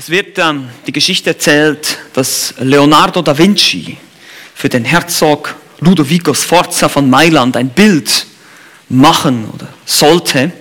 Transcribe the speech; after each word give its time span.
Es 0.00 0.10
wird 0.10 0.38
ähm, 0.38 0.68
die 0.86 0.92
Geschichte 0.92 1.30
erzählt, 1.30 1.98
dass 2.12 2.54
Leonardo 2.60 3.20
da 3.20 3.36
Vinci 3.36 3.96
für 4.54 4.68
den 4.68 4.84
Herzog 4.84 5.56
Ludovico 5.80 6.32
Sforza 6.34 6.88
von 6.88 7.10
Mailand 7.10 7.56
ein 7.56 7.70
Bild 7.70 8.24
machen 8.88 9.50
oder 9.52 9.66
sollte, 9.84 10.52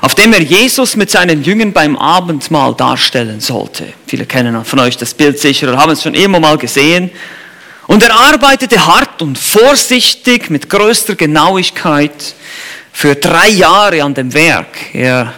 auf 0.00 0.16
dem 0.16 0.32
er 0.32 0.42
Jesus 0.42 0.96
mit 0.96 1.08
seinen 1.08 1.44
Jüngern 1.44 1.72
beim 1.72 1.96
Abendmahl 1.96 2.74
darstellen 2.74 3.38
sollte. 3.38 3.92
Viele 4.08 4.26
kennen 4.26 4.64
von 4.64 4.80
euch 4.80 4.96
das 4.96 5.14
Bild 5.14 5.38
sicher 5.38 5.68
oder 5.68 5.76
haben 5.76 5.92
es 5.92 6.02
schon 6.02 6.14
immer 6.14 6.40
mal 6.40 6.58
gesehen. 6.58 7.12
Und 7.86 8.02
er 8.02 8.12
arbeitete 8.12 8.84
hart 8.84 9.22
und 9.22 9.38
vorsichtig 9.38 10.50
mit 10.50 10.68
größter 10.68 11.14
Genauigkeit 11.14 12.34
für 12.92 13.14
drei 13.14 13.50
Jahre 13.50 14.02
an 14.02 14.14
dem 14.14 14.34
Werk. 14.34 14.92
Er 14.94 15.32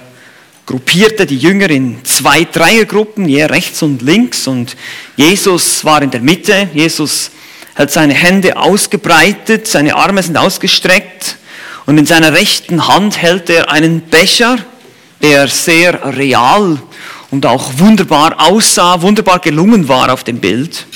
gruppierte 0.72 1.26
die 1.26 1.36
Jünger 1.36 1.68
in 1.68 2.02
zwei 2.02 2.44
Dreiergruppen, 2.44 3.28
je 3.28 3.44
rechts 3.44 3.82
und 3.82 4.00
links. 4.00 4.46
Und 4.46 4.74
Jesus 5.16 5.84
war 5.84 6.00
in 6.00 6.10
der 6.10 6.22
Mitte. 6.22 6.70
Jesus 6.72 7.30
hat 7.74 7.90
seine 7.90 8.14
Hände 8.14 8.56
ausgebreitet, 8.56 9.68
seine 9.68 9.94
Arme 9.94 10.22
sind 10.22 10.38
ausgestreckt. 10.38 11.36
Und 11.84 11.98
in 11.98 12.06
seiner 12.06 12.32
rechten 12.32 12.88
Hand 12.88 13.20
hält 13.20 13.50
er 13.50 13.70
einen 13.70 14.00
Becher, 14.00 14.56
der 15.20 15.46
sehr 15.46 16.16
real 16.16 16.80
und 17.30 17.44
auch 17.44 17.72
wunderbar 17.76 18.36
aussah, 18.38 19.02
wunderbar 19.02 19.40
gelungen 19.40 19.88
war 19.88 20.10
auf 20.10 20.24
dem 20.24 20.40
Bild. 20.40 20.86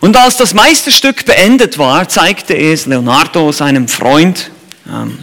Und 0.00 0.16
als 0.16 0.38
das 0.38 0.54
Meisterstück 0.54 1.26
beendet 1.26 1.76
war, 1.76 2.08
zeigte 2.08 2.56
es 2.56 2.86
Leonardo 2.86 3.52
seinem 3.52 3.86
Freund 3.86 4.50
ähm, 4.88 5.18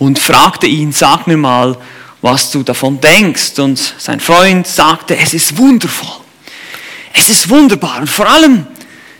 und 0.00 0.18
fragte 0.18 0.66
ihn, 0.66 0.90
sag 0.90 1.28
mir 1.28 1.36
mal, 1.36 1.76
was 2.22 2.50
du 2.50 2.62
davon 2.62 3.00
denkst. 3.00 3.58
Und 3.58 3.78
sein 3.98 4.20
Freund 4.20 4.66
sagte, 4.66 5.16
es 5.16 5.34
ist 5.34 5.56
wundervoll. 5.56 6.20
Es 7.12 7.28
ist 7.28 7.48
wunderbar. 7.48 8.00
Und 8.00 8.10
vor 8.10 8.28
allem 8.28 8.66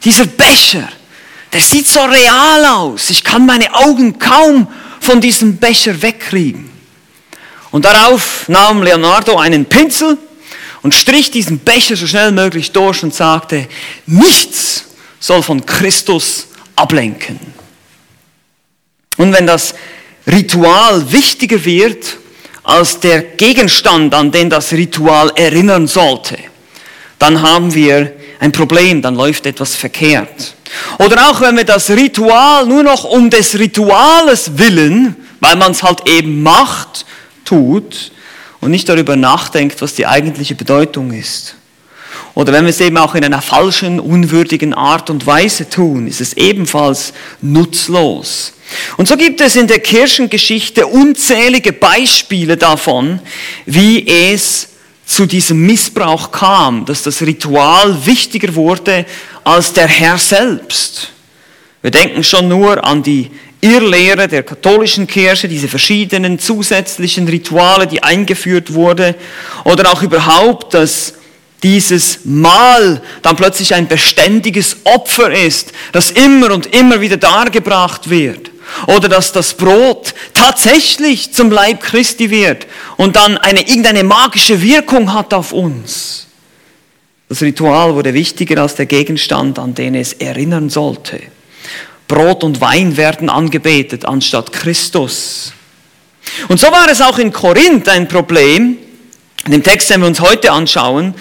dieser 0.05 0.27
Becher, 0.27 0.89
der 1.53 1.61
sieht 1.61 1.89
so 1.89 2.01
real 2.01 2.65
aus. 2.65 3.11
Ich 3.11 3.25
kann 3.25 3.47
meine 3.47 3.75
Augen 3.75 4.19
kaum 4.19 4.69
von 5.01 5.21
diesem 5.21 5.57
Becher 5.57 6.01
wegkriegen. 6.01 6.71
Und 7.71 7.85
darauf 7.85 8.49
nahm 8.49 8.83
Leonardo 8.83 9.39
einen 9.39 9.65
Pinsel 9.65 10.19
und 10.83 10.95
strich 10.95 11.31
diesen 11.31 11.61
Becher 11.61 11.97
so 11.97 12.07
schnell 12.07 12.33
möglich 12.33 12.73
durch 12.73 13.03
und 13.03 13.15
sagte, 13.15 13.69
nichts 14.07 14.85
soll 15.19 15.43
von 15.43 15.65
Christus 15.65 16.49
ablenken. 16.77 17.39
Und 19.17 19.33
wenn 19.33 19.47
das 19.47 19.75
Ritual 20.27 21.13
wichtiger 21.13 21.65
wird 21.65 22.17
als 22.71 23.01
der 23.01 23.23
Gegenstand, 23.23 24.15
an 24.15 24.31
den 24.31 24.49
das 24.49 24.73
Ritual 24.73 25.33
erinnern 25.35 25.87
sollte, 25.87 26.39
dann 27.19 27.43
haben 27.43 27.75
wir 27.75 28.13
ein 28.39 28.53
Problem, 28.53 29.03
dann 29.03 29.17
läuft 29.17 29.45
etwas 29.47 29.75
verkehrt. 29.75 30.55
Oder 30.99 31.31
auch 31.31 31.41
wenn 31.41 31.57
wir 31.57 31.65
das 31.65 31.91
Ritual 31.91 32.67
nur 32.67 32.83
noch 32.83 33.05
um 33.05 33.29
des 33.29 33.59
Rituales 33.59 34.53
willen, 34.57 35.17
weil 35.41 35.57
man 35.57 35.73
es 35.73 35.83
halt 35.83 36.09
eben 36.09 36.43
macht, 36.43 37.05
tut 37.45 38.13
und 38.61 38.71
nicht 38.71 38.89
darüber 38.89 39.17
nachdenkt, 39.17 39.83
was 39.83 39.95
die 39.95 40.07
eigentliche 40.07 40.55
Bedeutung 40.55 41.13
ist. 41.13 41.57
Oder 42.35 42.53
wenn 42.53 42.65
wir 42.65 42.71
es 42.71 42.81
eben 42.81 42.97
auch 42.97 43.15
in 43.15 43.25
einer 43.25 43.43
falschen, 43.43 43.99
unwürdigen 44.01 44.73
Art 44.75 45.11
und 45.11 45.27
Weise 45.27 45.69
tun, 45.69 46.07
ist 46.07 46.21
es 46.21 46.35
ebenfalls 46.35 47.13
nutzlos. 47.41 48.53
Und 48.97 49.09
so 49.09 49.17
gibt 49.17 49.41
es 49.41 49.57
in 49.57 49.67
der 49.67 49.81
Kirchengeschichte 49.81 50.87
unzählige 50.87 51.73
Beispiele 51.73 52.57
davon, 52.57 53.21
wie 53.67 54.07
es 54.07 54.69
zu 55.05 55.27
diesem 55.27 55.67
Missbrauch 55.67 56.31
kam, 56.31 56.85
dass 56.85 57.03
das 57.03 57.21
Ritual 57.23 58.07
wichtiger 58.07 58.55
wurde 58.55 59.07
als 59.43 59.73
der 59.73 59.89
Herr 59.89 60.19
selbst. 60.19 61.11
Wir 61.83 61.91
denken 61.91 62.23
schon 62.23 62.47
nur 62.47 62.85
an 62.85 63.03
die 63.03 63.31
Irrlehre 63.61 64.29
der 64.29 64.45
katholischen 64.45 65.07
Kirche, 65.07 65.49
diese 65.49 65.67
verschiedenen 65.67 66.39
zusätzlichen 66.39 67.27
Rituale, 67.27 67.87
die 67.87 68.03
eingeführt 68.03 68.73
wurde, 68.73 69.17
oder 69.65 69.93
auch 69.93 70.03
überhaupt, 70.03 70.75
dass 70.75 71.15
dieses 71.63 72.21
Mal 72.25 73.03
dann 73.23 73.37
plötzlich 73.37 73.75
ein 73.75 73.89
beständiges 73.89 74.79
Opfer 74.85 75.33
ist, 75.33 75.73
das 75.93 76.11
immer 76.11 76.53
und 76.53 76.75
immer 76.75 77.01
wieder 77.01 77.17
dargebracht 77.17 78.09
wird. 78.11 78.51
Oder 78.87 79.09
dass 79.09 79.33
das 79.33 79.55
Brot 79.55 80.15
tatsächlich 80.33 81.33
zum 81.33 81.51
Leib 81.51 81.83
Christi 81.83 82.31
wird 82.31 82.67
und 82.97 83.17
dann 83.17 83.37
eine, 83.39 83.61
irgendeine 83.61 84.05
magische 84.05 84.63
Wirkung 84.63 85.13
hat 85.13 85.35
auf 85.35 85.53
uns. 85.53 86.29
Das 87.29 87.43
Ritual 87.43 87.95
wurde 87.95 88.15
wichtiger 88.15 88.63
als 88.63 88.75
der 88.75 88.87
Gegenstand, 88.87 89.59
an 89.59 89.75
den 89.75 89.95
es 89.95 90.15
erinnern 90.15 90.71
sollte. 90.71 91.21
Brot 92.09 92.43
und 92.43 92.61
Wein 92.61 92.97
werden 92.97 93.29
angebetet 93.29 94.05
anstatt 94.05 94.53
Christus. 94.53 95.53
Und 96.49 96.59
so 96.59 96.67
war 96.69 96.89
es 96.91 97.01
auch 97.01 97.19
in 97.19 97.33
Korinth 97.33 97.89
ein 97.89 98.09
Problem, 98.09 98.79
in 99.47 99.53
dem 99.53 99.63
Text, 99.63 99.91
den 99.91 100.01
wir 100.01 100.07
uns 100.07 100.21
heute 100.21 100.53
anschauen, 100.53 101.15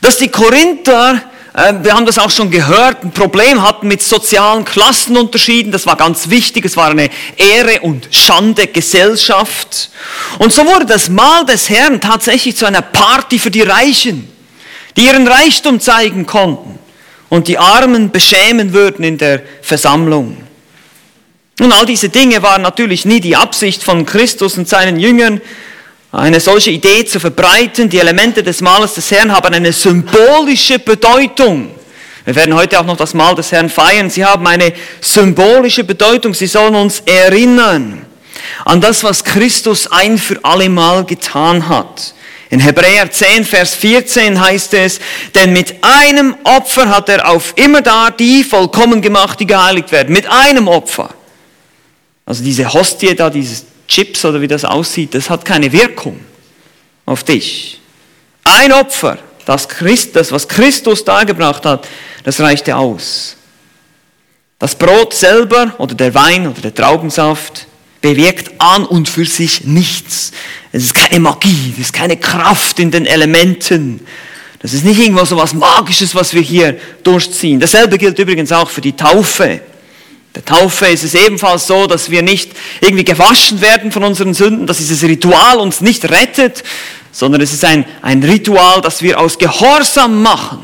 dass 0.00 0.18
die 0.18 0.28
Korinther 0.28 1.22
ähm, 1.56 1.84
wir 1.84 1.94
haben 1.94 2.04
das 2.04 2.18
auch 2.18 2.30
schon 2.30 2.50
gehört, 2.50 3.04
ein 3.04 3.12
Problem 3.12 3.62
hatten 3.62 3.86
mit 3.86 4.02
sozialen 4.02 4.64
Klassenunterschieden. 4.64 5.70
Das 5.70 5.86
war 5.86 5.96
ganz 5.96 6.28
wichtig. 6.28 6.64
Es 6.64 6.76
war 6.76 6.90
eine 6.90 7.10
Ehre 7.36 7.80
und 7.82 8.08
Schande 8.10 8.66
Gesellschaft. 8.66 9.90
Und 10.38 10.52
so 10.52 10.66
wurde 10.66 10.86
das 10.86 11.08
Mahl 11.08 11.46
des 11.46 11.70
Herrn 11.70 12.00
tatsächlich 12.00 12.56
zu 12.56 12.66
einer 12.66 12.82
Party 12.82 13.38
für 13.38 13.52
die 13.52 13.62
Reichen, 13.62 14.28
die 14.96 15.06
ihren 15.06 15.28
Reichtum 15.28 15.78
zeigen 15.78 16.26
konnten 16.26 16.78
und 17.28 17.46
die 17.46 17.58
Armen 17.58 18.10
beschämen 18.10 18.72
würden 18.72 19.04
in 19.04 19.18
der 19.18 19.42
Versammlung. 19.62 20.36
Und 21.60 21.72
all 21.72 21.86
diese 21.86 22.08
Dinge 22.08 22.42
waren 22.42 22.62
natürlich 22.62 23.04
nie 23.04 23.20
die 23.20 23.36
Absicht 23.36 23.84
von 23.84 24.04
Christus 24.06 24.58
und 24.58 24.68
seinen 24.68 24.98
Jüngern, 24.98 25.40
eine 26.14 26.38
solche 26.38 26.70
Idee 26.70 27.04
zu 27.04 27.18
verbreiten. 27.18 27.88
Die 27.88 27.98
Elemente 27.98 28.42
des 28.42 28.60
Mahles 28.60 28.94
des 28.94 29.10
Herrn 29.10 29.32
haben 29.32 29.52
eine 29.52 29.72
symbolische 29.72 30.78
Bedeutung. 30.78 31.70
Wir 32.24 32.34
werden 32.36 32.54
heute 32.54 32.80
auch 32.80 32.84
noch 32.84 32.96
das 32.96 33.12
Mahl 33.14 33.34
des 33.34 33.52
Herrn 33.52 33.68
feiern. 33.68 34.08
Sie 34.08 34.24
haben 34.24 34.46
eine 34.46 34.72
symbolische 35.00 35.84
Bedeutung. 35.84 36.32
Sie 36.32 36.46
sollen 36.46 36.74
uns 36.74 37.00
erinnern 37.00 38.06
an 38.64 38.80
das, 38.80 39.02
was 39.04 39.24
Christus 39.24 39.90
ein 39.90 40.16
für 40.16 40.38
alle 40.42 40.68
Mal 40.68 41.04
getan 41.04 41.68
hat. 41.68 42.14
In 42.50 42.60
Hebräer 42.60 43.10
10, 43.10 43.44
Vers 43.44 43.74
14 43.74 44.40
heißt 44.40 44.74
es, 44.74 45.00
denn 45.34 45.52
mit 45.52 45.74
einem 45.82 46.36
Opfer 46.44 46.88
hat 46.88 47.08
er 47.08 47.28
auf 47.28 47.52
immer 47.56 47.82
da 47.82 48.10
die 48.10 48.44
vollkommen 48.44 49.02
gemacht, 49.02 49.40
die 49.40 49.46
geheiligt 49.46 49.90
werden. 49.90 50.12
Mit 50.12 50.26
einem 50.26 50.68
Opfer. 50.68 51.10
Also 52.24 52.44
diese 52.44 52.72
Hostie 52.72 53.14
da, 53.14 53.28
dieses 53.28 53.64
Chips 53.88 54.24
oder 54.24 54.40
wie 54.40 54.48
das 54.48 54.64
aussieht, 54.64 55.14
das 55.14 55.30
hat 55.30 55.44
keine 55.44 55.70
Wirkung 55.72 56.20
auf 57.06 57.24
dich. 57.24 57.80
Ein 58.44 58.72
Opfer, 58.72 59.18
das, 59.46 59.68
Christ, 59.68 60.16
das 60.16 60.32
was 60.32 60.48
Christus 60.48 61.04
dargebracht 61.04 61.64
hat, 61.64 61.86
das 62.24 62.40
reichte 62.40 62.76
aus. 62.76 63.36
Das 64.58 64.74
Brot 64.74 65.12
selber 65.12 65.74
oder 65.78 65.94
der 65.94 66.14
Wein 66.14 66.46
oder 66.46 66.60
der 66.60 66.74
Traubensaft 66.74 67.66
bewirkt 68.00 68.52
an 68.58 68.84
und 68.84 69.08
für 69.08 69.24
sich 69.24 69.64
nichts. 69.64 70.32
Es 70.72 70.84
ist 70.84 70.94
keine 70.94 71.20
Magie, 71.20 71.72
es 71.74 71.86
ist 71.86 71.92
keine 71.92 72.16
Kraft 72.16 72.78
in 72.78 72.90
den 72.90 73.06
Elementen. 73.06 74.00
Das 74.60 74.72
ist 74.72 74.84
nicht 74.84 74.98
irgendwas 74.98 75.28
so 75.28 75.36
was 75.36 75.52
Magisches, 75.52 76.14
was 76.14 76.32
wir 76.32 76.40
hier 76.40 76.78
durchziehen. 77.02 77.60
Dasselbe 77.60 77.98
gilt 77.98 78.18
übrigens 78.18 78.52
auch 78.52 78.70
für 78.70 78.80
die 78.80 78.94
Taufe. 78.94 79.60
Der 80.34 80.44
Taufe 80.44 80.86
ist 80.86 81.04
es 81.04 81.14
ebenfalls 81.14 81.66
so, 81.66 81.86
dass 81.86 82.10
wir 82.10 82.22
nicht 82.22 82.50
irgendwie 82.80 83.04
gewaschen 83.04 83.60
werden 83.60 83.92
von 83.92 84.02
unseren 84.02 84.34
Sünden, 84.34 84.66
dass 84.66 84.78
dieses 84.78 85.02
Ritual 85.02 85.58
uns 85.58 85.80
nicht 85.80 86.10
rettet, 86.10 86.64
sondern 87.12 87.40
es 87.40 87.52
ist 87.52 87.64
ein, 87.64 87.84
ein 88.02 88.22
Ritual, 88.22 88.80
das 88.80 89.00
wir 89.00 89.20
aus 89.20 89.38
Gehorsam 89.38 90.22
machen. 90.22 90.58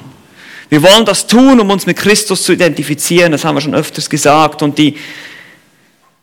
Wir 0.68 0.82
wollen 0.82 1.04
das 1.04 1.26
tun, 1.26 1.60
um 1.60 1.70
uns 1.70 1.86
mit 1.86 1.96
Christus 1.96 2.42
zu 2.42 2.52
identifizieren, 2.52 3.32
das 3.32 3.44
haben 3.44 3.56
wir 3.56 3.60
schon 3.60 3.74
öfters 3.74 4.10
gesagt. 4.10 4.62
Und 4.62 4.76
die, 4.76 4.96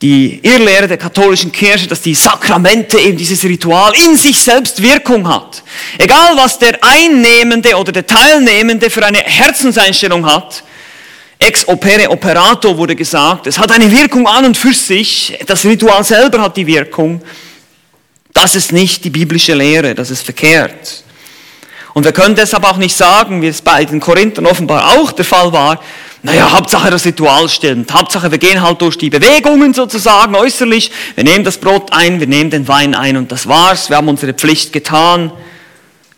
die 0.01 0.39
Irrlehre 0.43 0.87
der 0.89 0.97
katholischen 0.97 1.51
Kirche, 1.51 1.87
dass 1.87 2.01
die 2.01 2.15
Sakramente 2.15 2.99
eben 2.99 3.17
dieses 3.17 3.43
Ritual 3.43 3.93
in 4.05 4.17
sich 4.17 4.41
selbst 4.41 4.81
Wirkung 4.81 5.27
hat. 5.27 5.63
Egal 5.97 6.35
was 6.35 6.59
der 6.59 6.77
Einnehmende 6.81 7.75
oder 7.75 7.93
der 7.93 8.05
Teilnehmende 8.05 8.89
für 8.89 9.05
eine 9.05 9.19
Herzenseinstellung 9.19 10.25
hat, 10.25 10.63
Ex 11.39 11.67
opere 11.67 12.09
operato 12.09 12.77
wurde 12.77 12.95
gesagt. 12.95 13.47
Es 13.47 13.59
hat 13.59 13.71
eine 13.71 13.91
Wirkung 13.91 14.27
an 14.27 14.45
und 14.45 14.57
für 14.57 14.73
sich. 14.73 15.37
Das 15.45 15.63
Ritual 15.65 16.03
selber 16.03 16.41
hat 16.41 16.57
die 16.57 16.65
Wirkung. 16.65 17.21
Das 18.33 18.55
ist 18.55 18.71
nicht 18.71 19.03
die 19.03 19.09
biblische 19.09 19.53
Lehre, 19.53 19.95
das 19.95 20.09
ist 20.09 20.23
verkehrt. 20.23 21.03
Und 21.93 22.03
wir 22.03 22.11
können 22.11 22.35
deshalb 22.35 22.63
auch 22.63 22.77
nicht 22.77 22.95
sagen, 22.95 23.41
wie 23.41 23.47
es 23.47 23.61
bei 23.61 23.83
den 23.83 23.99
Korinthern 23.99 24.45
offenbar 24.45 24.97
auch 24.97 25.11
der 25.11 25.25
Fall 25.25 25.51
war, 25.51 25.79
naja, 26.23 26.51
Hauptsache 26.51 26.89
das 26.89 27.05
Ritual 27.05 27.47
stimmt. 27.47 27.93
Hauptsache 27.93 28.31
wir 28.31 28.37
gehen 28.37 28.61
halt 28.61 28.81
durch 28.81 28.97
die 28.97 29.09
Bewegungen 29.09 29.73
sozusagen 29.73 30.35
äußerlich. 30.35 30.91
Wir 31.15 31.23
nehmen 31.23 31.43
das 31.43 31.57
Brot 31.57 31.93
ein, 31.93 32.19
wir 32.19 32.27
nehmen 32.27 32.49
den 32.49 32.67
Wein 32.67 32.95
ein 32.95 33.17
und 33.17 33.31
das 33.31 33.47
war's. 33.47 33.89
Wir 33.89 33.97
haben 33.97 34.09
unsere 34.09 34.33
Pflicht 34.33 34.73
getan. 34.73 35.31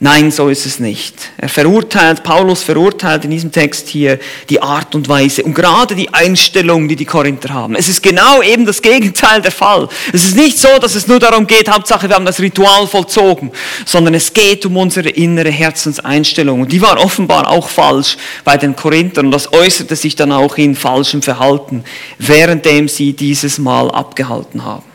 Nein, 0.02 0.32
so 0.32 0.48
ist 0.48 0.66
es 0.66 0.80
nicht. 0.80 1.14
Er 1.36 1.50
verurteilt, 1.50 2.24
Paulus 2.24 2.64
verurteilt 2.64 3.26
in 3.26 3.32
diesem 3.32 3.52
Text 3.52 3.90
hier 3.90 4.18
die 4.50 4.62
Art 4.62 4.96
und 4.96 5.10
Weise 5.10 5.44
und 5.44 5.54
gerade 5.54 5.94
die 5.94 6.14
Einstellung, 6.14 6.88
die 6.88 6.96
die 6.96 7.04
Korinther 7.04 7.54
haben. 7.54 7.76
Es 7.76 7.90
ist 7.90 8.02
genau 8.02 8.42
eben 8.42 8.66
das 8.66 8.82
Gegenteil 8.82 9.42
der 9.42 9.52
Fall. 9.52 9.90
Es 10.14 10.24
ist 10.24 10.38
nicht 10.38 10.58
so, 10.58 10.70
dass 10.80 10.96
es 10.96 11.08
nur 11.08 11.20
darum 11.20 11.46
geht, 11.46 11.70
Hauptsache 11.70 12.08
wir 12.08 12.16
haben 12.16 12.26
das 12.26 12.40
Ritual 12.40 12.88
vollzogen, 12.88 13.52
sondern 13.86 14.14
es 14.14 14.34
geht 14.34 14.66
um 14.66 14.78
unsere 14.78 15.10
innere 15.10 15.52
Herzenseinstellung. 15.52 16.62
Und 16.62 16.72
die 16.72 16.82
war 16.82 16.98
offenbar 16.98 17.50
auch 17.50 17.68
falsch 17.68 18.16
bei 18.46 18.56
den 18.56 18.78
Korinthern 18.78 19.26
und 19.26 19.32
das 19.32 19.52
äußerte 19.52 19.98
sich 19.98 20.16
dann 20.16 20.32
auch 20.32 20.56
in 20.58 20.78
falschem 20.78 21.22
Verhalten, 21.22 21.84
währenddem 22.20 22.88
sie 22.88 23.12
dieses 23.12 23.58
Mal 23.58 23.92
abgehalten 23.92 24.64
haben. 24.64 24.89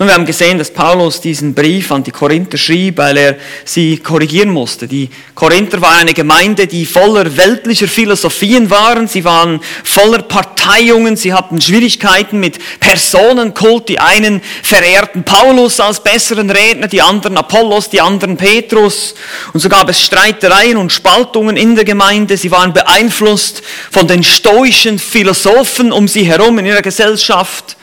Und 0.00 0.06
wir 0.06 0.14
haben 0.14 0.26
gesehen, 0.26 0.58
dass 0.58 0.70
Paulus 0.70 1.20
diesen 1.20 1.54
Brief 1.54 1.90
an 1.90 2.04
die 2.04 2.12
Korinther 2.12 2.56
schrieb, 2.56 2.98
weil 2.98 3.16
er 3.16 3.36
sie 3.64 3.98
korrigieren 3.98 4.48
musste. 4.48 4.86
Die 4.86 5.10
Korinther 5.34 5.80
war 5.80 5.96
eine 5.96 6.14
Gemeinde, 6.14 6.68
die 6.68 6.86
voller 6.86 7.36
weltlicher 7.36 7.88
Philosophien 7.88 8.70
waren. 8.70 9.08
Sie 9.08 9.24
waren 9.24 9.58
voller 9.82 10.22
Parteiungen. 10.22 11.16
Sie 11.16 11.34
hatten 11.34 11.60
Schwierigkeiten 11.60 12.38
mit 12.38 12.60
Personenkult. 12.78 13.88
Die 13.88 13.98
einen 13.98 14.40
verehrten 14.62 15.24
Paulus 15.24 15.80
als 15.80 16.00
besseren 16.00 16.48
Redner, 16.48 16.86
die 16.86 17.02
anderen 17.02 17.36
Apollos, 17.36 17.90
die 17.90 18.00
anderen 18.00 18.36
Petrus. 18.36 19.16
Und 19.52 19.58
so 19.58 19.68
gab 19.68 19.88
es 19.88 20.00
Streitereien 20.00 20.76
und 20.76 20.92
Spaltungen 20.92 21.56
in 21.56 21.74
der 21.74 21.84
Gemeinde. 21.84 22.36
Sie 22.36 22.52
waren 22.52 22.72
beeinflusst 22.72 23.62
von 23.90 24.06
den 24.06 24.22
stoischen 24.22 25.00
Philosophen 25.00 25.90
um 25.90 26.06
sie 26.06 26.22
herum 26.22 26.56
in 26.60 26.66
ihrer 26.66 26.82
Gesellschaft 26.82 27.77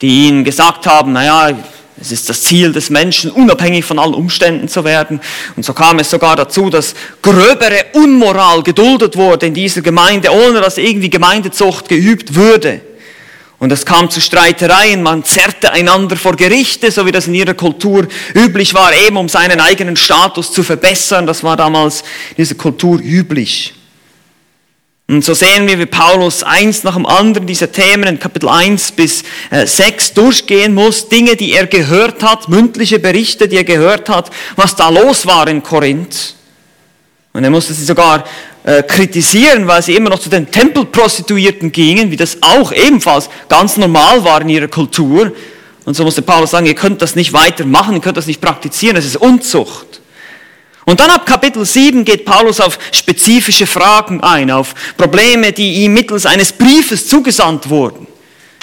die 0.00 0.28
ihnen 0.28 0.44
gesagt 0.44 0.86
haben, 0.86 1.12
naja, 1.12 1.56
es 2.00 2.12
ist 2.12 2.28
das 2.28 2.44
Ziel 2.44 2.72
des 2.72 2.90
Menschen, 2.90 3.30
unabhängig 3.30 3.84
von 3.84 3.98
allen 3.98 4.14
Umständen 4.14 4.68
zu 4.68 4.84
werden. 4.84 5.20
Und 5.56 5.64
so 5.64 5.72
kam 5.72 5.98
es 5.98 6.10
sogar 6.10 6.36
dazu, 6.36 6.70
dass 6.70 6.94
gröbere 7.22 7.86
Unmoral 7.94 8.62
geduldet 8.62 9.16
wurde 9.16 9.46
in 9.46 9.54
dieser 9.54 9.80
Gemeinde, 9.80 10.30
ohne 10.30 10.60
dass 10.60 10.78
irgendwie 10.78 11.10
Gemeindezucht 11.10 11.88
geübt 11.88 12.34
würde. 12.34 12.80
Und 13.58 13.72
es 13.72 13.84
kam 13.84 14.08
zu 14.08 14.20
Streitereien, 14.20 15.02
man 15.02 15.24
zerrte 15.24 15.72
einander 15.72 16.16
vor 16.16 16.36
Gerichte, 16.36 16.92
so 16.92 17.04
wie 17.04 17.10
das 17.10 17.26
in 17.26 17.34
ihrer 17.34 17.54
Kultur 17.54 18.06
üblich 18.32 18.72
war, 18.72 18.94
eben 18.94 19.16
um 19.16 19.28
seinen 19.28 19.60
eigenen 19.60 19.96
Status 19.96 20.52
zu 20.52 20.62
verbessern. 20.62 21.26
Das 21.26 21.42
war 21.42 21.56
damals 21.56 22.02
in 22.30 22.44
dieser 22.44 22.54
Kultur 22.54 23.00
üblich. 23.00 23.74
Und 25.10 25.24
so 25.24 25.32
sehen 25.32 25.66
wir, 25.66 25.78
wie 25.78 25.86
Paulus 25.86 26.42
eins 26.42 26.84
nach 26.84 26.94
dem 26.94 27.06
anderen 27.06 27.46
dieser 27.46 27.72
Themen 27.72 28.04
in 28.04 28.18
Kapitel 28.18 28.50
1 28.50 28.92
bis 28.92 29.24
6 29.50 30.10
äh, 30.10 30.14
durchgehen 30.14 30.74
muss. 30.74 31.08
Dinge, 31.08 31.34
die 31.34 31.52
er 31.52 31.66
gehört 31.66 32.22
hat, 32.22 32.50
mündliche 32.50 32.98
Berichte, 32.98 33.48
die 33.48 33.56
er 33.56 33.64
gehört 33.64 34.10
hat, 34.10 34.30
was 34.56 34.76
da 34.76 34.90
los 34.90 35.24
war 35.24 35.48
in 35.48 35.62
Korinth. 35.62 36.34
Und 37.32 37.42
er 37.42 37.48
musste 37.48 37.72
sie 37.72 37.86
sogar 37.86 38.24
äh, 38.64 38.82
kritisieren, 38.82 39.66
weil 39.66 39.80
sie 39.82 39.96
immer 39.96 40.10
noch 40.10 40.18
zu 40.18 40.28
den 40.28 40.50
Tempelprostituierten 40.50 41.72
gingen, 41.72 42.10
wie 42.10 42.16
das 42.16 42.36
auch 42.42 42.70
ebenfalls 42.70 43.30
ganz 43.48 43.78
normal 43.78 44.22
war 44.24 44.42
in 44.42 44.50
ihrer 44.50 44.68
Kultur. 44.68 45.32
Und 45.86 45.94
so 45.94 46.04
musste 46.04 46.20
Paulus 46.20 46.50
sagen, 46.50 46.66
ihr 46.66 46.74
könnt 46.74 47.00
das 47.00 47.16
nicht 47.16 47.32
weitermachen, 47.32 47.94
ihr 47.94 48.02
könnt 48.02 48.18
das 48.18 48.26
nicht 48.26 48.42
praktizieren, 48.42 48.96
das 48.96 49.06
ist 49.06 49.16
Unzucht. 49.16 50.02
Und 50.88 51.00
dann 51.00 51.10
ab 51.10 51.26
Kapitel 51.26 51.66
7 51.66 52.02
geht 52.02 52.24
Paulus 52.24 52.62
auf 52.62 52.78
spezifische 52.92 53.66
Fragen 53.66 54.22
ein, 54.22 54.50
auf 54.50 54.74
Probleme, 54.96 55.52
die 55.52 55.84
ihm 55.84 55.92
mittels 55.92 56.24
eines 56.24 56.50
Briefes 56.50 57.06
zugesandt 57.06 57.68
wurden. 57.68 58.06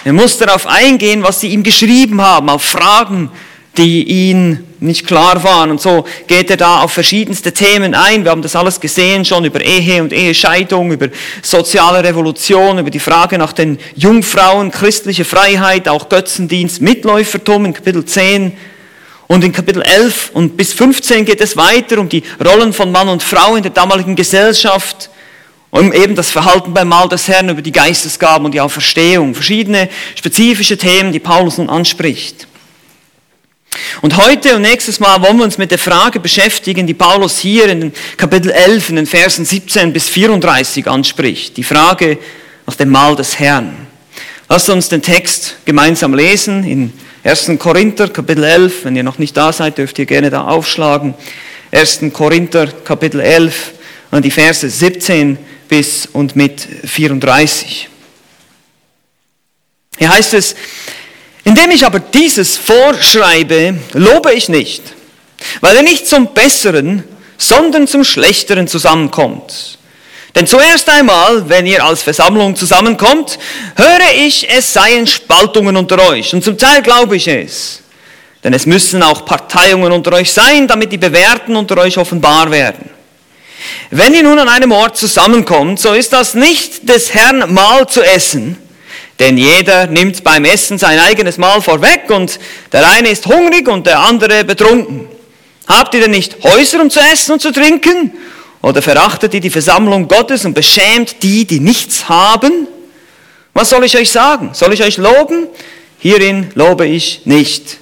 Er 0.04 0.12
muss 0.12 0.40
darauf 0.40 0.66
eingehen, 0.66 1.22
was 1.22 1.42
sie 1.42 1.50
ihm 1.50 1.62
geschrieben 1.62 2.20
haben, 2.20 2.50
auf 2.50 2.64
Fragen, 2.64 3.30
die 3.78 4.02
ihm 4.32 4.64
nicht 4.80 5.06
klar 5.06 5.44
waren. 5.44 5.70
Und 5.70 5.80
so 5.80 6.06
geht 6.26 6.50
er 6.50 6.58
da 6.58 6.82
auf 6.82 6.94
verschiedenste 6.94 7.52
Themen 7.52 7.94
ein. 7.94 8.24
Wir 8.24 8.32
haben 8.32 8.42
das 8.42 8.56
alles 8.56 8.80
gesehen 8.80 9.24
schon 9.24 9.46
über 9.46 9.62
Ehe 9.62 10.02
und 10.02 10.12
Ehescheidung, 10.12 10.92
über 10.92 11.10
soziale 11.44 12.04
Revolution, 12.04 12.80
über 12.80 12.90
die 12.90 12.98
Frage 12.98 13.38
nach 13.38 13.54
den 13.54 13.78
Jungfrauen, 13.94 14.72
christliche 14.72 15.26
Freiheit, 15.26 15.88
auch 15.88 16.10
Götzendienst, 16.10 16.82
Mitläufertum 16.82 17.66
in 17.66 17.74
Kapitel 17.76 18.04
10. 18.04 18.58
Und 19.28 19.44
in 19.44 19.52
Kapitel 19.52 19.82
11 19.82 20.32
und 20.34 20.56
bis 20.56 20.74
15 20.74 21.26
geht 21.26 21.42
es 21.42 21.58
weiter 21.58 22.00
um 22.00 22.10
die 22.10 22.24
Rollen 22.44 22.74
von 22.74 22.92
Mann 22.92 23.10
und 23.10 23.24
Frau 23.24 23.56
in 23.56 23.64
der 23.64 23.72
damaligen 23.72 24.16
Gesellschaft, 24.16 25.10
um 25.72 25.92
eben 25.92 26.16
das 26.16 26.30
Verhalten 26.30 26.74
beim 26.74 26.88
Mahl 26.88 27.10
des 27.10 27.28
Herrn, 27.28 27.50
über 27.50 27.62
die 27.62 27.72
Geistesgaben 27.72 28.46
und 28.46 28.54
die 28.54 28.62
Auferstehung, 28.62 29.34
verschiedene 29.34 29.90
spezifische 30.16 30.78
Themen, 30.78 31.12
die 31.12 31.20
Paulus 31.20 31.58
nun 31.58 31.70
anspricht. 31.70 32.48
Und 34.02 34.16
heute 34.18 34.56
und 34.56 34.62
nächstes 34.62 35.00
Mal 35.00 35.22
wollen 35.22 35.38
wir 35.38 35.44
uns 35.44 35.58
mit 35.58 35.72
der 35.72 35.80
Frage 35.80 36.20
beschäftigen, 36.20 36.88
die 36.88 36.94
Paulus 36.94 37.40
hier 37.40 37.68
in 37.68 37.92
Kapitel 38.16 38.52
11, 38.52 38.90
in 38.90 38.96
den 38.98 39.06
Versen 39.06 39.44
17 39.44 39.92
bis 39.92 40.08
34 40.08 40.88
anspricht. 40.88 41.58
Die 41.58 41.64
Frage 41.64 42.20
nach 42.66 42.76
dem 42.76 42.90
Mahl 42.90 43.16
des 43.16 43.38
Herrn. 43.40 43.88
Lasst 44.48 44.70
uns 44.70 44.90
den 44.90 45.02
Text 45.02 45.56
gemeinsam 45.66 46.14
lesen 46.14 46.64
in 46.64 46.94
1. 47.24 47.54
Korinther, 47.58 48.10
Kapitel 48.10 48.44
11, 48.44 48.86
wenn 48.86 48.96
ihr 48.96 49.02
noch 49.02 49.18
nicht 49.18 49.36
da 49.36 49.52
seid, 49.52 49.80
dürft 49.80 49.98
ihr 49.98 50.06
gerne 50.06 50.30
da 50.30 50.44
aufschlagen. 50.44 51.16
1. 51.72 52.02
Korinther, 52.14 52.68
Kapitel 52.68 53.22
11, 53.22 53.74
an 54.12 54.22
die 54.22 54.30
Verse 54.30 54.70
17 54.70 55.40
bis 55.68 56.06
und 56.06 56.36
mit 56.36 56.62
34. 56.62 57.90
Hier 59.98 60.10
heißt 60.10 60.36
es, 60.36 60.56
indem 61.44 61.72
ich 61.72 61.84
aber 61.84 62.00
dieses 62.00 62.56
vorschreibe, 62.56 63.80
lobe 63.94 64.32
ich 64.34 64.48
nicht, 64.48 64.84
weil 65.62 65.76
er 65.76 65.84
nicht 65.84 66.08
zum 66.08 66.36
Besseren, 66.36 67.04
sondern 67.40 67.88
zum 67.88 68.04
Schlechteren 68.04 68.68
zusammenkommt. 68.68 69.80
Denn 70.36 70.46
zuerst 70.46 70.90
einmal, 70.90 71.48
wenn 71.48 71.66
ihr 71.66 71.84
als 71.84 72.04
Versammlung 72.04 72.58
zusammenkommt, 72.58 73.40
höre 73.78 74.26
ich, 74.26 74.50
es 74.50 74.74
seien 74.74 75.08
Spaltungen 75.08 75.78
unter 75.78 76.10
euch. 76.10 76.34
Und 76.34 76.44
zum 76.44 76.58
Teil 76.58 76.82
glaube 76.82 77.16
ich 77.16 77.28
es. 77.28 77.82
Denn 78.44 78.54
es 78.54 78.66
müssen 78.66 79.02
auch 79.02 79.26
Parteiungen 79.26 79.94
unter 79.94 80.12
euch 80.12 80.32
sein, 80.34 80.68
damit 80.68 80.92
die 80.92 80.98
Bewährten 80.98 81.56
unter 81.56 81.78
euch 81.78 81.98
offenbar 81.98 82.52
werden. 82.52 82.90
Wenn 83.90 84.14
ihr 84.14 84.24
nun 84.24 84.38
an 84.38 84.50
einem 84.50 84.74
Ort 84.74 84.98
zusammenkommt, 84.98 85.80
so 85.80 85.94
ist 85.94 86.12
das 86.12 86.34
nicht 86.34 86.88
des 86.88 87.14
Herrn 87.14 87.54
Mahl 87.54 87.88
zu 87.88 88.04
essen, 88.04 88.58
denn 89.20 89.38
jeder 89.38 89.88
nimmt 89.88 90.24
beim 90.24 90.44
Essen 90.44 90.78
sein 90.78 91.00
eigenes 91.00 91.38
Mahl 91.38 91.62
vorweg 91.62 92.10
und 92.10 92.40
der 92.74 92.88
eine 92.90 93.10
ist 93.10 93.26
hungrig 93.26 93.68
und 93.70 93.88
der 93.88 94.00
andere 94.00 94.44
betrunken. 94.44 95.08
Habt 95.68 95.94
ihr 95.96 96.02
denn 96.02 96.12
nicht 96.12 96.44
Häuser, 96.44 96.82
um 96.82 96.90
zu 96.90 97.00
essen 97.00 97.32
und 97.32 97.42
zu 97.42 97.52
trinken? 97.52 98.12
Oder 98.66 98.82
verachtet 98.82 99.32
ihr 99.36 99.42
die 99.42 99.52
Versammlung 99.52 100.08
Gottes 100.08 100.44
und 100.44 100.56
beschämt 100.56 101.22
die, 101.22 101.46
die 101.46 101.60
nichts 101.60 102.10
haben? 102.10 102.68
Was 103.54 103.70
soll 103.70 103.84
ich 103.84 103.96
euch 103.96 104.10
sagen? 104.10 104.50
Soll 104.54 104.74
ich 104.74 104.82
euch 104.82 104.98
loben? 104.98 105.46
Hierin 106.00 106.50
lobe 106.56 106.88
ich 106.88 107.22
nicht. 107.26 107.78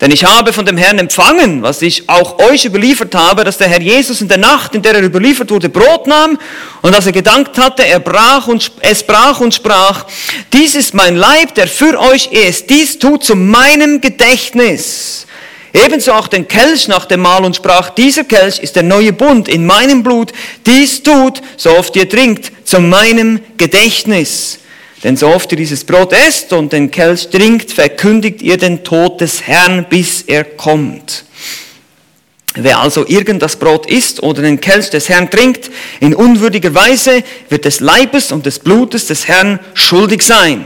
Denn 0.00 0.10
ich 0.10 0.24
habe 0.24 0.54
von 0.54 0.64
dem 0.64 0.78
Herrn 0.78 0.98
empfangen, 0.98 1.60
was 1.60 1.82
ich 1.82 2.08
auch 2.08 2.38
euch 2.38 2.64
überliefert 2.64 3.14
habe, 3.14 3.44
dass 3.44 3.58
der 3.58 3.68
Herr 3.68 3.82
Jesus 3.82 4.22
in 4.22 4.28
der 4.28 4.38
Nacht, 4.38 4.74
in 4.74 4.80
der 4.80 4.94
er 4.94 5.02
überliefert 5.02 5.50
wurde, 5.50 5.68
Brot 5.68 6.06
nahm 6.06 6.38
und 6.80 6.94
als 6.94 7.04
er 7.04 7.12
gedankt 7.12 7.58
hatte, 7.58 7.86
er 7.86 8.00
brach 8.00 8.48
und 8.48 8.72
es 8.80 9.02
brach 9.02 9.40
und 9.40 9.52
sprach, 9.52 10.06
dies 10.50 10.76
ist 10.76 10.94
mein 10.94 11.16
Leib, 11.16 11.54
der 11.56 11.68
für 11.68 12.00
euch 12.00 12.28
ist, 12.32 12.70
dies 12.70 12.98
tut 12.98 13.22
zu 13.22 13.36
meinem 13.36 14.00
Gedächtnis. 14.00 15.25
Ebenso 15.84 16.12
auch 16.12 16.28
den 16.28 16.48
Kelch 16.48 16.88
nach 16.88 17.04
dem 17.04 17.20
Mahl 17.20 17.44
und 17.44 17.54
sprach, 17.54 17.90
dieser 17.90 18.24
Kelch 18.24 18.60
ist 18.60 18.76
der 18.76 18.82
neue 18.82 19.12
Bund 19.12 19.46
in 19.46 19.66
meinem 19.66 20.02
Blut. 20.02 20.32
Dies 20.64 21.02
tut, 21.02 21.42
so 21.58 21.70
oft 21.76 21.94
ihr 21.96 22.08
trinkt, 22.08 22.50
zu 22.64 22.80
meinem 22.80 23.40
Gedächtnis. 23.58 24.60
Denn 25.04 25.18
so 25.18 25.28
oft 25.28 25.52
ihr 25.52 25.58
dieses 25.58 25.84
Brot 25.84 26.14
esst 26.14 26.54
und 26.54 26.72
den 26.72 26.90
Kelch 26.90 27.28
trinkt, 27.28 27.72
verkündigt 27.72 28.40
ihr 28.40 28.56
den 28.56 28.84
Tod 28.84 29.20
des 29.20 29.42
Herrn, 29.42 29.84
bis 29.90 30.22
er 30.22 30.44
kommt. 30.44 31.24
Wer 32.54 32.78
also 32.78 33.06
irgend 33.06 33.42
das 33.42 33.56
Brot 33.56 33.84
isst 33.84 34.22
oder 34.22 34.40
den 34.40 34.58
Kelch 34.58 34.88
des 34.88 35.10
Herrn 35.10 35.30
trinkt, 35.30 35.70
in 36.00 36.14
unwürdiger 36.14 36.74
Weise, 36.74 37.22
wird 37.50 37.66
des 37.66 37.80
Leibes 37.80 38.32
und 38.32 38.46
des 38.46 38.60
Blutes 38.60 39.08
des 39.08 39.28
Herrn 39.28 39.60
schuldig 39.74 40.22
sein. 40.22 40.64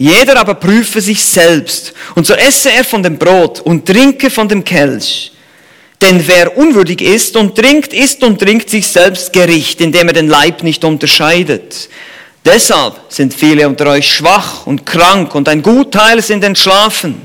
Jeder 0.00 0.40
aber 0.40 0.54
prüfe 0.54 0.98
sich 1.02 1.22
selbst, 1.22 1.92
und 2.14 2.26
so 2.26 2.32
esse 2.32 2.72
er 2.72 2.84
von 2.84 3.02
dem 3.02 3.18
Brot 3.18 3.60
und 3.60 3.84
trinke 3.84 4.30
von 4.30 4.48
dem 4.48 4.64
Kelch. 4.64 5.30
Denn 6.00 6.26
wer 6.26 6.56
unwürdig 6.56 7.02
ist 7.02 7.36
und 7.36 7.54
trinkt, 7.54 7.92
isst 7.92 8.24
und 8.24 8.40
trinkt 8.40 8.70
sich 8.70 8.88
selbst 8.88 9.30
Gericht, 9.30 9.78
indem 9.82 10.08
er 10.08 10.14
den 10.14 10.28
Leib 10.28 10.62
nicht 10.62 10.84
unterscheidet. 10.84 11.90
Deshalb 12.46 12.94
sind 13.10 13.34
viele 13.34 13.68
unter 13.68 13.88
euch 13.88 14.10
schwach 14.10 14.66
und 14.66 14.86
krank 14.86 15.34
und 15.34 15.50
ein 15.50 15.60
Gutteil 15.60 16.22
sind 16.22 16.44
entschlafen. 16.44 17.20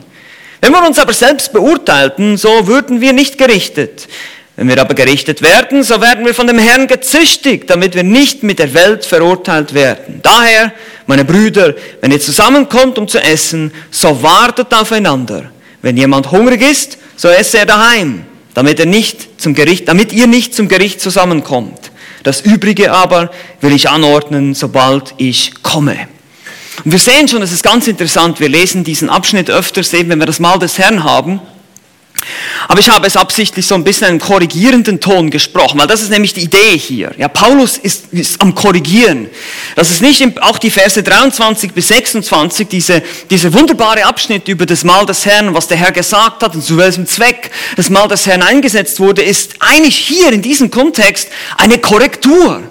Wenn 0.60 0.74
wir 0.74 0.86
uns 0.86 1.00
aber 1.00 1.14
selbst 1.14 1.54
beurteilten, 1.54 2.36
so 2.36 2.68
würden 2.68 3.00
wir 3.00 3.14
nicht 3.14 3.38
gerichtet. 3.38 4.10
Wenn 4.56 4.70
wir 4.70 4.80
aber 4.80 4.94
gerichtet 4.94 5.42
werden, 5.42 5.84
so 5.84 6.00
werden 6.00 6.26
wir 6.26 6.34
von 6.34 6.48
dem 6.48 6.58
Herrn 6.58 6.88
gezüchtigt, 6.88 7.70
damit 7.70 7.94
wir 7.94 8.04
nicht 8.04 8.42
mit 8.42 8.60
der 8.60 8.74
Welt 8.74 9.04
verurteilt 9.04 9.74
werden. 9.74 10.22
Daher, 10.24 10.72
meine 11.08 11.26
Brüder, 11.26 11.76
wenn 12.00 12.12
ihr 12.12 12.22
zusammenkommt, 12.22 12.98
um 12.98 13.08
zu 13.08 13.22
essen, 13.22 13.74
so 13.92 14.24
wartet 14.24 14.74
aufeinander. 14.74 15.52
Wenn 15.82 15.98
jemand 15.98 16.32
hungrig 16.32 16.62
ist, 16.62 16.98
so 17.18 17.28
esse 17.28 17.60
er 17.60 17.66
daheim, 17.66 18.24
damit 18.54 18.80
er 18.80 18.86
nicht 18.86 19.42
zum 19.42 19.54
Gericht, 19.54 19.90
damit 19.90 20.14
ihr 20.14 20.28
nicht 20.28 20.56
zum 20.56 20.70
Gericht 20.70 21.02
zusammenkommt. 21.02 21.92
Das 22.24 22.42
Übrige 22.42 22.92
aber 22.92 23.32
will 23.60 23.74
ich 23.74 23.90
anordnen, 23.90 24.56
sobald 24.56 25.14
ich 25.18 25.52
komme. 25.64 26.08
Und 26.84 26.92
wir 26.92 27.00
sehen 27.00 27.28
schon, 27.28 27.42
es 27.42 27.52
ist 27.52 27.64
ganz 27.64 27.88
interessant, 27.88 28.40
wir 28.40 28.50
lesen 28.50 28.84
diesen 28.84 29.10
Abschnitt 29.10 29.50
öfters 29.50 29.94
eben, 29.94 30.10
wenn 30.10 30.20
wir 30.20 30.26
das 30.26 30.40
Mal 30.40 30.58
des 30.60 30.78
Herrn 30.78 31.04
haben. 31.04 31.40
Aber 32.68 32.80
ich 32.80 32.90
habe 32.90 33.06
es 33.06 33.16
absichtlich 33.18 33.66
so 33.66 33.76
ein 33.76 33.84
bisschen 33.84 34.08
einen 34.08 34.20
korrigierenden 34.20 35.00
Ton 35.00 35.30
gesprochen, 35.30 35.80
weil 35.80 35.88
das 35.88 36.02
ist 36.02 36.10
nämlich 36.10 36.34
die 36.34 36.42
Idee 36.42 36.78
hier. 36.78 37.12
Ja, 37.18 37.28
Paulus 37.28 37.78
ist, 37.78 38.06
ist 38.12 38.42
am 38.42 38.56
Korrigieren. 38.56 39.30
Das 39.76 39.92
ist 39.92 40.02
nicht 40.02 40.24
auch 40.42 40.58
die 40.58 40.72
Verse 40.72 41.02
23 41.02 41.74
bis 41.74 41.90
26, 41.90 42.68
diese, 42.68 43.04
diese 43.30 43.54
wunderbare 43.54 44.06
Abschnitt 44.06 44.48
über 44.48 44.66
das 44.66 44.84
Mahl 44.84 45.06
des 45.06 45.26
Herrn, 45.26 45.54
was 45.54 45.68
der 45.68 45.78
Herr 45.78 45.92
gesagt 45.92 46.44
hat 46.44 46.56
und 46.56 46.64
zu 46.64 46.78
welchem 46.78 47.06
Zweck 47.06 47.52
das 47.76 47.90
Mahl 47.90 48.08
des 48.08 48.26
Herrn 48.26 48.42
eingesetzt 48.42 49.00
wurde, 49.00 49.22
ist 49.22 49.56
eigentlich 49.60 49.98
hier 49.98 50.32
in 50.32 50.42
diesem 50.42 50.72
Kontext 50.72 51.30
eine 51.58 51.78
Korrektur. 51.78 52.64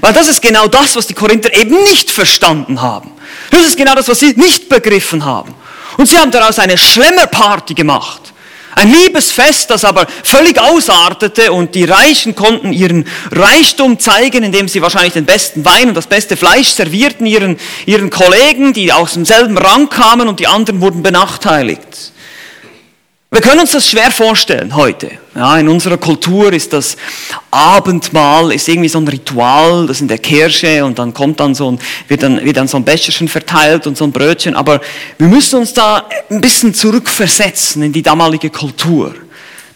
Weil 0.00 0.12
das 0.12 0.28
ist 0.28 0.42
genau 0.42 0.68
das, 0.68 0.94
was 0.94 1.06
die 1.06 1.14
Korinther 1.14 1.54
eben 1.56 1.82
nicht 1.84 2.10
verstanden 2.10 2.80
haben. 2.80 3.10
Das 3.50 3.62
ist 3.62 3.76
genau 3.76 3.94
das, 3.94 4.08
was 4.08 4.20
sie 4.20 4.34
nicht 4.34 4.68
begriffen 4.68 5.24
haben. 5.24 5.54
Und 5.96 6.06
sie 6.06 6.18
haben 6.18 6.30
daraus 6.30 6.58
eine 6.58 6.78
Schlemmerparty 6.78 7.74
gemacht. 7.74 8.29
Ein 8.80 8.94
Liebesfest, 8.94 9.68
das 9.68 9.84
aber 9.84 10.06
völlig 10.24 10.58
ausartete 10.58 11.52
und 11.52 11.74
die 11.74 11.84
Reichen 11.84 12.34
konnten 12.34 12.72
ihren 12.72 13.06
Reichtum 13.30 13.98
zeigen, 13.98 14.42
indem 14.42 14.68
sie 14.68 14.80
wahrscheinlich 14.80 15.12
den 15.12 15.26
besten 15.26 15.66
Wein 15.66 15.88
und 15.88 15.94
das 15.94 16.06
beste 16.06 16.34
Fleisch 16.34 16.68
servierten 16.68 17.26
ihren, 17.26 17.58
ihren 17.84 18.08
Kollegen, 18.08 18.72
die 18.72 18.90
aus 18.90 19.12
demselben 19.12 19.58
Rang 19.58 19.90
kamen 19.90 20.28
und 20.28 20.40
die 20.40 20.46
anderen 20.46 20.80
wurden 20.80 21.02
benachteiligt. 21.02 22.12
Wir 23.32 23.40
können 23.40 23.60
uns 23.60 23.70
das 23.70 23.88
schwer 23.88 24.10
vorstellen 24.10 24.74
heute. 24.74 25.12
Ja, 25.36 25.56
in 25.56 25.68
unserer 25.68 25.98
Kultur 25.98 26.52
ist 26.52 26.72
das 26.72 26.96
Abendmahl 27.52 28.50
ist 28.50 28.68
irgendwie 28.68 28.88
so 28.88 28.98
ein 28.98 29.06
Ritual, 29.06 29.86
das 29.86 30.00
in 30.00 30.08
der 30.08 30.18
Kirche 30.18 30.84
und 30.84 30.98
dann 30.98 31.14
kommt 31.14 31.38
dann 31.38 31.54
so 31.54 31.70
ein, 31.70 31.78
wird 32.08 32.24
dann, 32.24 32.44
wird 32.44 32.56
dann 32.56 32.66
so 32.66 32.76
ein 32.76 32.84
Becherchen 32.84 33.28
verteilt 33.28 33.86
und 33.86 33.96
so 33.96 34.04
ein 34.04 34.10
Brötchen. 34.10 34.56
Aber 34.56 34.80
wir 35.16 35.28
müssen 35.28 35.60
uns 35.60 35.72
da 35.72 36.08
ein 36.28 36.40
bisschen 36.40 36.74
zurückversetzen 36.74 37.84
in 37.84 37.92
die 37.92 38.02
damalige 38.02 38.50
Kultur. 38.50 39.14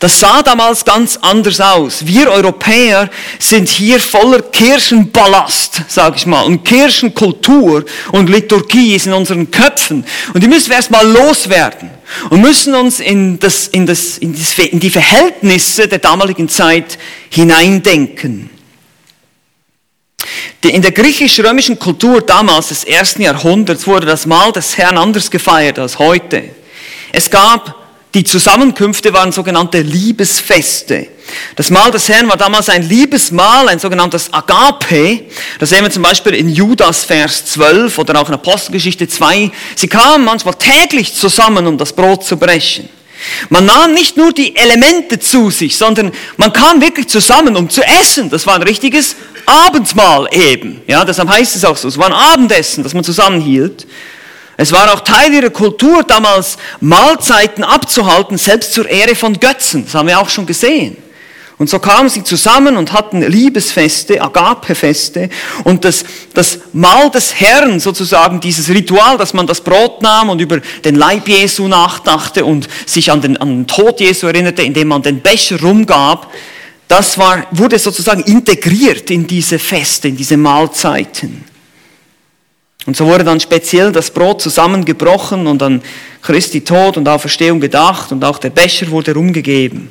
Das 0.05 0.21
sah 0.21 0.43
damals 0.43 0.85
ganz 0.85 1.17
anders 1.23 1.63
aus. 1.63 2.07
Wir 2.07 2.31
Europäer 2.31 3.09
sind 3.39 3.71
hier 3.71 3.99
voller 3.99 4.43
Kirchenballast, 4.43 5.81
sage 5.89 6.17
ich 6.19 6.27
mal, 6.27 6.43
und 6.43 6.63
Kirchenkultur 6.63 7.87
und 8.13 8.29
Liturgie 8.29 8.97
ist 8.97 9.07
in 9.07 9.15
unseren 9.15 9.51
Köpfen. 9.51 10.05
Und 10.35 10.43
die 10.43 10.47
müssen 10.47 10.69
wir 10.69 10.77
erstmal 10.77 11.11
loswerden 11.11 11.89
und 12.29 12.43
müssen 12.43 12.75
uns 12.75 13.01
in, 13.01 13.39
das, 13.39 13.69
in, 13.69 13.87
das, 13.87 14.19
in, 14.19 14.35
das, 14.35 14.59
in 14.59 14.79
die 14.79 14.91
Verhältnisse 14.91 15.89
der 15.89 16.01
damaligen 16.01 16.51
Zeit 16.51 16.99
hineindenken. 17.31 18.51
In 20.61 20.83
der 20.83 20.93
griechisch-römischen 20.93 21.79
Kultur 21.79 22.21
damals 22.21 22.69
des 22.69 22.85
ersten 22.85 23.23
Jahrhunderts 23.23 23.87
wurde 23.87 24.05
das 24.05 24.27
Mahl 24.27 24.53
des 24.53 24.77
Herrn 24.77 24.99
anders 24.99 25.31
gefeiert 25.31 25.79
als 25.79 25.99
heute. 25.99 26.51
Es 27.11 27.31
gab 27.31 27.84
die 28.15 28.23
Zusammenkünfte 28.23 29.13
waren 29.13 29.33
sogenannte 29.33 29.81
Liebesfeste. 29.81 31.09
Das 31.57 31.71
Mahl 31.71 31.91
des 31.91 32.09
Herrn 32.09 32.29
war 32.29 32.37
damals 32.37 32.69
ein 32.69 32.89
Liebesmahl, 32.89 33.69
ein 33.69 33.81
sogenanntes 33.81 34.33
Agape. 34.33 35.23
Das 35.59 35.71
sehen 35.71 35.83
wir 35.83 35.91
zum 35.91 36.05
Beispiel 36.05 36.35
in 36.35 36.49
Judas 36.49 37.05
Vers 37.05 37.47
12 37.47 37.99
oder 37.99 38.21
auch 38.21 38.29
in 38.29 38.35
Apostelgeschichte 38.35 39.09
2. 39.09 39.51
Sie 39.75 39.89
kamen 39.89 40.25
manchmal 40.25 40.55
täglich 40.55 41.13
zusammen, 41.15 41.67
um 41.67 41.77
das 41.77 41.93
Brot 41.93 42.25
zu 42.25 42.37
brechen. 42.37 42.89
Man 43.49 43.67
nahm 43.67 43.95
nicht 43.95 44.17
nur 44.17 44.33
die 44.33 44.55
Elemente 44.55 45.19
zu 45.19 45.51
sich, 45.51 45.77
sondern 45.77 46.13
man 46.37 46.53
kam 46.53 46.81
wirklich 46.81 47.09
zusammen, 47.09 47.57
um 47.57 47.69
zu 47.69 47.83
essen. 47.83 48.31
Das 48.31 48.47
war 48.47 48.57
ein 48.57 48.63
richtiges 48.63 49.17
Abendmahl 49.47 50.29
eben. 50.31 50.83
Ja, 50.87 51.05
deshalb 51.05 51.29
heißt 51.31 51.57
es 51.57 51.65
auch 51.65 51.77
so. 51.77 51.89
Es 51.89 51.99
war 51.99 52.07
ein 52.07 52.13
Abendessen, 52.13 52.85
das 52.85 52.95
man 52.95 53.03
zusammenhielt. 53.03 53.87
Es 54.57 54.73
war 54.73 54.93
auch 54.93 55.01
Teil 55.01 55.33
ihrer 55.33 55.51
Kultur 55.51 56.05
damals, 56.05 56.57
Mahlzeiten 56.81 57.65
abzuhalten, 57.65 58.39
selbst 58.39 58.73
zur 58.73 58.89
Ehre 58.89 59.15
von 59.15 59.39
Götzen. 59.39 59.85
Das 59.85 59.95
haben 59.95 60.09
wir 60.09 60.21
auch 60.21 60.29
schon 60.29 60.47
gesehen. 60.47 60.97
Und 61.57 61.71
so 61.71 61.79
kamen 61.79 62.09
sie 62.09 62.25
zusammen 62.25 62.77
und 62.77 62.93
hatten 62.93 63.23
Liebesfeste, 63.23 64.21
Agapefeste 64.21 65.31
und 65.63 65.85
das, 65.85 66.05
das 66.35 66.59
Mahl 66.73 67.11
des 67.11 67.41
Herrn 67.41 67.79
sozusagen, 67.79 68.41
dieses 68.41 68.69
Ritual, 68.69 69.17
dass 69.19 69.35
man 69.35 69.47
das 69.47 69.61
Brot 69.61 70.03
nahm 70.03 70.31
und 70.31 70.41
über 70.41 70.61
den 70.85 70.97
Leib 70.97 71.29
Jesu 71.29 71.69
nachdachte 71.69 72.45
und 72.45 72.69
sich 72.87 73.13
an 73.13 73.21
den, 73.21 73.37
an 73.37 73.49
den 73.49 73.67
Tod 73.69 74.01
Jesu 74.01 74.27
erinnerte, 74.27 74.63
indem 74.63 74.89
man 74.89 75.03
den 75.03 75.21
Becher 75.21 75.61
rumgab, 75.61 76.33
das 76.89 77.19
war, 77.19 77.47
wurde 77.53 77.79
sozusagen 77.79 78.23
integriert 78.25 79.11
in 79.11 79.27
diese 79.27 79.61
Feste, 79.61 80.09
in 80.09 80.17
diese 80.17 80.37
Mahlzeiten. 80.37 81.45
Und 82.87 82.97
so 82.97 83.07
wurde 83.07 83.25
dann 83.25 83.41
speziell 83.41 83.93
das 83.93 84.11
Brot 84.11 84.43
zusammengebrochen 84.43 85.47
und 85.47 85.63
an 85.63 85.83
Christi 86.23 86.63
Tod 86.63 86.97
und 86.97 87.09
Auferstehung 87.09 87.61
gedacht 87.61 88.13
und 88.13 88.25
auch 88.25 88.39
der 88.39 88.51
Becher 88.51 88.91
wurde 88.91 89.15
rumgegeben. 89.15 89.91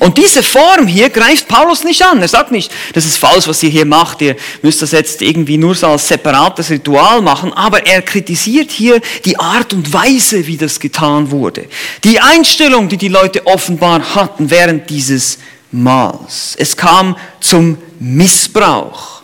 Und 0.00 0.16
diese 0.16 0.42
Form 0.42 0.86
hier 0.86 1.10
greift 1.10 1.48
Paulus 1.48 1.82
nicht 1.82 2.02
an. 2.04 2.20
Er 2.22 2.28
sagt 2.28 2.52
nicht, 2.52 2.70
das 2.94 3.04
ist 3.04 3.16
falsch, 3.16 3.48
was 3.48 3.62
ihr 3.62 3.70
hier 3.70 3.84
macht. 3.84 4.20
Ihr 4.22 4.36
müsst 4.62 4.80
das 4.80 4.92
jetzt 4.92 5.22
irgendwie 5.22 5.58
nur 5.58 5.74
so 5.74 5.88
als 5.88 6.06
separates 6.06 6.70
Ritual 6.70 7.20
machen. 7.20 7.52
Aber 7.52 7.84
er 7.84 8.02
kritisiert 8.02 8.70
hier 8.70 9.00
die 9.24 9.38
Art 9.38 9.72
und 9.72 9.92
Weise, 9.92 10.46
wie 10.46 10.56
das 10.56 10.78
getan 10.78 11.30
wurde. 11.30 11.66
Die 12.04 12.20
Einstellung, 12.20 12.88
die 12.88 12.96
die 12.96 13.08
Leute 13.08 13.46
offenbar 13.46 14.14
hatten 14.14 14.50
während 14.50 14.88
dieses 14.88 15.38
Mahls. 15.72 16.54
Es 16.58 16.76
kam 16.76 17.16
zum 17.40 17.78
Missbrauch. 17.98 19.17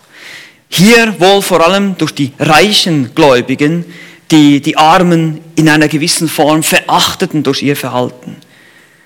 Hier 0.76 1.20
wohl 1.20 1.40
vor 1.40 1.64
allem 1.64 1.96
durch 1.98 2.10
die 2.16 2.32
reichen 2.36 3.14
Gläubigen, 3.14 3.84
die 4.32 4.60
die 4.60 4.76
Armen 4.76 5.40
in 5.54 5.68
einer 5.68 5.86
gewissen 5.86 6.28
Form 6.28 6.64
verachteten 6.64 7.44
durch 7.44 7.62
ihr 7.62 7.76
Verhalten. 7.76 8.38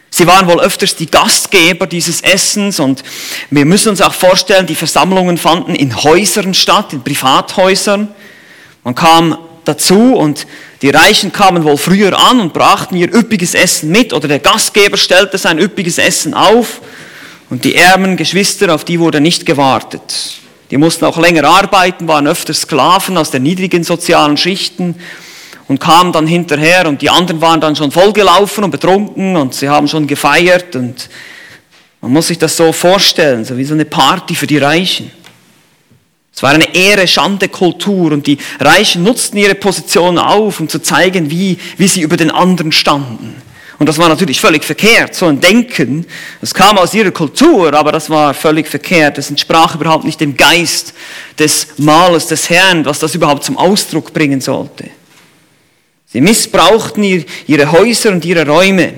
Sie 0.08 0.26
waren 0.26 0.48
wohl 0.48 0.62
öfters 0.62 0.96
die 0.96 1.10
Gastgeber 1.10 1.86
dieses 1.86 2.22
Essens 2.22 2.80
und 2.80 3.04
wir 3.50 3.66
müssen 3.66 3.90
uns 3.90 4.00
auch 4.00 4.14
vorstellen, 4.14 4.66
die 4.66 4.74
Versammlungen 4.74 5.36
fanden 5.36 5.74
in 5.74 5.94
Häusern 5.94 6.54
statt, 6.54 6.94
in 6.94 7.04
Privathäusern. 7.04 8.08
Man 8.82 8.94
kam 8.94 9.36
dazu 9.66 10.14
und 10.14 10.46
die 10.80 10.88
Reichen 10.88 11.32
kamen 11.32 11.64
wohl 11.64 11.76
früher 11.76 12.18
an 12.18 12.40
und 12.40 12.54
brachten 12.54 12.96
ihr 12.96 13.14
üppiges 13.14 13.52
Essen 13.52 13.90
mit 13.90 14.14
oder 14.14 14.26
der 14.26 14.38
Gastgeber 14.38 14.96
stellte 14.96 15.36
sein 15.36 15.58
üppiges 15.58 15.98
Essen 15.98 16.32
auf 16.32 16.80
und 17.50 17.64
die 17.64 17.74
ärmen 17.74 18.16
Geschwister, 18.16 18.74
auf 18.74 18.86
die 18.86 18.98
wurde 18.98 19.20
nicht 19.20 19.44
gewartet. 19.44 20.38
Die 20.70 20.76
mussten 20.76 21.04
auch 21.04 21.16
länger 21.16 21.44
arbeiten, 21.44 22.08
waren 22.08 22.26
öfter 22.26 22.52
Sklaven 22.52 23.16
aus 23.16 23.30
den 23.30 23.42
niedrigen 23.42 23.84
sozialen 23.84 24.36
Schichten 24.36 24.96
und 25.66 25.80
kamen 25.80 26.12
dann 26.12 26.26
hinterher 26.26 26.86
und 26.86 27.00
die 27.02 27.10
anderen 27.10 27.40
waren 27.40 27.60
dann 27.60 27.76
schon 27.76 27.90
vollgelaufen 27.90 28.64
und 28.64 28.70
betrunken 28.70 29.36
und 29.36 29.54
sie 29.54 29.68
haben 29.68 29.88
schon 29.88 30.06
gefeiert 30.06 30.76
und 30.76 31.08
man 32.00 32.12
muss 32.12 32.28
sich 32.28 32.38
das 32.38 32.56
so 32.56 32.72
vorstellen, 32.72 33.44
so 33.44 33.56
wie 33.56 33.64
so 33.64 33.74
eine 33.74 33.84
Party 33.84 34.34
für 34.34 34.46
die 34.46 34.58
Reichen. 34.58 35.10
Es 36.32 36.42
war 36.42 36.50
eine 36.50 36.72
Ehre-Schande-Kultur 36.72 38.12
und 38.12 38.26
die 38.26 38.38
Reichen 38.60 39.02
nutzten 39.02 39.38
ihre 39.38 39.56
Position 39.56 40.18
auf, 40.18 40.60
um 40.60 40.68
zu 40.68 40.78
zeigen, 40.78 41.30
wie, 41.30 41.58
wie 41.76 41.88
sie 41.88 42.02
über 42.02 42.16
den 42.16 42.30
anderen 42.30 42.70
standen. 42.70 43.34
Und 43.78 43.88
das 43.88 43.98
war 43.98 44.08
natürlich 44.08 44.40
völlig 44.40 44.64
verkehrt, 44.64 45.14
so 45.14 45.26
ein 45.26 45.40
Denken. 45.40 46.04
Das 46.40 46.52
kam 46.52 46.78
aus 46.78 46.94
ihrer 46.94 47.12
Kultur, 47.12 47.72
aber 47.72 47.92
das 47.92 48.10
war 48.10 48.34
völlig 48.34 48.66
verkehrt. 48.66 49.18
Das 49.18 49.30
entsprach 49.30 49.76
überhaupt 49.76 50.04
nicht 50.04 50.20
dem 50.20 50.36
Geist 50.36 50.94
des 51.38 51.68
Mahles 51.78 52.26
des 52.26 52.50
Herrn, 52.50 52.84
was 52.84 52.98
das 52.98 53.14
überhaupt 53.14 53.44
zum 53.44 53.56
Ausdruck 53.56 54.12
bringen 54.12 54.40
sollte. 54.40 54.90
Sie 56.06 56.20
missbrauchten 56.20 57.24
ihre 57.46 57.70
Häuser 57.70 58.10
und 58.10 58.24
ihre 58.24 58.46
Räume. 58.46 58.94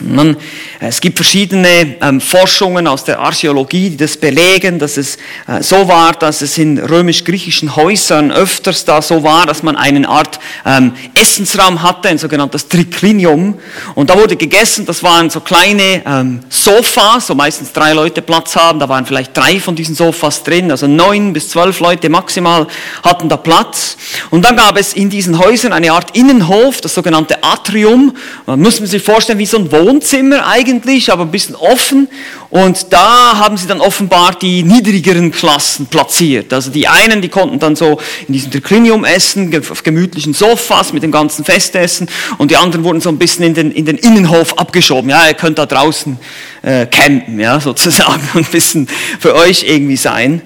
Man, 0.00 0.36
es 0.80 1.00
gibt 1.00 1.16
verschiedene 1.18 1.96
ähm, 2.00 2.20
Forschungen 2.20 2.88
aus 2.88 3.04
der 3.04 3.20
Archäologie, 3.20 3.90
die 3.90 3.96
das 3.96 4.16
belegen, 4.16 4.80
dass 4.80 4.96
es 4.96 5.18
äh, 5.46 5.62
so 5.62 5.86
war, 5.86 6.12
dass 6.14 6.42
es 6.42 6.58
in 6.58 6.78
römisch-griechischen 6.78 7.76
Häusern 7.76 8.32
öfters 8.32 8.84
da 8.84 9.00
so 9.00 9.22
war, 9.22 9.46
dass 9.46 9.62
man 9.62 9.76
eine 9.76 10.08
Art 10.08 10.40
ähm, 10.66 10.94
Essensraum 11.14 11.80
hatte, 11.80 12.08
ein 12.08 12.18
sogenanntes 12.18 12.66
Triclinium. 12.66 13.54
Und 13.94 14.10
da 14.10 14.18
wurde 14.18 14.34
gegessen, 14.34 14.84
das 14.84 15.04
waren 15.04 15.30
so 15.30 15.38
kleine 15.38 16.02
ähm, 16.04 16.40
Sofas, 16.48 17.28
so 17.28 17.36
meistens 17.36 17.72
drei 17.72 17.92
Leute 17.92 18.20
Platz 18.20 18.56
haben, 18.56 18.80
da 18.80 18.88
waren 18.88 19.06
vielleicht 19.06 19.36
drei 19.36 19.60
von 19.60 19.76
diesen 19.76 19.94
Sofas 19.94 20.42
drin, 20.42 20.72
also 20.72 20.88
neun 20.88 21.32
bis 21.32 21.50
zwölf 21.50 21.78
Leute 21.78 22.08
maximal 22.08 22.66
hatten 23.04 23.28
da 23.28 23.36
Platz. 23.36 23.96
Und 24.30 24.44
dann 24.44 24.56
gab 24.56 24.76
es 24.76 24.92
in 24.92 25.08
diesen 25.08 25.38
Häusern 25.38 25.72
eine 25.72 25.92
Art 25.92 26.16
Innenhof, 26.16 26.80
das 26.80 26.94
sogenannte 26.94 27.44
Atrium. 27.44 28.16
Man 28.44 28.60
muss 28.60 28.78
sich 28.78 29.00
vorstellen 29.00 29.38
wie 29.38 29.46
so 29.46 29.58
ein 29.58 29.70
Wohnzimmer 29.70 29.83
Wohnzimmer 29.84 30.46
eigentlich, 30.46 31.12
aber 31.12 31.22
ein 31.22 31.30
bisschen 31.30 31.54
offen. 31.54 32.08
Und 32.50 32.92
da 32.92 33.38
haben 33.38 33.56
sie 33.56 33.66
dann 33.66 33.80
offenbar 33.80 34.34
die 34.40 34.62
niedrigeren 34.62 35.30
Klassen 35.30 35.86
platziert. 35.86 36.52
Also 36.52 36.70
die 36.70 36.88
einen, 36.88 37.20
die 37.20 37.28
konnten 37.28 37.58
dann 37.58 37.76
so 37.76 37.98
in 38.26 38.34
diesem 38.34 38.50
Triclinium 38.50 39.04
essen, 39.04 39.54
auf 39.70 39.82
gemütlichen 39.82 40.34
Sofas 40.34 40.92
mit 40.92 41.02
dem 41.02 41.12
ganzen 41.12 41.44
Festessen. 41.44 42.08
Und 42.38 42.50
die 42.50 42.56
anderen 42.56 42.84
wurden 42.84 43.00
so 43.00 43.10
ein 43.10 43.18
bisschen 43.18 43.44
in 43.44 43.54
den, 43.54 43.72
in 43.72 43.84
den 43.84 43.98
Innenhof 43.98 44.58
abgeschoben. 44.58 45.10
Ja, 45.10 45.26
ihr 45.26 45.34
könnt 45.34 45.58
da 45.58 45.66
draußen 45.66 46.18
äh, 46.62 46.86
campen, 46.86 47.38
ja, 47.38 47.60
sozusagen, 47.60 48.22
und 48.34 48.46
ein 48.46 48.50
bisschen 48.50 48.88
für 49.18 49.34
euch 49.34 49.64
irgendwie 49.64 49.96
sein. 49.96 50.42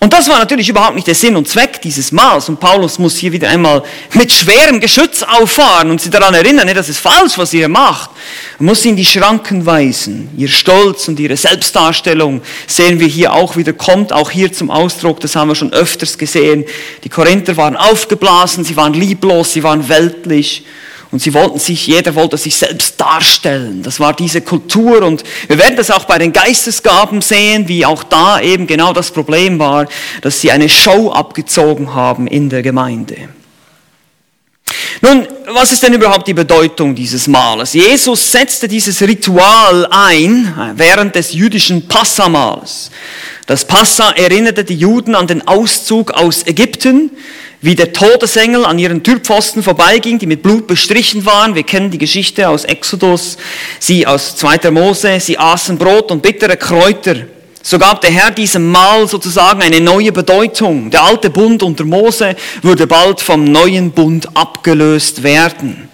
Und 0.00 0.12
das 0.12 0.28
war 0.28 0.38
natürlich 0.38 0.68
überhaupt 0.68 0.94
nicht 0.94 1.06
der 1.06 1.14
Sinn 1.14 1.34
und 1.34 1.48
Zweck 1.48 1.67
dieses 1.84 2.12
Mahls. 2.12 2.48
Und 2.48 2.60
Paulus 2.60 2.98
muss 2.98 3.16
hier 3.16 3.32
wieder 3.32 3.48
einmal 3.48 3.82
mit 4.14 4.32
schwerem 4.32 4.80
Geschütz 4.80 5.22
auffahren 5.22 5.90
und 5.90 6.00
sie 6.00 6.10
daran 6.10 6.34
erinnern, 6.34 6.68
das 6.74 6.88
ist 6.88 6.98
falsch, 6.98 7.36
was 7.36 7.52
ihr 7.54 7.68
macht. 7.68 8.10
Man 8.58 8.66
muss 8.66 8.82
sie 8.82 8.90
in 8.90 8.96
die 8.96 9.04
Schranken 9.04 9.64
weisen. 9.64 10.28
Ihr 10.36 10.48
Stolz 10.48 11.08
und 11.08 11.18
ihre 11.20 11.36
Selbstdarstellung 11.36 12.42
sehen 12.66 13.00
wir 13.00 13.06
hier 13.06 13.32
auch 13.32 13.56
wieder, 13.56 13.72
kommt 13.72 14.12
auch 14.12 14.30
hier 14.30 14.52
zum 14.52 14.70
Ausdruck. 14.70 15.20
Das 15.20 15.36
haben 15.36 15.48
wir 15.48 15.54
schon 15.54 15.72
öfters 15.72 16.18
gesehen. 16.18 16.64
Die 17.04 17.08
Korinther 17.08 17.56
waren 17.56 17.76
aufgeblasen, 17.76 18.64
sie 18.64 18.76
waren 18.76 18.94
lieblos, 18.94 19.52
sie 19.52 19.62
waren 19.62 19.88
weltlich. 19.88 20.64
Und 21.10 21.22
sie 21.22 21.32
wollten 21.32 21.58
sich, 21.58 21.86
jeder 21.86 22.14
wollte 22.14 22.36
sich 22.36 22.56
selbst 22.56 23.00
darstellen. 23.00 23.82
Das 23.82 23.98
war 23.98 24.12
diese 24.12 24.42
Kultur 24.42 25.02
und 25.02 25.24
wir 25.46 25.56
werden 25.58 25.76
das 25.76 25.90
auch 25.90 26.04
bei 26.04 26.18
den 26.18 26.34
Geistesgaben 26.34 27.22
sehen, 27.22 27.66
wie 27.66 27.86
auch 27.86 28.02
da 28.04 28.40
eben 28.40 28.66
genau 28.66 28.92
das 28.92 29.10
Problem 29.10 29.58
war, 29.58 29.86
dass 30.20 30.40
sie 30.40 30.50
eine 30.50 30.68
Show 30.68 31.10
abgezogen 31.10 31.94
haben 31.94 32.26
in 32.26 32.50
der 32.50 32.62
Gemeinde. 32.62 33.30
Nun, 35.00 35.26
was 35.46 35.72
ist 35.72 35.82
denn 35.82 35.94
überhaupt 35.94 36.26
die 36.26 36.34
Bedeutung 36.34 36.94
dieses 36.94 37.26
Mahles? 37.26 37.72
Jesus 37.72 38.30
setzte 38.32 38.68
dieses 38.68 39.00
Ritual 39.00 39.86
ein 39.90 40.72
während 40.74 41.14
des 41.14 41.32
jüdischen 41.32 41.88
Passamals. 41.88 42.90
Das 43.46 43.64
Passa 43.64 44.10
erinnerte 44.10 44.64
die 44.64 44.74
Juden 44.74 45.14
an 45.14 45.26
den 45.26 45.46
Auszug 45.46 46.10
aus 46.10 46.46
Ägypten 46.46 47.10
wie 47.60 47.74
der 47.74 47.92
Todesengel 47.92 48.64
an 48.64 48.78
ihren 48.78 49.02
Türpfosten 49.02 49.62
vorbeiging, 49.62 50.18
die 50.18 50.26
mit 50.26 50.42
Blut 50.42 50.66
bestrichen 50.66 51.26
waren. 51.26 51.54
Wir 51.54 51.64
kennen 51.64 51.90
die 51.90 51.98
Geschichte 51.98 52.48
aus 52.48 52.64
Exodus, 52.64 53.36
sie 53.80 54.06
aus 54.06 54.36
2. 54.36 54.70
Mose, 54.70 55.18
sie 55.20 55.38
aßen 55.38 55.76
Brot 55.76 56.10
und 56.10 56.22
bittere 56.22 56.56
Kräuter. 56.56 57.16
So 57.62 57.78
gab 57.78 58.00
der 58.00 58.10
Herr 58.10 58.30
diesem 58.30 58.70
Mahl 58.70 59.08
sozusagen 59.08 59.60
eine 59.60 59.80
neue 59.80 60.12
Bedeutung. 60.12 60.90
Der 60.90 61.02
alte 61.02 61.28
Bund 61.28 61.62
unter 61.62 61.84
Mose 61.84 62.36
würde 62.62 62.86
bald 62.86 63.20
vom 63.20 63.44
neuen 63.44 63.90
Bund 63.90 64.28
abgelöst 64.34 65.22
werden. 65.22 65.88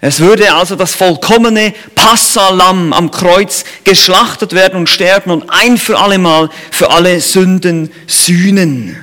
Es 0.00 0.20
würde 0.20 0.52
also 0.52 0.76
das 0.76 0.94
vollkommene 0.94 1.72
Passalam 1.94 2.92
am 2.92 3.10
Kreuz 3.10 3.64
geschlachtet 3.84 4.52
werden 4.52 4.80
und 4.80 4.88
sterben 4.88 5.30
und 5.30 5.48
ein 5.48 5.78
für 5.78 5.98
allemal 5.98 6.50
für 6.70 6.90
alle 6.90 7.20
Sünden 7.20 7.90
sühnen. 8.06 8.96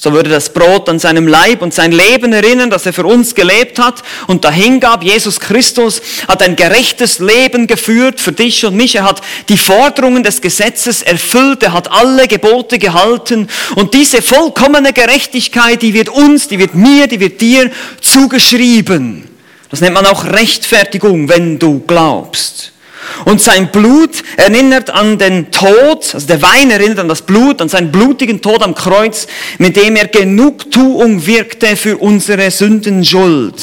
So 0.00 0.12
würde 0.12 0.30
das 0.30 0.52
Brot 0.52 0.88
an 0.88 1.00
seinem 1.00 1.26
Leib 1.26 1.60
und 1.60 1.74
sein 1.74 1.90
Leben 1.90 2.32
erinnern, 2.32 2.70
das 2.70 2.86
er 2.86 2.92
für 2.92 3.04
uns 3.04 3.34
gelebt 3.34 3.80
hat 3.80 4.04
und 4.28 4.44
dahin 4.44 4.78
gab. 4.78 5.02
Jesus 5.02 5.40
Christus 5.40 6.00
hat 6.28 6.40
ein 6.40 6.54
gerechtes 6.54 7.18
Leben 7.18 7.66
geführt 7.66 8.20
für 8.20 8.30
dich 8.30 8.64
und 8.64 8.76
mich. 8.76 8.94
Er 8.94 9.02
hat 9.02 9.22
die 9.48 9.58
Forderungen 9.58 10.22
des 10.22 10.40
Gesetzes 10.40 11.02
erfüllt. 11.02 11.64
Er 11.64 11.72
hat 11.72 11.90
alle 11.90 12.28
Gebote 12.28 12.78
gehalten. 12.78 13.48
Und 13.74 13.92
diese 13.92 14.22
vollkommene 14.22 14.92
Gerechtigkeit, 14.92 15.82
die 15.82 15.94
wird 15.94 16.10
uns, 16.10 16.46
die 16.46 16.60
wird 16.60 16.76
mir, 16.76 17.08
die 17.08 17.18
wird 17.18 17.40
dir 17.40 17.68
zugeschrieben. 18.00 19.28
Das 19.68 19.80
nennt 19.80 19.94
man 19.94 20.06
auch 20.06 20.24
Rechtfertigung, 20.26 21.28
wenn 21.28 21.58
du 21.58 21.80
glaubst. 21.80 22.72
Und 23.24 23.40
sein 23.40 23.70
Blut 23.70 24.22
erinnert 24.36 24.90
an 24.90 25.18
den 25.18 25.50
Tod, 25.50 26.14
also 26.14 26.26
der 26.26 26.40
Wein 26.42 26.70
erinnert 26.70 27.00
an 27.00 27.08
das 27.08 27.22
Blut, 27.22 27.60
an 27.60 27.68
seinen 27.68 27.90
blutigen 27.92 28.40
Tod 28.40 28.62
am 28.62 28.74
Kreuz, 28.74 29.26
mit 29.58 29.76
dem 29.76 29.96
er 29.96 30.08
Genugtuung 30.08 31.26
wirkte 31.26 31.76
für 31.76 31.98
unsere 31.98 32.50
Sündenschuld. 32.50 33.54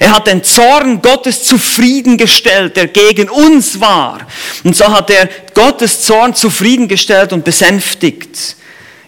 Er 0.00 0.14
hat 0.14 0.26
den 0.26 0.44
Zorn 0.44 1.00
Gottes 1.02 1.44
zufriedengestellt, 1.44 2.76
der 2.76 2.88
gegen 2.88 3.28
uns 3.28 3.80
war. 3.80 4.26
Und 4.64 4.76
so 4.76 4.88
hat 4.88 5.10
er 5.10 5.28
Gottes 5.54 6.02
Zorn 6.02 6.34
zufriedengestellt 6.34 7.32
und 7.32 7.44
besänftigt. 7.44 8.56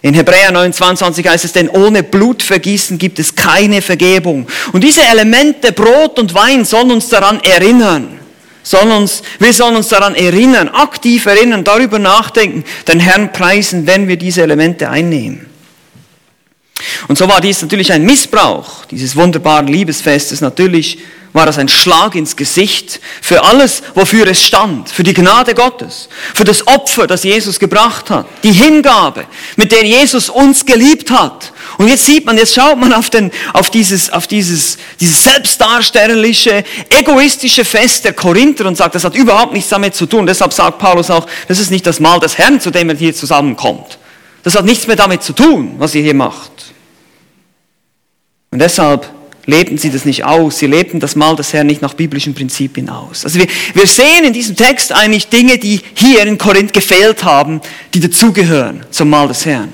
In 0.03 0.15
Hebräer 0.15 0.51
29 0.51 1.27
heißt 1.27 1.45
es, 1.45 1.53
denn 1.53 1.69
ohne 1.69 2.01
Blutvergießen 2.01 2.97
gibt 2.97 3.19
es 3.19 3.35
keine 3.35 3.83
Vergebung. 3.83 4.47
Und 4.71 4.83
diese 4.83 5.03
Elemente, 5.03 5.71
Brot 5.71 6.17
und 6.17 6.33
Wein, 6.33 6.65
sollen 6.65 6.91
uns 6.91 7.09
daran 7.09 7.39
erinnern 7.41 8.20
sollen 8.63 8.91
uns, 8.91 9.23
wir 9.39 9.53
sollen 9.53 9.75
uns 9.75 9.89
daran 9.89 10.15
erinnern, 10.15 10.69
aktiv 10.69 11.25
erinnern, 11.25 11.63
darüber 11.63 11.99
nachdenken, 11.99 12.63
den 12.87 12.99
Herrn 12.99 13.31
preisen, 13.31 13.87
wenn 13.87 14.07
wir 14.07 14.17
diese 14.17 14.43
Elemente 14.43 14.89
einnehmen. 14.89 15.47
Und 17.07 17.17
so 17.17 17.27
war 17.27 17.41
dies 17.41 17.61
natürlich 17.61 17.91
ein 17.91 18.05
Missbrauch 18.05 18.85
dieses 18.85 19.15
wunderbaren 19.15 19.67
Liebesfestes. 19.67 20.41
Natürlich 20.41 20.99
war 21.33 21.45
das 21.45 21.57
ein 21.57 21.69
Schlag 21.69 22.15
ins 22.15 22.35
Gesicht 22.35 22.99
für 23.21 23.43
alles, 23.43 23.83
wofür 23.95 24.27
es 24.27 24.43
stand, 24.43 24.89
für 24.89 25.03
die 25.03 25.13
Gnade 25.13 25.53
Gottes, 25.53 26.09
für 26.33 26.43
das 26.43 26.67
Opfer, 26.67 27.07
das 27.07 27.23
Jesus 27.23 27.57
gebracht 27.57 28.09
hat, 28.09 28.25
die 28.43 28.51
Hingabe, 28.51 29.25
mit 29.55 29.71
der 29.71 29.85
Jesus 29.85 30.29
uns 30.29 30.65
geliebt 30.65 31.09
hat. 31.09 31.53
Und 31.77 31.87
jetzt 31.87 32.05
sieht 32.05 32.25
man, 32.25 32.37
jetzt 32.37 32.53
schaut 32.53 32.77
man 32.77 32.91
auf, 32.91 33.09
den, 33.09 33.31
auf 33.53 33.69
dieses, 33.69 34.11
auf 34.11 34.27
dieses, 34.27 34.77
dieses 34.99 35.23
selbstdarstellerische, 35.23 36.65
egoistische 36.89 37.63
Fest 37.63 38.03
der 38.03 38.13
Korinther 38.13 38.65
und 38.65 38.75
sagt, 38.75 38.95
das 38.95 39.05
hat 39.05 39.15
überhaupt 39.15 39.53
nichts 39.53 39.69
damit 39.69 39.95
zu 39.95 40.05
tun. 40.07 40.25
Deshalb 40.25 40.51
sagt 40.51 40.79
Paulus 40.79 41.09
auch, 41.09 41.27
das 41.47 41.59
ist 41.59 41.71
nicht 41.71 41.87
das 41.87 41.99
Mahl 42.01 42.19
des 42.19 42.37
Herrn, 42.37 42.59
zu 42.59 42.71
dem 42.71 42.89
er 42.89 42.95
hier 42.97 43.15
zusammenkommt. 43.15 43.97
Das 44.43 44.55
hat 44.55 44.65
nichts 44.65 44.85
mehr 44.87 44.95
damit 44.97 45.23
zu 45.23 45.33
tun, 45.33 45.75
was 45.77 45.95
ihr 45.95 46.01
hier 46.01 46.15
macht. 46.15 46.51
Und 48.51 48.59
deshalb 48.59 49.09
lebten 49.45 49.77
sie 49.77 49.89
das 49.89 50.05
nicht 50.05 50.23
aus. 50.23 50.59
Sie 50.59 50.67
lebten 50.67 50.99
das 50.99 51.15
Mahl 51.15 51.35
des 51.35 51.53
Herrn 51.53 51.67
nicht 51.67 51.81
nach 51.81 51.93
biblischen 51.93 52.33
Prinzipien 52.33 52.89
aus. 52.89 53.25
Also 53.25 53.39
wir, 53.39 53.47
wir 53.73 53.87
sehen 53.87 54.25
in 54.25 54.33
diesem 54.33 54.55
Text 54.55 54.91
eigentlich 54.91 55.27
Dinge, 55.27 55.57
die 55.57 55.81
hier 55.93 56.23
in 56.23 56.37
Korinth 56.37 56.73
gefehlt 56.73 57.23
haben, 57.23 57.61
die 57.93 57.99
dazugehören 57.99 58.85
zum 58.91 59.09
Mahl 59.09 59.27
des 59.27 59.45
Herrn. 59.45 59.71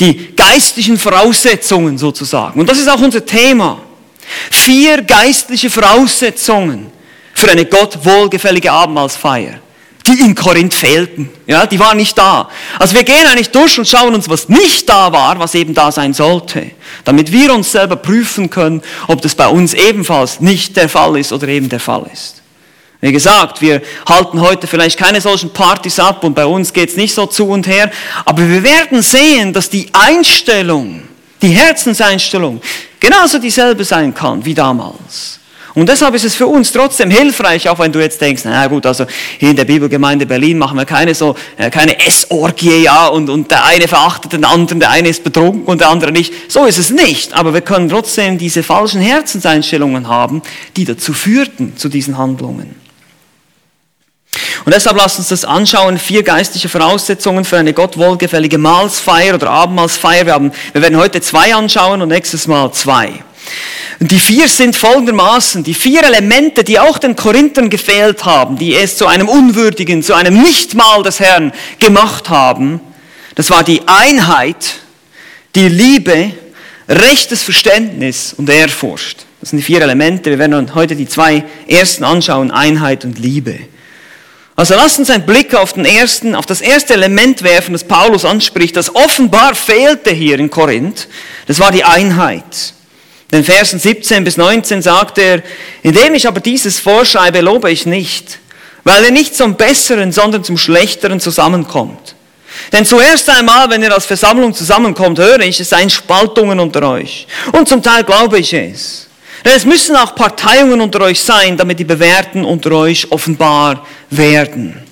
Die 0.00 0.34
geistlichen 0.36 0.98
Voraussetzungen 0.98 1.96
sozusagen. 1.96 2.60
Und 2.60 2.68
das 2.68 2.78
ist 2.78 2.88
auch 2.88 3.00
unser 3.00 3.24
Thema. 3.24 3.80
Vier 4.50 5.02
geistliche 5.02 5.70
Voraussetzungen 5.70 6.90
für 7.32 7.50
eine 7.50 7.64
Gott 7.64 7.98
wohlgefällige 8.04 8.72
Abendmahlsfeier 8.72 9.60
die 10.06 10.20
in 10.20 10.34
Korinth 10.34 10.74
fehlten. 10.74 11.30
Ja, 11.46 11.66
die 11.66 11.78
waren 11.78 11.96
nicht 11.96 12.16
da. 12.16 12.48
Also 12.78 12.94
wir 12.94 13.04
gehen 13.04 13.26
eigentlich 13.26 13.50
durch 13.50 13.78
und 13.78 13.86
schauen 13.86 14.14
uns, 14.14 14.28
was 14.28 14.48
nicht 14.48 14.88
da 14.88 15.12
war, 15.12 15.38
was 15.38 15.54
eben 15.54 15.74
da 15.74 15.90
sein 15.90 16.14
sollte, 16.14 16.70
damit 17.04 17.32
wir 17.32 17.52
uns 17.52 17.72
selber 17.72 17.96
prüfen 17.96 18.50
können, 18.50 18.82
ob 19.08 19.22
das 19.22 19.34
bei 19.34 19.48
uns 19.48 19.74
ebenfalls 19.74 20.40
nicht 20.40 20.76
der 20.76 20.88
Fall 20.88 21.18
ist 21.18 21.32
oder 21.32 21.48
eben 21.48 21.68
der 21.68 21.80
Fall 21.80 22.06
ist. 22.12 22.42
Wie 23.00 23.12
gesagt, 23.12 23.60
wir 23.60 23.82
halten 24.08 24.40
heute 24.40 24.66
vielleicht 24.66 24.98
keine 24.98 25.20
solchen 25.20 25.52
Partys 25.52 25.98
ab 26.00 26.24
und 26.24 26.34
bei 26.34 26.46
uns 26.46 26.72
geht 26.72 26.90
es 26.90 26.96
nicht 26.96 27.14
so 27.14 27.26
zu 27.26 27.48
und 27.48 27.66
her, 27.66 27.90
aber 28.24 28.48
wir 28.48 28.62
werden 28.62 29.02
sehen, 29.02 29.52
dass 29.52 29.68
die 29.68 29.88
Einstellung, 29.92 31.02
die 31.42 31.50
Herzenseinstellung 31.50 32.60
genauso 32.98 33.38
dieselbe 33.38 33.84
sein 33.84 34.14
kann 34.14 34.44
wie 34.44 34.54
damals. 34.54 35.40
Und 35.76 35.90
deshalb 35.90 36.14
ist 36.14 36.24
es 36.24 36.34
für 36.34 36.46
uns 36.46 36.72
trotzdem 36.72 37.10
hilfreich, 37.10 37.68
auch 37.68 37.78
wenn 37.78 37.92
du 37.92 38.00
jetzt 38.00 38.18
denkst, 38.18 38.44
na 38.46 38.66
gut, 38.66 38.86
also 38.86 39.04
hier 39.36 39.50
in 39.50 39.56
der 39.56 39.66
Bibelgemeinde 39.66 40.24
Berlin 40.24 40.56
machen 40.56 40.78
wir 40.78 40.86
keine 40.86 41.14
so, 41.14 41.36
äh, 41.58 41.68
keine 41.68 42.00
Essorgie, 42.06 42.84
ja, 42.84 43.08
und, 43.08 43.28
und 43.28 43.50
der 43.50 43.62
eine 43.66 43.86
verachtet 43.86 44.32
den 44.32 44.46
anderen, 44.46 44.80
der 44.80 44.88
eine 44.88 45.10
ist 45.10 45.22
betrunken 45.22 45.64
und 45.64 45.82
der 45.82 45.90
andere 45.90 46.12
nicht. 46.12 46.32
So 46.50 46.64
ist 46.64 46.78
es 46.78 46.88
nicht. 46.88 47.34
Aber 47.34 47.52
wir 47.52 47.60
können 47.60 47.90
trotzdem 47.90 48.38
diese 48.38 48.62
falschen 48.62 49.02
Herzenseinstellungen 49.02 50.08
haben, 50.08 50.40
die 50.78 50.86
dazu 50.86 51.12
führten, 51.12 51.76
zu 51.76 51.90
diesen 51.90 52.16
Handlungen. 52.16 52.74
Und 54.64 54.74
deshalb 54.74 54.96
lasst 54.96 55.18
uns 55.18 55.28
das 55.28 55.44
anschauen. 55.44 55.98
Vier 55.98 56.22
geistliche 56.22 56.70
Voraussetzungen 56.70 57.44
für 57.44 57.58
eine 57.58 57.74
Gott 57.74 57.98
wohlgefällige 57.98 58.56
Mahlsfeier 58.56 59.34
oder 59.34 59.50
Abendmahlsfeier. 59.50 60.24
Wir, 60.24 60.32
haben, 60.32 60.52
wir 60.72 60.80
werden 60.80 60.96
heute 60.96 61.20
zwei 61.20 61.54
anschauen 61.54 62.00
und 62.00 62.08
nächstes 62.08 62.46
Mal 62.46 62.72
zwei. 62.72 63.12
Und 63.98 64.10
die 64.10 64.18
vier 64.18 64.48
sind 64.48 64.76
folgendermaßen, 64.76 65.64
die 65.64 65.74
vier 65.74 66.04
Elemente, 66.04 66.64
die 66.64 66.78
auch 66.78 66.98
den 66.98 67.16
Korinthern 67.16 67.70
gefehlt 67.70 68.24
haben, 68.24 68.58
die 68.58 68.74
es 68.74 68.96
zu 68.96 69.06
einem 69.06 69.28
unwürdigen, 69.28 70.02
zu 70.02 70.14
einem 70.14 70.42
Nichtmal 70.42 71.02
des 71.02 71.20
Herrn 71.20 71.52
gemacht 71.78 72.28
haben. 72.28 72.80
Das 73.34 73.50
war 73.50 73.64
die 73.64 73.82
Einheit, 73.86 74.76
die 75.54 75.68
Liebe, 75.68 76.32
rechtes 76.88 77.42
Verständnis 77.42 78.34
und 78.36 78.50
Ehrfurcht. 78.50 79.26
Das 79.40 79.50
sind 79.50 79.58
die 79.58 79.64
vier 79.64 79.82
Elemente. 79.82 80.30
Wir 80.30 80.38
werden 80.38 80.74
heute 80.74 80.96
die 80.96 81.08
zwei 81.08 81.44
ersten 81.66 82.04
anschauen, 82.04 82.50
Einheit 82.50 83.04
und 83.04 83.18
Liebe. 83.18 83.58
Also 84.56 84.74
lasst 84.74 84.98
uns 84.98 85.10
einen 85.10 85.26
Blick 85.26 85.54
auf, 85.54 85.74
den 85.74 85.84
ersten, 85.84 86.34
auf 86.34 86.46
das 86.46 86.62
erste 86.62 86.94
Element 86.94 87.42
werfen, 87.42 87.72
das 87.72 87.84
Paulus 87.84 88.24
anspricht, 88.24 88.74
das 88.74 88.94
offenbar 88.94 89.54
fehlte 89.54 90.10
hier 90.10 90.38
in 90.38 90.50
Korinth. 90.50 91.08
Das 91.46 91.60
war 91.60 91.70
die 91.72 91.84
Einheit. 91.84 92.74
In 93.30 93.38
den 93.38 93.44
Versen 93.44 93.78
17 93.78 94.22
bis 94.22 94.36
19 94.36 94.82
sagt 94.82 95.18
er, 95.18 95.42
indem 95.82 96.14
ich 96.14 96.28
aber 96.28 96.40
dieses 96.40 96.78
vorschreibe, 96.78 97.40
lobe 97.40 97.70
ich 97.70 97.84
nicht, 97.84 98.38
weil 98.84 99.04
er 99.04 99.10
nicht 99.10 99.34
zum 99.34 99.56
Besseren, 99.56 100.12
sondern 100.12 100.44
zum 100.44 100.56
Schlechteren 100.56 101.18
zusammenkommt. 101.18 102.14
Denn 102.72 102.84
zuerst 102.84 103.28
einmal, 103.28 103.68
wenn 103.68 103.82
ihr 103.82 103.92
als 103.92 104.06
Versammlung 104.06 104.54
zusammenkommt, 104.54 105.18
höre 105.18 105.40
ich, 105.40 105.60
es 105.60 105.70
seien 105.70 105.90
Spaltungen 105.90 106.60
unter 106.60 106.88
euch. 106.88 107.26
Und 107.52 107.68
zum 107.68 107.82
Teil 107.82 108.04
glaube 108.04 108.38
ich 108.38 108.52
es. 108.52 109.08
Denn 109.44 109.54
es 109.54 109.64
müssen 109.64 109.96
auch 109.96 110.14
Parteiungen 110.14 110.80
unter 110.80 111.02
euch 111.02 111.20
sein, 111.20 111.56
damit 111.56 111.78
die 111.78 111.84
Bewährten 111.84 112.44
unter 112.44 112.72
euch 112.72 113.10
offenbar 113.10 113.86
werden. 114.10 114.82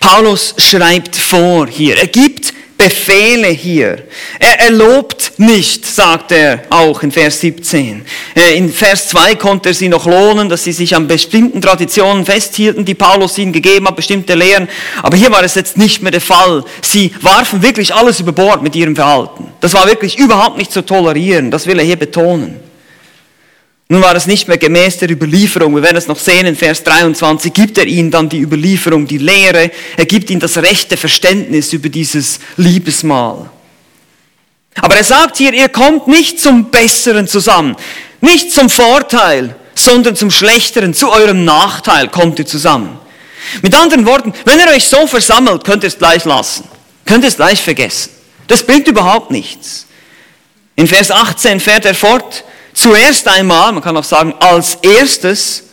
Paulus 0.00 0.54
schreibt 0.58 1.16
vor 1.16 1.66
hier. 1.66 1.98
Er 1.98 2.06
gibt 2.06 2.52
Befehle 2.78 3.48
hier. 3.48 4.04
Er, 4.38 4.60
er 4.60 4.70
lobt 4.70 5.32
nicht, 5.36 5.84
sagt 5.84 6.30
er 6.30 6.62
auch 6.70 7.02
in 7.02 7.10
Vers 7.10 7.40
17. 7.40 8.04
Äh, 8.36 8.56
in 8.56 8.72
Vers 8.72 9.08
2 9.08 9.34
konnte 9.34 9.70
er 9.70 9.74
sie 9.74 9.88
noch 9.88 10.06
lohnen, 10.06 10.48
dass 10.48 10.62
sie 10.62 10.70
sich 10.70 10.94
an 10.94 11.08
bestimmten 11.08 11.60
Traditionen 11.60 12.24
festhielten, 12.24 12.84
die 12.84 12.94
Paulus 12.94 13.36
ihnen 13.36 13.52
gegeben 13.52 13.88
hat, 13.88 13.96
bestimmte 13.96 14.36
Lehren. 14.36 14.68
Aber 15.02 15.16
hier 15.16 15.32
war 15.32 15.42
es 15.42 15.56
jetzt 15.56 15.76
nicht 15.76 16.02
mehr 16.02 16.12
der 16.12 16.20
Fall. 16.20 16.64
Sie 16.80 17.12
warfen 17.20 17.62
wirklich 17.62 17.92
alles 17.92 18.20
über 18.20 18.30
Bord 18.30 18.62
mit 18.62 18.76
ihrem 18.76 18.94
Verhalten. 18.94 19.48
Das 19.60 19.74
war 19.74 19.88
wirklich 19.88 20.16
überhaupt 20.16 20.56
nicht 20.56 20.70
zu 20.70 20.86
tolerieren. 20.86 21.50
Das 21.50 21.66
will 21.66 21.80
er 21.80 21.84
hier 21.84 21.96
betonen. 21.96 22.67
Nun 23.90 24.02
war 24.02 24.14
es 24.14 24.26
nicht 24.26 24.46
mehr 24.48 24.58
gemäß 24.58 24.98
der 24.98 25.10
Überlieferung. 25.10 25.74
Wir 25.74 25.82
werden 25.82 25.96
es 25.96 26.08
noch 26.08 26.18
sehen 26.18 26.46
in 26.46 26.56
Vers 26.56 26.84
23. 26.84 27.52
Gibt 27.54 27.78
er 27.78 27.86
ihnen 27.86 28.10
dann 28.10 28.28
die 28.28 28.40
Überlieferung, 28.40 29.06
die 29.06 29.16
Lehre. 29.16 29.70
Er 29.96 30.04
gibt 30.04 30.28
ihnen 30.28 30.40
das 30.40 30.58
rechte 30.58 30.98
Verständnis 30.98 31.72
über 31.72 31.88
dieses 31.88 32.38
Liebesmahl. 32.58 33.48
Aber 34.74 34.94
er 34.94 35.04
sagt 35.04 35.38
hier, 35.38 35.54
ihr 35.54 35.70
kommt 35.70 36.06
nicht 36.06 36.38
zum 36.38 36.70
Besseren 36.70 37.26
zusammen. 37.26 37.76
Nicht 38.20 38.52
zum 38.52 38.68
Vorteil, 38.68 39.56
sondern 39.74 40.16
zum 40.16 40.30
Schlechteren, 40.30 40.92
zu 40.92 41.10
eurem 41.10 41.46
Nachteil 41.46 42.08
kommt 42.08 42.38
ihr 42.38 42.46
zusammen. 42.46 42.98
Mit 43.62 43.74
anderen 43.74 44.04
Worten, 44.04 44.34
wenn 44.44 44.58
ihr 44.58 44.68
euch 44.68 44.84
so 44.84 45.06
versammelt, 45.06 45.64
könnt 45.64 45.82
ihr 45.82 45.88
es 45.88 45.98
gleich 45.98 46.26
lassen. 46.26 46.64
Könnt 47.06 47.24
ihr 47.24 47.28
es 47.28 47.36
gleich 47.36 47.62
vergessen. 47.62 48.10
Das 48.48 48.62
bringt 48.62 48.86
überhaupt 48.86 49.30
nichts. 49.30 49.86
In 50.76 50.86
Vers 50.86 51.10
18 51.10 51.58
fährt 51.58 51.86
er 51.86 51.94
fort, 51.94 52.44
zuerst 52.78 53.26
einmal, 53.28 53.72
man 53.72 53.82
kann 53.82 53.96
auch 53.96 54.04
sagen 54.04 54.34
als 54.38 54.76
erstes, 54.82 55.64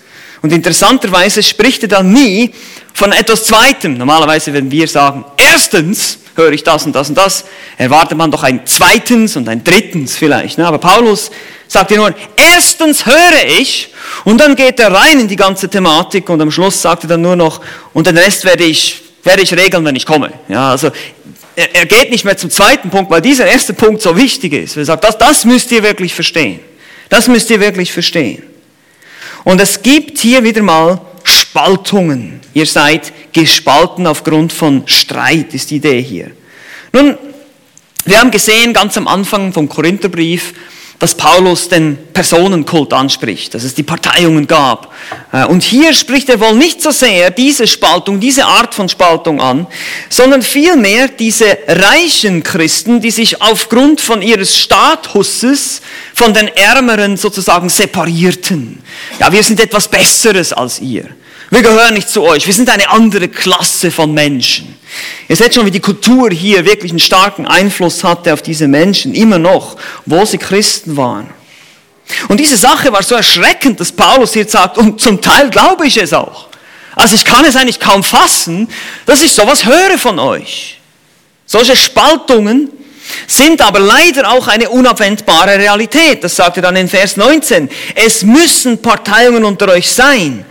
und 0.41 0.51
interessanterweise 0.51 1.41
spricht 1.41 1.81
er 1.83 1.89
dann 1.89 2.11
nie 2.11 2.53
von 2.93 3.11
etwas 3.11 3.45
Zweitem. 3.45 3.97
Normalerweise, 3.97 4.53
wenn 4.53 4.69
wir 4.69 4.87
sagen, 4.87 5.25
erstens 5.37 6.19
höre 6.35 6.51
ich 6.51 6.63
das 6.63 6.85
und 6.85 6.95
das 6.95 7.09
und 7.09 7.17
das, 7.17 7.45
erwartet 7.77 8.15
man 8.15 8.29
doch 8.29 8.43
ein 8.43 8.61
Zweitens 8.65 9.35
und 9.37 9.49
ein 9.49 9.63
Drittens 9.63 10.15
vielleicht. 10.15 10.59
Ne? 10.59 10.67
Aber 10.67 10.77
Paulus 10.77 11.31
sagt 11.67 11.89
hier 11.89 11.97
nur, 11.97 12.13
erstens 12.35 13.07
höre 13.07 13.59
ich, 13.59 13.91
und 14.23 14.39
dann 14.39 14.55
geht 14.55 14.79
er 14.79 14.91
rein 14.91 15.19
in 15.19 15.27
die 15.27 15.35
ganze 15.35 15.67
Thematik 15.67 16.29
und 16.29 16.39
am 16.41 16.51
Schluss 16.51 16.79
sagt 16.79 17.05
er 17.05 17.09
dann 17.09 17.21
nur 17.21 17.35
noch, 17.35 17.61
und 17.93 18.05
den 18.05 18.17
Rest 18.17 18.45
werde 18.45 18.65
ich, 18.65 19.01
werde 19.23 19.41
ich 19.41 19.51
regeln, 19.51 19.83
wenn 19.83 19.95
ich 19.95 20.05
komme. 20.05 20.31
Ja, 20.47 20.69
also 20.71 20.91
er 21.55 21.85
geht 21.85 22.11
nicht 22.11 22.23
mehr 22.25 22.37
zum 22.37 22.51
zweiten 22.51 22.91
Punkt, 22.91 23.09
weil 23.09 23.21
dieser 23.21 23.47
erste 23.47 23.73
Punkt 23.73 24.01
so 24.01 24.15
wichtig 24.15 24.53
ist. 24.53 24.77
Er 24.77 24.85
sagt, 24.85 25.03
das, 25.03 25.17
das 25.17 25.45
müsst 25.45 25.71
ihr 25.71 25.81
wirklich 25.81 26.13
verstehen. 26.13 26.59
Das 27.09 27.27
müsst 27.27 27.49
ihr 27.49 27.59
wirklich 27.59 27.91
verstehen. 27.91 28.43
Und 29.43 29.61
es 29.61 29.81
gibt 29.81 30.19
hier 30.19 30.43
wieder 30.43 30.63
mal 30.63 31.01
Spaltungen. 31.23 32.39
Ihr 32.53 32.65
seid 32.65 33.13
gespalten 33.31 34.07
aufgrund 34.07 34.51
von 34.51 34.83
Streit, 34.87 35.53
ist 35.53 35.71
die 35.71 35.77
Idee 35.77 36.01
hier. 36.01 36.31
Nun, 36.91 37.17
wir 38.05 38.19
haben 38.19 38.31
gesehen 38.31 38.73
ganz 38.73 38.97
am 38.97 39.07
Anfang 39.07 39.51
vom 39.51 39.67
Korintherbrief, 39.67 40.53
dass 40.99 41.15
Paulus 41.15 41.67
den 41.67 41.97
Personenkult 42.13 42.93
anspricht, 42.93 43.53
dass 43.53 43.63
es 43.63 43.75
die 43.75 43.83
Parteiungen 43.83 44.47
gab. 44.47 44.93
Äh, 45.31 45.45
und 45.45 45.61
hier 45.61 45.93
spricht 45.93 46.29
er 46.29 46.39
wohl 46.39 46.55
nicht 46.55 46.81
so 46.81 46.91
sehr 46.91 47.31
diese 47.31 47.67
Spaltung, 47.67 48.19
diese 48.19 48.45
Art 48.45 48.73
von 48.73 48.87
Spaltung 48.87 49.41
an, 49.41 49.67
sondern 50.09 50.41
vielmehr 50.41 51.09
diese 51.09 51.57
reichen 51.67 52.43
Christen, 52.43 53.01
die 53.01 53.11
sich 53.11 53.41
aufgrund 53.41 53.99
von 53.99 54.21
ihres 54.21 54.57
Statuses 54.57 55.81
von 56.13 56.33
den 56.33 56.47
Ärmeren 56.47 57.17
sozusagen 57.17 57.69
separierten. 57.69 58.81
Ja, 59.19 59.31
wir 59.31 59.43
sind 59.43 59.59
etwas 59.59 59.87
Besseres 59.87 60.53
als 60.53 60.79
ihr. 60.79 61.09
Wir 61.51 61.61
gehören 61.61 61.93
nicht 61.93 62.09
zu 62.09 62.23
euch. 62.23 62.45
Wir 62.47 62.53
sind 62.53 62.69
eine 62.69 62.89
andere 62.89 63.27
Klasse 63.27 63.91
von 63.91 64.13
Menschen. 64.13 64.75
Ihr 65.27 65.35
seht 65.35 65.53
schon, 65.53 65.65
wie 65.65 65.71
die 65.71 65.79
Kultur 65.79 66.29
hier 66.31 66.65
wirklich 66.65 66.91
einen 66.91 66.99
starken 66.99 67.45
Einfluss 67.45 68.03
hatte 68.03 68.33
auf 68.33 68.41
diese 68.41 68.67
Menschen, 68.67 69.13
immer 69.13 69.37
noch, 69.37 69.77
wo 70.05 70.25
sie 70.25 70.37
Christen 70.37 70.97
waren. 70.97 71.29
Und 72.27 72.39
diese 72.39 72.57
Sache 72.57 72.91
war 72.91 73.03
so 73.03 73.15
erschreckend, 73.15 73.79
dass 73.79 73.91
Paulus 73.91 74.33
hier 74.33 74.47
sagt, 74.47 74.77
und 74.77 75.01
zum 75.01 75.21
Teil 75.21 75.49
glaube 75.49 75.87
ich 75.87 75.97
es 75.97 76.13
auch. 76.13 76.47
Also 76.95 77.15
ich 77.15 77.25
kann 77.25 77.43
es 77.45 77.55
eigentlich 77.55 77.79
kaum 77.79 78.03
fassen, 78.03 78.69
dass 79.05 79.21
ich 79.21 79.33
sowas 79.33 79.65
höre 79.65 79.97
von 79.97 80.17
euch. 80.19 80.79
Solche 81.45 81.75
Spaltungen 81.75 82.69
sind 83.27 83.61
aber 83.61 83.79
leider 83.79 84.31
auch 84.31 84.47
eine 84.47 84.69
unabwendbare 84.69 85.57
Realität. 85.57 86.23
Das 86.23 86.35
sagt 86.35 86.57
er 86.57 86.63
dann 86.63 86.75
in 86.75 86.87
Vers 86.87 87.17
19. 87.17 87.69
Es 87.93 88.23
müssen 88.23 88.81
Parteiungen 88.81 89.43
unter 89.43 89.69
euch 89.69 89.91
sein. 89.91 90.45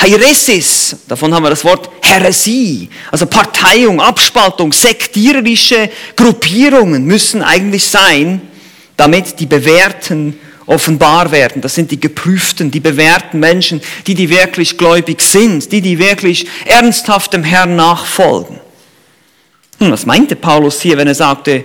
Heiresis, 0.00 0.96
davon 1.08 1.32
haben 1.34 1.42
wir 1.42 1.50
das 1.50 1.64
Wort 1.64 1.88
Heresie, 2.02 2.90
also 3.10 3.26
Parteiung, 3.26 4.00
Abspaltung, 4.00 4.72
sektiererische 4.72 5.90
Gruppierungen 6.14 7.04
müssen 7.04 7.42
eigentlich 7.42 7.86
sein, 7.86 8.42
damit 8.96 9.40
die 9.40 9.46
Bewährten 9.46 10.38
offenbar 10.66 11.30
werden. 11.30 11.62
Das 11.62 11.74
sind 11.74 11.90
die 11.90 12.00
geprüften, 12.00 12.70
die 12.70 12.80
bewährten 12.80 13.40
Menschen, 13.40 13.80
die, 14.06 14.14
die 14.14 14.28
wirklich 14.28 14.76
gläubig 14.76 15.22
sind, 15.22 15.70
die, 15.72 15.80
die 15.80 15.98
wirklich 15.98 16.46
ernsthaft 16.66 17.32
dem 17.32 17.44
Herrn 17.44 17.76
nachfolgen. 17.76 18.60
Hm, 19.78 19.92
was 19.92 20.06
meinte 20.06 20.36
Paulus 20.36 20.80
hier, 20.80 20.96
wenn 20.96 21.08
er 21.08 21.14
sagte, 21.14 21.64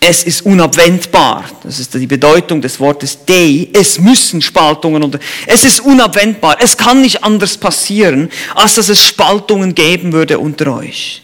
es 0.00 0.22
ist 0.22 0.46
unabwendbar. 0.46 1.44
Das 1.62 1.78
ist 1.78 1.92
die 1.94 2.06
Bedeutung 2.06 2.60
des 2.60 2.78
Wortes 2.78 3.18
Dei. 3.26 3.68
Es 3.72 3.98
müssen 3.98 4.40
Spaltungen 4.40 5.02
unter. 5.02 5.18
Es 5.46 5.64
ist 5.64 5.80
unabwendbar. 5.80 6.56
Es 6.60 6.76
kann 6.76 7.02
nicht 7.02 7.24
anders 7.24 7.56
passieren, 7.56 8.30
als 8.54 8.74
dass 8.74 8.88
es 8.88 9.04
Spaltungen 9.04 9.74
geben 9.74 10.12
würde 10.12 10.38
unter 10.38 10.76
euch. 10.76 11.22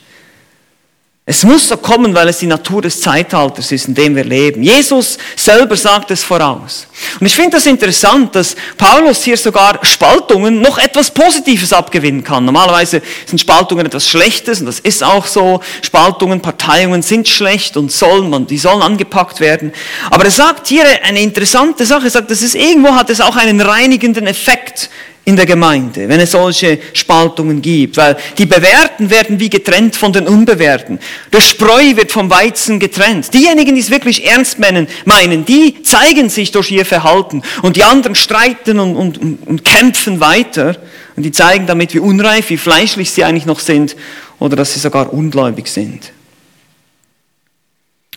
Es 1.27 1.43
muss 1.43 1.69
so 1.69 1.79
kommen, 1.79 2.15
weil 2.15 2.29
es 2.29 2.41
die 2.41 2.47
Natur 2.47 2.83
des 2.83 3.01
Zeitalters 3.01 3.73
ist, 3.73 3.89
in 3.89 3.95
dem 3.95 4.15
wir 4.15 4.25
leben. 4.25 4.63
Jesus 4.63 5.17
selber 5.37 5.75
sagt 5.75 6.11
es 6.11 6.23
voraus. 6.23 6.87
Und 7.19 7.27
ich 7.27 7.35
finde 7.35 7.53
das 7.53 7.65
interessant, 7.65 8.35
dass 8.35 8.55
Paulus 8.77 9.25
hier 9.25 9.39
sogar 9.39 9.79
Spaltungen 9.87 10.61
noch 10.61 10.77
etwas 10.77 11.11
Positives 11.11 11.73
abgewinnen 11.73 12.23
kann. 12.23 12.45
Normalerweise 12.45 13.01
sind 13.25 13.39
Spaltungen 13.39 13.87
etwas 13.87 14.07
Schlechtes 14.07 14.61
und 14.61 14.67
das 14.67 14.81
ist 14.81 15.03
auch 15.03 15.27
so. 15.27 15.61
Spaltungen, 15.81 16.43
Parteiungen 16.43 17.01
sind 17.01 17.27
schlecht 17.27 17.79
und 17.79 17.91
sollen 17.91 18.29
man, 18.29 18.47
die 18.47 18.59
sollen 18.59 18.83
angepackt 18.83 19.41
werden. 19.41 19.73
Aber 20.11 20.27
er 20.27 20.31
sagt 20.31 20.67
hier 20.67 20.85
eine 21.05 21.23
interessante 21.23 21.87
Sache. 21.87 22.05
Er 22.05 22.11
sagt, 22.11 22.31
das 22.31 22.43
ist 22.43 22.55
irgendwo 22.55 22.95
hat 22.95 23.09
es 23.09 23.23
auch 23.23 23.37
einen 23.37 23.63
reinigenden 23.63 24.27
Effekt 24.27 24.91
in 25.27 25.37
der 25.37 25.47
Gemeinde, 25.47 26.09
wenn 26.09 26.21
es 26.21 26.33
solche 26.33 26.79
Spaltungen 26.93 27.63
gibt, 27.63 27.97
weil 27.97 28.17
die 28.37 28.45
Bewährten 28.45 29.09
werden 29.09 29.41
wie 29.41 29.49
getrennt 29.49 29.97
von 29.97 30.13
den 30.13 30.27
Unbewährten. 30.27 30.99
Der 31.33 31.41
Spreu 31.41 31.97
wird 31.97 32.13
vom 32.13 32.29
Weizen 32.29 32.79
getrennt. 32.79 33.33
Diejenigen, 33.33 33.75
die 33.75 33.81
es 33.81 33.91
wirklich 33.91 34.27
ernst 34.27 34.59
meinen, 34.59 35.45
die 35.47 35.83
zeigen 35.83 36.29
sich 36.29 36.53
durch 36.53 36.71
ihr 36.71 36.85
Verhalten 36.85 37.43
und 37.63 37.77
die 37.77 37.85
anderen 37.85 38.15
streiten 38.15 38.79
und, 38.79 38.97
und, 38.97 39.47
und 39.47 39.65
kämpfen 39.65 40.21
weiter 40.21 40.77
und 41.17 41.23
die 41.23 41.33
zeigen 41.33 41.67
damit, 41.67 41.95
wie 41.95 42.01
unreif, 42.01 42.51
wie 42.51 42.59
fleischlich 42.59 43.11
sie 43.11 43.25
eigentlich 43.25 43.47
noch 43.47 43.61
sind 43.61 43.97
oder 44.39 44.57
dass 44.57 44.75
sie 44.75 44.81
sogar 44.81 45.13
ungläubig 45.13 45.69
sind. 45.69 46.13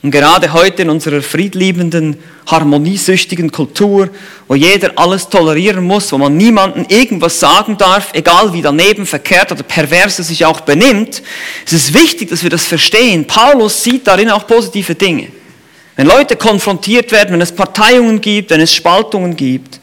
Und 0.04 0.12
gerade 0.12 0.54
heute 0.54 0.84
in 0.84 0.90
unserer 0.92 1.24
friedliebenden, 1.24 2.18
harmoniesüchtigen 2.46 3.52
Kultur, 3.52 4.10
wo 4.48 4.54
jeder 4.54 4.92
alles 4.96 5.28
tolerieren 5.28 5.84
muss, 5.84 6.12
wo 6.12 6.20
man 6.20 6.38
niemandem 6.38 6.86
irgendwas 6.88 7.40
sagen 7.40 7.78
darf, 7.78 8.10
egal 8.14 8.54
wie 8.54 8.62
daneben, 8.62 9.08
verkehrt 9.08 9.52
oder 9.52 9.64
pervers 9.64 10.20
er 10.20 10.26
sich 10.26 10.46
auch 10.46 10.62
benimmt, 10.62 11.24
ist 11.66 11.74
es 11.74 11.94
wichtig, 11.94 12.30
dass 12.30 12.44
wir 12.44 12.52
das 12.52 12.66
verstehen. 12.66 13.26
Paulus 13.26 13.84
sieht 13.84 14.06
darin 14.06 14.30
auch 14.30 14.46
positive 14.46 14.94
Dinge. 14.94 15.30
Wenn 15.96 16.06
Leute 16.06 16.36
konfrontiert 16.36 17.12
werden, 17.12 17.34
wenn 17.34 17.42
es 17.42 17.52
Parteiungen 17.52 18.22
gibt, 18.22 18.52
wenn 18.52 18.62
es 18.62 18.74
Spaltungen 18.74 19.36
gibt, 19.36 19.80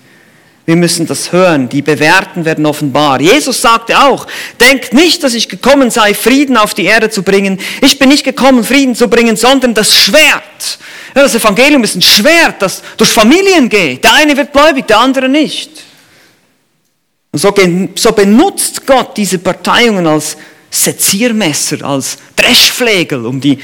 wir 0.67 0.77
müssen 0.77 1.07
das 1.07 1.31
hören. 1.31 1.69
Die 1.69 1.83
Bewährten 1.83 2.45
werden 2.45 2.65
offenbar. 2.65 3.21
Jesus 3.21 3.61
sagte 3.61 3.99
auch, 4.01 4.27
denkt 4.61 4.95
nicht, 4.95 5.23
dass 5.23 5.35
ich 5.35 5.49
gekommen 5.49 5.91
sei, 5.91 6.15
Frieden 6.15 6.57
auf 6.57 6.73
die 6.73 6.85
Erde 6.85 7.11
zu 7.11 7.23
bringen. 7.23 7.61
Ich 7.83 7.99
bin 7.99 8.09
nicht 8.09 8.25
gekommen, 8.25 8.65
Frieden 8.65 8.95
zu 8.95 9.09
bringen, 9.09 9.37
sondern 9.37 9.75
das 9.75 9.95
Schwert. 9.95 10.79
Das 11.13 11.35
Evangelium 11.35 11.85
ist 11.85 11.97
ein 11.97 12.03
Schwert, 12.03 12.61
das 12.61 12.83
durch 12.97 13.11
Familien 13.11 13.69
geht. 13.69 14.05
Der 14.05 14.15
eine 14.15 14.37
wird 14.37 14.53
gläubig, 14.53 14.87
der 14.87 14.99
andere 14.99 15.29
nicht. 15.29 15.71
Und 17.31 17.41
so, 17.41 17.55
so 17.95 18.13
benutzt 18.13 18.87
Gott 18.87 19.17
diese 19.17 19.39
Parteiungen 19.39 20.07
als 20.07 20.37
Seziermesser, 20.71 21.85
als 21.85 22.17
Dreschflegel, 22.37 23.27
um 23.27 23.41
die 23.41 23.59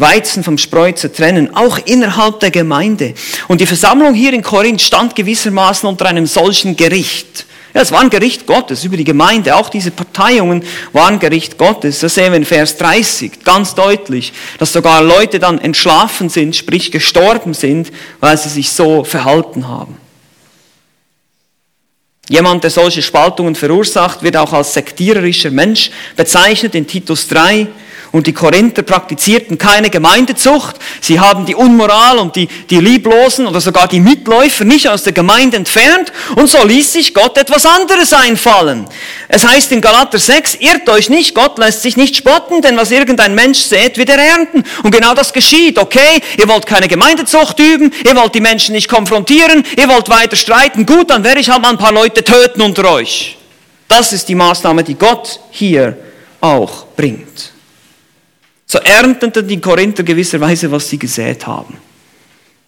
Weizen 0.00 0.42
vom 0.42 0.58
Spreu 0.58 0.92
zu 0.92 1.12
trennen, 1.12 1.54
auch 1.54 1.78
innerhalb 1.84 2.40
der 2.40 2.50
Gemeinde. 2.50 3.14
Und 3.48 3.60
die 3.60 3.66
Versammlung 3.66 4.14
hier 4.14 4.32
in 4.32 4.42
Korinth 4.42 4.82
stand 4.82 5.14
gewissermaßen 5.14 5.88
unter 5.88 6.06
einem 6.06 6.26
solchen 6.26 6.76
Gericht. 6.76 7.46
Ja, 7.72 7.82
es 7.82 7.92
war 7.92 8.00
ein 8.00 8.10
Gericht 8.10 8.46
Gottes 8.46 8.84
über 8.84 8.96
die 8.96 9.04
Gemeinde. 9.04 9.54
Auch 9.54 9.68
diese 9.68 9.92
Parteiungen 9.92 10.64
waren 10.92 11.20
Gericht 11.20 11.56
Gottes. 11.56 12.00
Das 12.00 12.14
sehen 12.16 12.32
wir 12.32 12.38
in 12.38 12.44
Vers 12.44 12.76
30 12.78 13.44
ganz 13.44 13.76
deutlich, 13.76 14.32
dass 14.58 14.72
sogar 14.72 15.02
Leute 15.02 15.38
dann 15.38 15.60
entschlafen 15.60 16.28
sind, 16.28 16.56
sprich 16.56 16.90
gestorben 16.90 17.54
sind, 17.54 17.92
weil 18.18 18.36
sie 18.36 18.48
sich 18.48 18.70
so 18.70 19.04
verhalten 19.04 19.68
haben. 19.68 19.96
Jemand, 22.28 22.62
der 22.64 22.70
solche 22.70 23.02
Spaltungen 23.02 23.54
verursacht, 23.54 24.22
wird 24.22 24.36
auch 24.36 24.52
als 24.52 24.74
sektiererischer 24.74 25.50
Mensch 25.50 25.90
bezeichnet 26.16 26.74
in 26.74 26.86
Titus 26.86 27.26
3. 27.28 27.68
Und 28.12 28.26
die 28.26 28.32
Korinther 28.32 28.82
praktizierten 28.82 29.56
keine 29.56 29.88
Gemeindezucht. 29.88 30.76
Sie 31.00 31.20
haben 31.20 31.46
die 31.46 31.54
Unmoral 31.54 32.18
und 32.18 32.34
die, 32.34 32.48
die 32.68 32.80
Lieblosen 32.80 33.46
oder 33.46 33.60
sogar 33.60 33.86
die 33.86 34.00
Mitläufer 34.00 34.64
nicht 34.64 34.88
aus 34.88 35.04
der 35.04 35.12
Gemeinde 35.12 35.56
entfernt. 35.56 36.12
Und 36.34 36.48
so 36.48 36.64
ließ 36.64 36.92
sich 36.92 37.14
Gott 37.14 37.38
etwas 37.38 37.66
anderes 37.66 38.12
einfallen. 38.12 38.86
Es 39.28 39.46
heißt 39.46 39.70
in 39.70 39.80
Galater 39.80 40.18
6, 40.18 40.56
irrt 40.56 40.88
euch 40.88 41.08
nicht, 41.08 41.36
Gott 41.36 41.58
lässt 41.58 41.82
sich 41.82 41.96
nicht 41.96 42.16
spotten, 42.16 42.62
denn 42.62 42.76
was 42.76 42.90
irgendein 42.90 43.36
Mensch 43.36 43.60
sät, 43.60 43.96
wird 43.96 44.08
er 44.08 44.18
ernten. 44.18 44.64
Und 44.82 44.90
genau 44.90 45.14
das 45.14 45.32
geschieht. 45.32 45.78
Okay, 45.78 46.20
ihr 46.36 46.48
wollt 46.48 46.66
keine 46.66 46.88
Gemeindezucht 46.88 47.60
üben, 47.60 47.92
ihr 48.04 48.16
wollt 48.16 48.34
die 48.34 48.40
Menschen 48.40 48.74
nicht 48.74 48.88
konfrontieren, 48.88 49.64
ihr 49.76 49.88
wollt 49.88 50.08
weiter 50.08 50.34
streiten. 50.34 50.84
Gut, 50.84 51.10
dann 51.10 51.22
werde 51.22 51.40
ich 51.40 51.48
halt 51.48 51.62
mal 51.62 51.70
ein 51.70 51.78
paar 51.78 51.92
Leute 51.92 52.24
töten 52.24 52.60
unter 52.60 52.90
euch. 52.90 53.36
Das 53.86 54.12
ist 54.12 54.28
die 54.28 54.34
Maßnahme, 54.34 54.82
die 54.82 54.94
Gott 54.94 55.38
hier 55.50 55.96
auch 56.40 56.86
bringt. 56.96 57.52
So 58.70 58.78
ernteten 58.78 59.48
die 59.48 59.60
Korinther 59.60 60.04
gewisserweise, 60.04 60.70
was 60.70 60.88
sie 60.88 60.96
gesät 60.96 61.44
haben. 61.44 61.76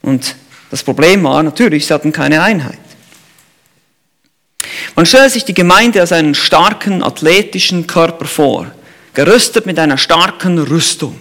Und 0.03 0.35
das 0.69 0.83
Problem 0.83 1.23
war 1.23 1.41
natürlich, 1.45 1.87
sie 1.87 1.95
hatten 1.95 2.11
keine 2.11 2.43
Einheit. 2.43 2.81
Man 4.97 5.07
stellt 5.07 5.31
sich 5.31 5.45
die 5.45 5.55
Gemeinde 5.55 6.01
als 6.01 6.11
einen 6.11 6.35
starken 6.35 7.05
athletischen 7.05 7.87
Körper 7.87 8.25
vor, 8.25 8.67
gerüstet 9.15 9.65
mit 9.65 9.79
einer 9.79 9.97
starken 9.97 10.59
Rüstung. 10.59 11.21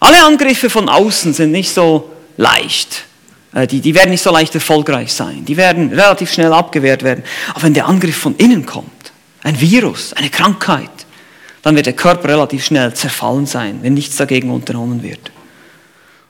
Alle 0.00 0.22
Angriffe 0.22 0.68
von 0.68 0.90
außen 0.90 1.32
sind 1.32 1.52
nicht 1.52 1.72
so 1.72 2.12
leicht. 2.36 3.04
Äh, 3.54 3.66
die, 3.66 3.80
die 3.80 3.94
werden 3.94 4.10
nicht 4.10 4.22
so 4.22 4.30
leicht 4.30 4.54
erfolgreich 4.54 5.14
sein. 5.14 5.46
Die 5.46 5.56
werden 5.56 5.94
relativ 5.94 6.30
schnell 6.30 6.52
abgewehrt 6.52 7.02
werden. 7.04 7.24
Aber 7.54 7.62
wenn 7.62 7.72
der 7.72 7.86
Angriff 7.86 8.18
von 8.18 8.36
innen 8.36 8.66
kommt, 8.66 9.12
ein 9.44 9.58
Virus, 9.58 10.12
eine 10.12 10.28
Krankheit, 10.28 10.90
dann 11.62 11.76
wird 11.76 11.86
der 11.86 11.92
Körper 11.92 12.28
relativ 12.28 12.64
schnell 12.64 12.94
zerfallen 12.94 13.46
sein, 13.46 13.80
wenn 13.82 13.94
nichts 13.94 14.16
dagegen 14.16 14.50
unternommen 14.50 15.02
wird. 15.02 15.30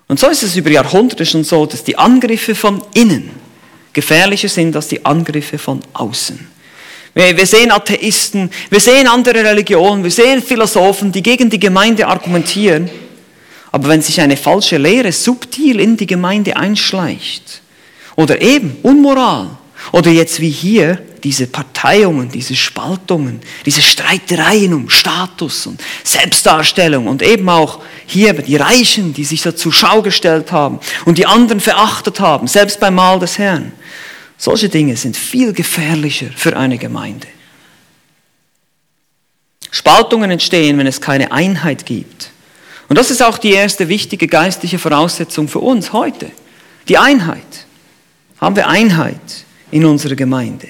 Und 0.08 0.18
so 0.18 0.26
ist 0.26 0.42
es 0.42 0.56
über 0.56 0.70
Jahrhunderte 0.70 1.24
schon 1.24 1.44
so, 1.44 1.66
dass 1.66 1.84
die 1.84 1.96
Angriffe 1.96 2.54
von 2.54 2.82
innen 2.94 3.30
gefährlicher 3.92 4.48
sind 4.48 4.74
als 4.74 4.88
die 4.88 5.04
Angriffe 5.04 5.58
von 5.58 5.80
außen. 5.92 6.48
Wir 7.14 7.46
sehen 7.46 7.72
Atheisten, 7.72 8.50
wir 8.70 8.80
sehen 8.80 9.08
andere 9.08 9.44
Religionen, 9.44 10.04
wir 10.04 10.10
sehen 10.10 10.42
Philosophen, 10.42 11.10
die 11.10 11.22
gegen 11.22 11.50
die 11.50 11.58
Gemeinde 11.58 12.06
argumentieren. 12.06 12.88
Aber 13.72 13.88
wenn 13.88 14.02
sich 14.02 14.20
eine 14.20 14.36
falsche 14.36 14.78
Lehre 14.78 15.10
subtil 15.10 15.80
in 15.80 15.96
die 15.96 16.06
Gemeinde 16.06 16.56
einschleicht, 16.56 17.62
oder 18.16 18.40
eben 18.40 18.76
Unmoral, 18.82 19.50
oder 19.92 20.10
jetzt 20.10 20.40
wie 20.40 20.50
hier 20.50 21.02
diese 21.24 21.46
Parteiungen, 21.46 22.30
diese 22.30 22.56
Spaltungen, 22.56 23.40
diese 23.66 23.82
Streitereien 23.82 24.74
um 24.74 24.90
Status 24.90 25.66
und 25.66 25.80
Selbstdarstellung 26.04 27.06
und 27.06 27.22
eben 27.22 27.48
auch 27.48 27.80
hier 28.06 28.32
die 28.34 28.56
Reichen, 28.56 29.14
die 29.14 29.24
sich 29.24 29.42
dazu 29.42 29.70
Schau 29.70 30.02
gestellt 30.02 30.52
haben 30.52 30.80
und 31.04 31.18
die 31.18 31.26
anderen 31.26 31.60
verachtet 31.60 32.20
haben, 32.20 32.46
selbst 32.46 32.80
beim 32.80 32.94
Mahl 32.94 33.18
des 33.18 33.38
Herrn. 33.38 33.72
Solche 34.36 34.68
Dinge 34.68 34.96
sind 34.96 35.16
viel 35.16 35.52
gefährlicher 35.52 36.28
für 36.34 36.56
eine 36.56 36.78
Gemeinde. 36.78 37.26
Spaltungen 39.70 40.30
entstehen, 40.30 40.78
wenn 40.78 40.86
es 40.86 41.00
keine 41.00 41.30
Einheit 41.32 41.86
gibt. 41.86 42.30
Und 42.88 42.96
das 42.96 43.10
ist 43.10 43.22
auch 43.22 43.38
die 43.38 43.52
erste 43.52 43.88
wichtige 43.88 44.26
geistliche 44.26 44.78
Voraussetzung 44.78 45.46
für 45.46 45.60
uns 45.60 45.92
heute. 45.92 46.30
Die 46.88 46.98
Einheit. 46.98 47.66
Haben 48.40 48.56
wir 48.56 48.68
Einheit 48.68 49.44
in 49.70 49.84
unserer 49.84 50.16
Gemeinde? 50.16 50.68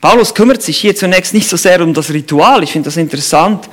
Paulus 0.00 0.34
kümmert 0.34 0.62
sich 0.62 0.78
hier 0.78 0.96
zunächst 0.96 1.34
nicht 1.34 1.46
so 1.46 1.58
sehr 1.58 1.82
um 1.82 1.92
das 1.92 2.10
Ritual, 2.10 2.62
ich 2.62 2.72
finde 2.72 2.86
das 2.86 2.96
interessant. 2.96 3.68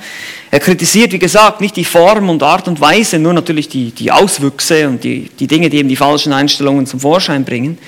Er 0.50 0.60
kritisiert, 0.60 1.12
wie 1.12 1.18
gesagt, 1.18 1.62
nicht 1.62 1.74
die 1.76 1.86
Form 1.86 2.28
und 2.28 2.42
Art 2.42 2.68
und 2.68 2.80
Weise, 2.82 3.18
nur 3.18 3.32
natürlich 3.32 3.70
die, 3.70 3.92
die 3.92 4.12
Auswüchse 4.12 4.88
und 4.88 5.02
die, 5.02 5.30
die 5.38 5.46
Dinge, 5.46 5.70
die 5.70 5.78
eben 5.78 5.88
die 5.88 5.96
falschen 5.96 6.34
Einstellungen 6.34 6.84
zum 6.84 7.00
Vorschein 7.00 7.46
bringen. 7.46 7.78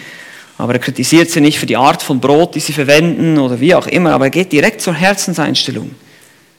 Aber 0.57 0.73
er 0.73 0.79
kritisiert 0.79 1.31
sie 1.31 1.43
nicht 1.43 1.59
für 1.59 1.67
die 1.67 1.77
Art 1.77 2.03
von 2.03 2.19
Brot, 2.19 2.55
die 2.55 2.61
sie 2.61 2.73
verwenden 2.73 3.39
oder 3.39 3.61
wie 3.61 3.75
auch 3.75 3.87
immer, 3.87 4.13
aber 4.13 4.27
er 4.27 4.31
geht 4.31 4.53
direkt 4.53 4.81
zur 4.81 4.95
Herzenseinstellung. 4.95 5.91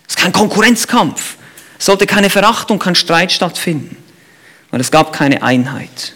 Es 0.08 0.16
ist 0.16 0.22
kein 0.22 0.32
Konkurrenzkampf. 0.32 1.36
Es 1.80 1.86
sollte 1.86 2.06
keine 2.06 2.30
Verachtung, 2.30 2.78
kein 2.78 2.94
Streit 2.94 3.32
stattfinden, 3.32 3.98
weil 4.70 4.82
es 4.82 4.92
gab 4.92 5.14
keine 5.14 5.42
Einheit. 5.42 6.14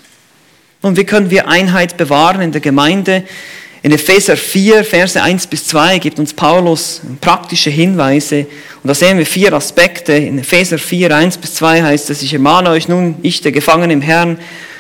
Und 0.82 0.95
wie 0.97 1.06
können 1.06 1.32
wir 1.32 1.47
Einheit 1.47 1.97
bewahren 1.97 2.41
in 2.41 2.51
der 2.51 2.62
Gemeinde? 2.62 3.23
In 3.86 3.91
Epheser 3.91 4.36
4, 4.36 4.84
Verse 4.84 5.21
1 5.21 5.45
bis 5.45 5.67
2 5.67 6.00
gibt 6.00 6.17
uns 6.17 6.34
Paulus 6.34 7.02
praktische 7.21 7.69
Hinweise. 7.69 8.48
Und 8.82 8.88
da 8.88 8.95
sehen 8.95 9.19
wir 9.19 9.28
vier 9.28 9.54
Aspekte. 9.54 10.13
In 10.13 10.39
Epheser 10.39 10.80
4, 10.80 11.15
1 11.15 11.38
bis 11.38 11.54
2 11.54 11.84
heißt 11.84 12.10
es, 12.10 12.24
ich 12.24 12.34
ermahne 12.34 12.71
euch 12.71 12.88
nun, 12.88 13.13
ich, 13.21 13.41
der 13.41 13.52
Gefangene 13.52 13.93
im 13.93 14.02
Herrn, 14.02 14.39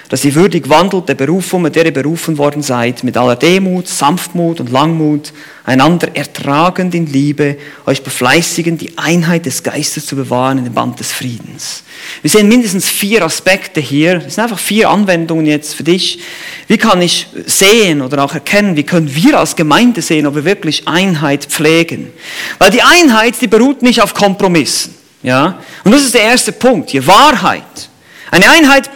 dass 0.09 0.23
ihr 0.23 0.35
würdig 0.35 0.69
wandelt 0.69 1.09
der 1.09 1.15
Berufung, 1.15 1.63
mit 1.63 1.75
der 1.75 1.85
ihr 1.85 1.93
berufen 1.93 2.37
worden 2.37 2.61
seid, 2.61 3.03
mit 3.03 3.17
aller 3.17 3.35
Demut, 3.35 3.87
Sanftmut 3.87 4.59
und 4.59 4.71
Langmut, 4.71 5.33
einander 5.63 6.15
ertragend 6.15 6.93
in 6.93 7.07
Liebe, 7.07 7.57
euch 7.85 8.03
befleißigen, 8.03 8.77
die 8.77 8.97
Einheit 8.97 9.45
des 9.45 9.63
Geistes 9.63 10.05
zu 10.05 10.15
bewahren 10.15 10.59
in 10.59 10.65
dem 10.65 10.73
Band 10.73 10.99
des 10.99 11.11
Friedens. 11.11 11.83
Wir 12.21 12.29
sehen 12.29 12.47
mindestens 12.47 12.87
vier 12.87 13.23
Aspekte 13.23 13.81
hier. 13.81 14.19
Das 14.19 14.35
sind 14.35 14.43
einfach 14.43 14.59
vier 14.59 14.89
Anwendungen 14.89 15.47
jetzt 15.47 15.73
für 15.73 15.83
dich. 15.83 16.19
Wie 16.67 16.77
kann 16.77 17.01
ich 17.01 17.27
sehen 17.47 18.01
oder 18.01 18.23
auch 18.23 18.33
erkennen, 18.33 18.75
wie 18.75 18.83
können 18.83 19.13
wir 19.13 19.39
als 19.39 19.55
Gemeinde 19.55 20.01
sehen, 20.01 20.27
ob 20.27 20.35
wir 20.35 20.45
wirklich 20.45 20.87
Einheit 20.87 21.45
pflegen? 21.45 22.11
Weil 22.59 22.69
die 22.69 22.83
Einheit, 22.83 23.41
die 23.41 23.47
beruht 23.47 23.81
nicht 23.81 24.01
auf 24.01 24.13
Kompromissen. 24.13 24.93
Ja? 25.23 25.59
Und 25.83 25.91
das 25.91 26.03
ist 26.03 26.13
der 26.13 26.21
erste 26.21 26.51
Punkt 26.51 26.91
hier, 26.91 27.05
Wahrheit. 27.07 27.89
Eine 28.35 28.49
Einheit 28.49 28.89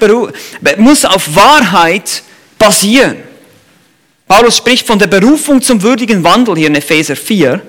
muss 0.79 1.05
auf 1.05 1.33
Wahrheit 1.33 2.23
basieren. 2.57 3.23
Paulus 4.27 4.57
spricht 4.57 4.85
von 4.85 4.99
der 4.99 5.07
Berufung 5.07 5.61
zum 5.61 5.81
würdigen 5.81 6.25
Wandel 6.25 6.57
hier 6.57 6.67
in 6.67 6.75
Epheser 6.75 7.15
4. 7.15 7.61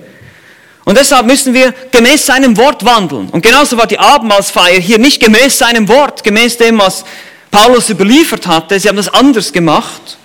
Und 0.85 0.99
deshalb 0.99 1.27
müssen 1.27 1.55
wir 1.55 1.73
gemäß 1.93 2.27
seinem 2.27 2.57
Wort 2.57 2.85
wandeln. 2.85 3.29
Und 3.29 3.43
genauso 3.43 3.77
war 3.77 3.87
die 3.87 4.01
Abendmahlsfeier 4.01 4.81
hier 4.81 4.99
nicht 4.99 5.21
gemäß 5.21 5.59
seinem 5.59 5.89
Wort, 5.89 6.25
gemäß 6.25 6.57
dem, 6.59 6.77
was 6.81 7.05
Paulus 7.53 7.89
überliefert 7.89 8.49
hatte. 8.49 8.81
Sie 8.81 8.89
haben 8.89 8.97
das 8.97 9.09
anders 9.09 9.53
gemacht. 9.53 10.19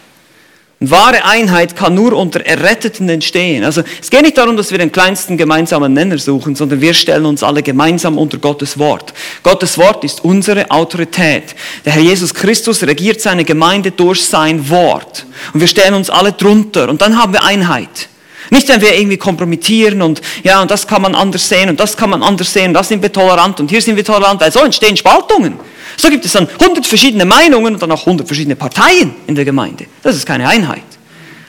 Wahre 0.82 1.24
Einheit 1.24 1.76
kann 1.76 1.96
nur 1.96 2.14
unter 2.14 2.46
Erretteten 2.46 3.08
entstehen. 3.08 3.64
Also 3.64 3.82
es 4.02 4.10
geht 4.10 4.24
nicht 4.24 4.38
darum, 4.38 4.58
dass 4.58 4.72
wir 4.72 4.78
den 4.78 4.92
kleinsten 4.92 5.38
gemeinsamen 5.38 5.94
Nenner 5.94 6.18
suchen, 6.18 6.56
sondern 6.56 6.82
wir 6.82 6.94
stellen 6.94 7.26
uns 7.26 7.44
alle 7.44 7.64
gemeinsam 7.64 8.18
unter 8.18 8.38
Gottes 8.38 8.78
Wort. 8.78 9.14
Gottes 9.42 9.78
Wort 9.78 10.04
ist 10.04 10.24
unsere 10.26 10.70
Autorität. 10.70 11.56
Der 11.86 11.94
Herr 11.94 12.02
Jesus 12.02 12.34
Christus 12.34 12.84
regiert 12.84 13.22
seine 13.22 13.46
Gemeinde 13.46 13.92
durch 13.92 14.26
sein 14.26 14.70
Wort. 14.70 15.26
Und 15.54 15.62
wir 15.62 15.68
stellen 15.68 15.94
uns 15.94 16.10
alle 16.10 16.34
drunter. 16.34 16.90
Und 16.90 17.02
dann 17.02 17.18
haben 17.18 17.32
wir 17.32 17.44
Einheit. 17.44 18.10
Nicht, 18.50 18.68
wenn 18.70 18.82
wir 18.82 18.98
irgendwie 18.98 19.18
kompromittieren 19.18 20.02
und 20.02 20.22
ja, 20.44 20.62
und 20.62 20.70
das 20.70 20.86
kann 20.88 21.02
man 21.02 21.16
anders 21.16 21.48
sehen 21.48 21.70
und 21.70 21.80
das 21.80 21.98
kann 21.98 22.10
man 22.10 22.24
anders 22.24 22.52
sehen, 22.52 22.74
das 22.74 22.88
sind 22.88 23.02
wir 23.02 23.12
tolerant 23.12 23.60
und 23.60 23.70
hier 23.70 23.82
sind 23.82 23.96
wir 23.96 24.06
tolerant, 24.06 24.42
weil 24.42 24.52
so 24.52 24.60
entstehen 24.60 24.96
Spaltungen. 24.96 25.56
So 25.98 26.10
gibt 26.10 26.26
es 26.26 26.34
dann 26.34 26.48
hundert 26.60 26.86
verschiedene 26.86 27.26
Meinungen 27.26 27.74
und 27.74 27.82
dann 27.82 27.92
auch 27.92 28.06
hundert 28.06 28.28
verschiedene 28.28 28.56
Parteien 28.56 29.16
in 29.28 29.36
der 29.36 29.46
Gemeinde. 29.46 29.86
Das 30.04 30.16
ist 30.16 30.26
keine 30.26 30.48
Einheit. 30.48 30.84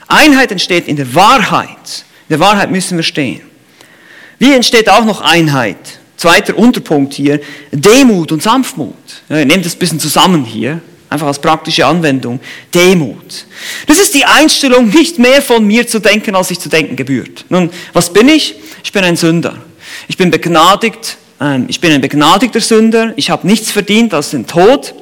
Einheit 0.09 0.53
entsteht 0.53 0.87
in 0.89 0.97
der 0.97 1.15
Wahrheit. 1.15 2.05
In 2.29 2.39
der 2.39 2.41
Wahrheit 2.41 2.71
müssen 2.71 2.97
wir 2.97 3.05
stehen. 3.05 3.41
Wie 4.39 4.53
entsteht 4.53 4.89
auch 4.89 5.05
noch 5.05 5.21
Einheit? 5.21 5.99
Zweiter 6.17 6.57
Unterpunkt 6.57 7.15
hier, 7.15 7.41
Demut 7.73 8.33
und 8.33 8.43
Sanftmut. 8.43 8.95
Ja, 9.29 9.45
nehmt 9.45 9.67
das 9.67 9.75
ein 9.75 9.79
bisschen 9.79 10.01
zusammen 10.01 10.45
hier. 10.45 10.81
Einfach 11.09 11.29
als 11.29 11.39
praktische 11.39 11.87
Anwendung. 11.87 12.41
Demut. 12.75 13.47
Das 13.87 13.99
ist 13.99 14.15
die 14.15 14.25
Einstellung, 14.25 14.89
nicht 14.89 15.19
mehr 15.19 15.41
von 15.41 15.65
mir 15.65 15.87
zu 15.87 16.01
denken, 16.01 16.35
als 16.35 16.51
ich 16.51 16.59
zu 16.59 16.69
denken 16.69 16.97
gebührt. 16.97 17.45
Nun, 17.49 17.71
was 17.93 18.13
bin 18.13 18.29
ich? 18.29 18.57
Ich 18.83 18.93
bin 18.93 19.05
ein 19.05 19.17
Sünder. 19.17 19.57
Ich 20.09 20.17
bin 20.17 20.31
begnadigt. 20.31 21.17
Ähm, 21.41 21.67
ich 21.69 21.81
bin 21.81 21.93
ein 21.93 22.01
begnadigter 22.01 22.61
Sünder. 22.61 23.13
Ich 23.17 23.31
habe 23.31 23.47
nichts 23.47 23.71
verdient 23.71 24.15
als 24.15 24.31
den 24.31 24.47
Tod. 24.47 24.95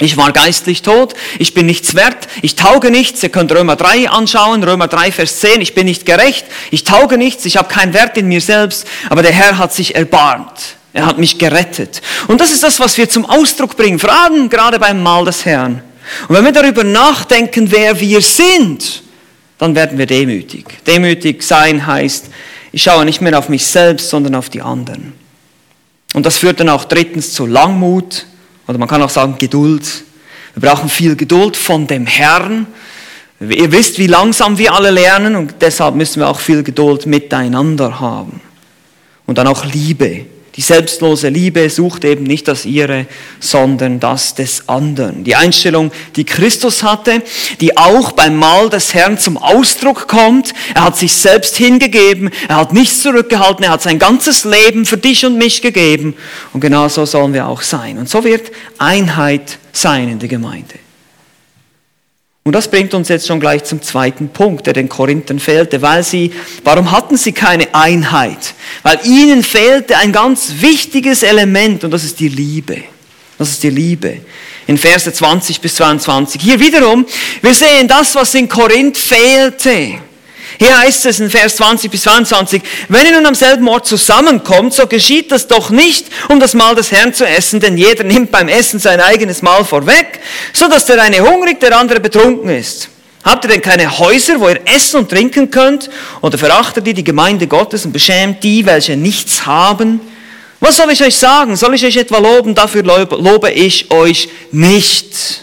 Ich 0.00 0.16
war 0.16 0.32
geistlich 0.32 0.82
tot, 0.82 1.14
ich 1.38 1.54
bin 1.54 1.66
nichts 1.66 1.94
wert, 1.94 2.26
ich 2.40 2.56
tauge 2.56 2.90
nichts. 2.90 3.22
Ihr 3.22 3.28
könnt 3.28 3.52
Römer 3.52 3.76
3 3.76 4.08
anschauen, 4.08 4.64
Römer 4.64 4.88
3, 4.88 5.12
Vers 5.12 5.38
10. 5.40 5.60
Ich 5.60 5.74
bin 5.74 5.84
nicht 5.84 6.06
gerecht, 6.06 6.44
ich 6.72 6.82
tauge 6.82 7.18
nichts, 7.18 7.44
ich 7.44 7.56
habe 7.56 7.68
keinen 7.72 7.94
Wert 7.94 8.16
in 8.16 8.26
mir 8.26 8.40
selbst, 8.40 8.86
aber 9.10 9.22
der 9.22 9.32
Herr 9.32 9.58
hat 9.58 9.72
sich 9.72 9.94
erbarmt. 9.94 10.76
Er 10.92 11.06
hat 11.06 11.18
mich 11.18 11.38
gerettet. 11.38 12.02
Und 12.28 12.40
das 12.40 12.52
ist 12.52 12.62
das, 12.62 12.78
was 12.78 12.98
wir 12.98 13.08
zum 13.08 13.24
Ausdruck 13.24 13.76
bringen, 13.76 13.98
vor 13.98 14.12
allem 14.12 14.48
gerade 14.48 14.78
beim 14.78 15.02
Mahl 15.02 15.24
des 15.24 15.44
Herrn. 15.44 15.82
Und 16.28 16.36
wenn 16.36 16.44
wir 16.44 16.52
darüber 16.52 16.84
nachdenken, 16.84 17.70
wer 17.70 17.98
wir 17.98 18.20
sind, 18.20 19.02
dann 19.58 19.74
werden 19.74 19.96
wir 19.96 20.06
demütig. 20.06 20.66
Demütig 20.86 21.42
sein 21.42 21.86
heißt, 21.86 22.26
ich 22.72 22.82
schaue 22.82 23.04
nicht 23.04 23.20
mehr 23.20 23.38
auf 23.38 23.48
mich 23.48 23.64
selbst, 23.64 24.10
sondern 24.10 24.34
auf 24.34 24.48
die 24.48 24.60
anderen. 24.60 25.12
Und 26.14 26.26
das 26.26 26.38
führt 26.38 26.60
dann 26.60 26.68
auch 26.68 26.84
drittens 26.84 27.32
zu 27.32 27.46
Langmut, 27.46 28.26
oder 28.66 28.78
man 28.78 28.88
kann 28.88 29.02
auch 29.02 29.10
sagen 29.10 29.36
Geduld. 29.38 30.04
Wir 30.54 30.68
brauchen 30.68 30.88
viel 30.88 31.16
Geduld 31.16 31.56
von 31.56 31.86
dem 31.86 32.06
Herrn. 32.06 32.66
Ihr 33.40 33.72
wisst, 33.72 33.98
wie 33.98 34.06
langsam 34.06 34.58
wir 34.58 34.72
alle 34.72 34.90
lernen 34.90 35.36
und 35.36 35.54
deshalb 35.60 35.94
müssen 35.94 36.20
wir 36.20 36.28
auch 36.28 36.38
viel 36.38 36.62
Geduld 36.62 37.06
miteinander 37.06 37.98
haben. 37.98 38.40
Und 39.26 39.38
dann 39.38 39.46
auch 39.46 39.64
Liebe. 39.64 40.26
Die 40.56 40.60
selbstlose 40.60 41.30
Liebe 41.30 41.70
sucht 41.70 42.04
eben 42.04 42.24
nicht 42.24 42.46
das 42.46 42.66
ihre, 42.66 43.06
sondern 43.40 44.00
das 44.00 44.34
des 44.34 44.68
anderen. 44.68 45.24
Die 45.24 45.34
Einstellung, 45.34 45.90
die 46.14 46.24
Christus 46.24 46.82
hatte, 46.82 47.22
die 47.62 47.78
auch 47.78 48.12
beim 48.12 48.36
Mahl 48.36 48.68
des 48.68 48.92
Herrn 48.92 49.18
zum 49.18 49.38
Ausdruck 49.38 50.08
kommt. 50.08 50.52
Er 50.74 50.84
hat 50.84 50.98
sich 50.98 51.14
selbst 51.14 51.56
hingegeben, 51.56 52.30
er 52.48 52.56
hat 52.56 52.74
nichts 52.74 53.00
zurückgehalten, 53.00 53.64
er 53.64 53.70
hat 53.70 53.82
sein 53.82 53.98
ganzes 53.98 54.44
Leben 54.44 54.84
für 54.84 54.98
dich 54.98 55.24
und 55.24 55.38
mich 55.38 55.62
gegeben. 55.62 56.14
Und 56.52 56.60
genau 56.60 56.86
so 56.88 57.06
sollen 57.06 57.32
wir 57.32 57.46
auch 57.46 57.62
sein. 57.62 57.96
Und 57.96 58.10
so 58.10 58.22
wird 58.22 58.52
Einheit 58.76 59.58
sein 59.72 60.10
in 60.10 60.18
der 60.18 60.28
Gemeinde. 60.28 60.81
Und 62.44 62.52
das 62.54 62.68
bringt 62.68 62.92
uns 62.92 63.08
jetzt 63.08 63.28
schon 63.28 63.38
gleich 63.38 63.62
zum 63.62 63.80
zweiten 63.82 64.28
Punkt, 64.30 64.66
der 64.66 64.72
den 64.72 64.88
Korinthern 64.88 65.38
fehlte, 65.38 65.80
weil 65.80 66.02
sie, 66.02 66.32
warum 66.64 66.90
hatten 66.90 67.16
sie 67.16 67.32
keine 67.32 67.72
Einheit? 67.72 68.54
Weil 68.82 68.98
ihnen 69.04 69.44
fehlte 69.44 69.96
ein 69.96 70.10
ganz 70.10 70.54
wichtiges 70.58 71.22
Element 71.22 71.84
und 71.84 71.92
das 71.92 72.02
ist 72.02 72.18
die 72.18 72.28
Liebe. 72.28 72.82
Das 73.38 73.50
ist 73.50 73.62
die 73.62 73.70
Liebe. 73.70 74.18
In 74.66 74.76
Verse 74.76 75.12
20 75.12 75.60
bis 75.60 75.76
22. 75.76 76.42
Hier 76.42 76.58
wiederum, 76.58 77.06
wir 77.42 77.54
sehen 77.54 77.86
das, 77.86 78.14
was 78.16 78.34
in 78.34 78.48
Korinth 78.48 78.96
fehlte. 78.96 80.00
Hier 80.62 80.78
heißt 80.78 81.06
es 81.06 81.18
in 81.18 81.28
Vers 81.28 81.56
20 81.56 81.90
bis 81.90 82.02
22, 82.02 82.62
wenn 82.86 83.04
ihr 83.04 83.14
nun 83.14 83.26
am 83.26 83.34
selben 83.34 83.66
Ort 83.66 83.84
zusammenkommt, 83.84 84.72
so 84.72 84.86
geschieht 84.86 85.32
das 85.32 85.48
doch 85.48 85.70
nicht, 85.70 86.06
um 86.28 86.38
das 86.38 86.54
Mahl 86.54 86.76
des 86.76 86.92
Herrn 86.92 87.12
zu 87.12 87.26
essen, 87.26 87.58
denn 87.58 87.76
jeder 87.76 88.04
nimmt 88.04 88.30
beim 88.30 88.46
Essen 88.46 88.78
sein 88.78 89.00
eigenes 89.00 89.42
Mahl 89.42 89.64
vorweg, 89.64 90.20
so 90.52 90.68
dass 90.68 90.86
der 90.86 91.02
eine 91.02 91.18
hungrig, 91.18 91.58
der 91.58 91.76
andere 91.76 91.98
betrunken 91.98 92.48
ist. 92.48 92.90
Habt 93.24 93.44
ihr 93.44 93.48
denn 93.48 93.60
keine 93.60 93.98
Häuser, 93.98 94.38
wo 94.38 94.48
ihr 94.50 94.60
essen 94.64 95.00
und 95.00 95.08
trinken 95.08 95.50
könnt? 95.50 95.90
Oder 96.20 96.38
verachtet 96.38 96.86
ihr 96.86 96.94
die 96.94 97.02
Gemeinde 97.02 97.48
Gottes 97.48 97.84
und 97.84 97.90
beschämt 97.90 98.44
die, 98.44 98.64
welche 98.64 98.96
nichts 98.96 99.44
haben? 99.44 100.00
Was 100.60 100.76
soll 100.76 100.92
ich 100.92 101.02
euch 101.02 101.16
sagen? 101.16 101.56
Soll 101.56 101.74
ich 101.74 101.84
euch 101.84 101.96
etwa 101.96 102.18
loben? 102.18 102.54
Dafür 102.54 102.84
lobe 102.84 103.50
ich 103.50 103.90
euch 103.90 104.28
nicht. 104.52 105.42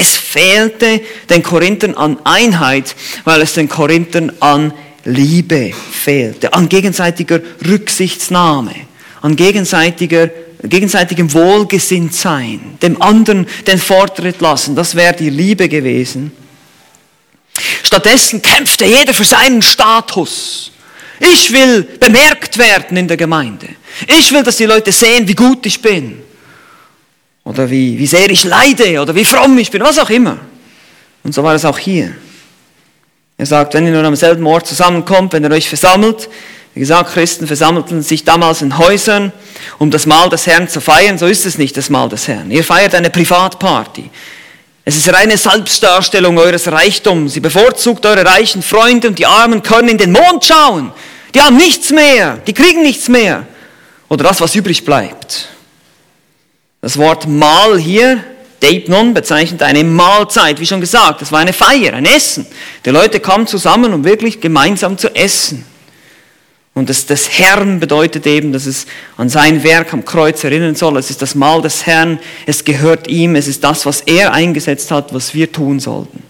Es 0.00 0.16
fehlte 0.16 1.00
den 1.28 1.42
Korinthern 1.42 1.94
an 1.94 2.18
Einheit, 2.22 2.94
weil 3.24 3.42
es 3.42 3.54
den 3.54 3.68
Korinthern 3.68 4.30
an 4.38 4.72
Liebe 5.04 5.72
fehlte, 5.90 6.52
an 6.52 6.68
gegenseitiger 6.68 7.40
Rücksichtsnahme, 7.66 8.74
an 9.22 9.34
gegenseitiger, 9.34 10.30
gegenseitigem 10.62 11.32
Wohlgesinntsein, 11.34 12.78
dem 12.80 13.02
anderen 13.02 13.48
den 13.66 13.80
Vortritt 13.80 14.40
lassen. 14.40 14.76
Das 14.76 14.94
wäre 14.94 15.14
die 15.14 15.30
Liebe 15.30 15.68
gewesen. 15.68 16.30
Stattdessen 17.82 18.40
kämpfte 18.40 18.84
jeder 18.84 19.12
für 19.12 19.24
seinen 19.24 19.62
Status. 19.62 20.70
Ich 21.18 21.52
will 21.52 21.82
bemerkt 21.98 22.56
werden 22.56 22.96
in 22.96 23.08
der 23.08 23.16
Gemeinde. 23.16 23.66
Ich 24.06 24.30
will, 24.30 24.44
dass 24.44 24.58
die 24.58 24.66
Leute 24.66 24.92
sehen, 24.92 25.26
wie 25.26 25.34
gut 25.34 25.66
ich 25.66 25.82
bin 25.82 26.27
oder 27.48 27.70
wie, 27.70 27.98
wie 27.98 28.06
sehr 28.06 28.28
ich 28.28 28.44
leide 28.44 29.00
oder 29.00 29.14
wie 29.14 29.24
fromm 29.24 29.56
ich 29.56 29.70
bin, 29.70 29.82
was 29.82 29.98
auch 29.98 30.10
immer. 30.10 30.36
Und 31.24 31.34
so 31.34 31.42
war 31.42 31.54
es 31.54 31.64
auch 31.64 31.78
hier. 31.78 32.14
Er 33.38 33.46
sagt, 33.46 33.72
wenn 33.72 33.86
ihr 33.86 33.92
nun 33.92 34.04
am 34.04 34.16
selben 34.16 34.46
Ort 34.46 34.66
zusammenkommt, 34.66 35.32
wenn 35.32 35.44
ihr 35.44 35.50
euch 35.50 35.66
versammelt, 35.66 36.28
wie 36.74 36.80
gesagt, 36.80 37.14
Christen 37.14 37.46
versammelten 37.46 38.02
sich 38.02 38.22
damals 38.22 38.60
in 38.60 38.76
Häusern, 38.76 39.32
um 39.78 39.90
das 39.90 40.04
Mahl 40.04 40.28
des 40.28 40.46
Herrn 40.46 40.68
zu 40.68 40.82
feiern. 40.82 41.16
So 41.16 41.26
ist 41.26 41.46
es 41.46 41.56
nicht, 41.56 41.74
das 41.76 41.88
Mahl 41.88 42.10
des 42.10 42.28
Herrn. 42.28 42.50
Ihr 42.50 42.62
feiert 42.62 42.94
eine 42.94 43.08
Privatparty. 43.08 44.10
Es 44.84 44.96
ist 44.96 45.10
reine 45.10 45.38
Selbstdarstellung 45.38 46.36
eures 46.36 46.70
Reichtums. 46.70 47.32
Sie 47.32 47.40
bevorzugt 47.40 48.04
eure 48.04 48.26
reichen 48.26 48.62
Freunde 48.62 49.08
und 49.08 49.18
die 49.18 49.26
Armen 49.26 49.62
können 49.62 49.88
in 49.88 49.98
den 49.98 50.12
Mond 50.12 50.44
schauen. 50.44 50.92
Die 51.34 51.40
haben 51.40 51.56
nichts 51.56 51.90
mehr, 51.90 52.36
die 52.46 52.52
kriegen 52.52 52.82
nichts 52.82 53.08
mehr. 53.08 53.46
Oder 54.08 54.24
das, 54.24 54.40
was 54.42 54.54
übrig 54.54 54.84
bleibt. 54.84 55.48
Das 56.80 56.96
Wort 56.96 57.26
Mahl 57.26 57.78
hier, 57.78 58.22
Deipnon, 58.60 59.14
bezeichnet 59.14 59.62
eine 59.62 59.82
Mahlzeit, 59.84 60.60
wie 60.60 60.66
schon 60.66 60.80
gesagt. 60.80 61.22
Das 61.22 61.32
war 61.32 61.40
eine 61.40 61.52
Feier, 61.52 61.94
ein 61.94 62.04
Essen. 62.06 62.46
Die 62.84 62.90
Leute 62.90 63.20
kamen 63.20 63.46
zusammen, 63.46 63.92
um 63.92 64.04
wirklich 64.04 64.40
gemeinsam 64.40 64.96
zu 64.96 65.14
essen. 65.14 65.64
Und 66.74 66.88
das, 66.88 67.06
das 67.06 67.38
Herrn 67.38 67.80
bedeutet 67.80 68.24
eben, 68.26 68.52
dass 68.52 68.66
es 68.66 68.86
an 69.16 69.28
sein 69.28 69.64
Werk 69.64 69.92
am 69.92 70.04
Kreuz 70.04 70.44
erinnern 70.44 70.76
soll. 70.76 70.96
Es 70.96 71.10
ist 71.10 71.20
das 71.20 71.34
Mahl 71.34 71.60
des 71.60 71.86
Herrn, 71.86 72.20
es 72.46 72.64
gehört 72.64 73.08
ihm, 73.08 73.34
es 73.34 73.48
ist 73.48 73.64
das, 73.64 73.84
was 73.84 74.02
er 74.02 74.32
eingesetzt 74.32 74.92
hat, 74.92 75.12
was 75.12 75.34
wir 75.34 75.50
tun 75.50 75.80
sollten. 75.80 76.22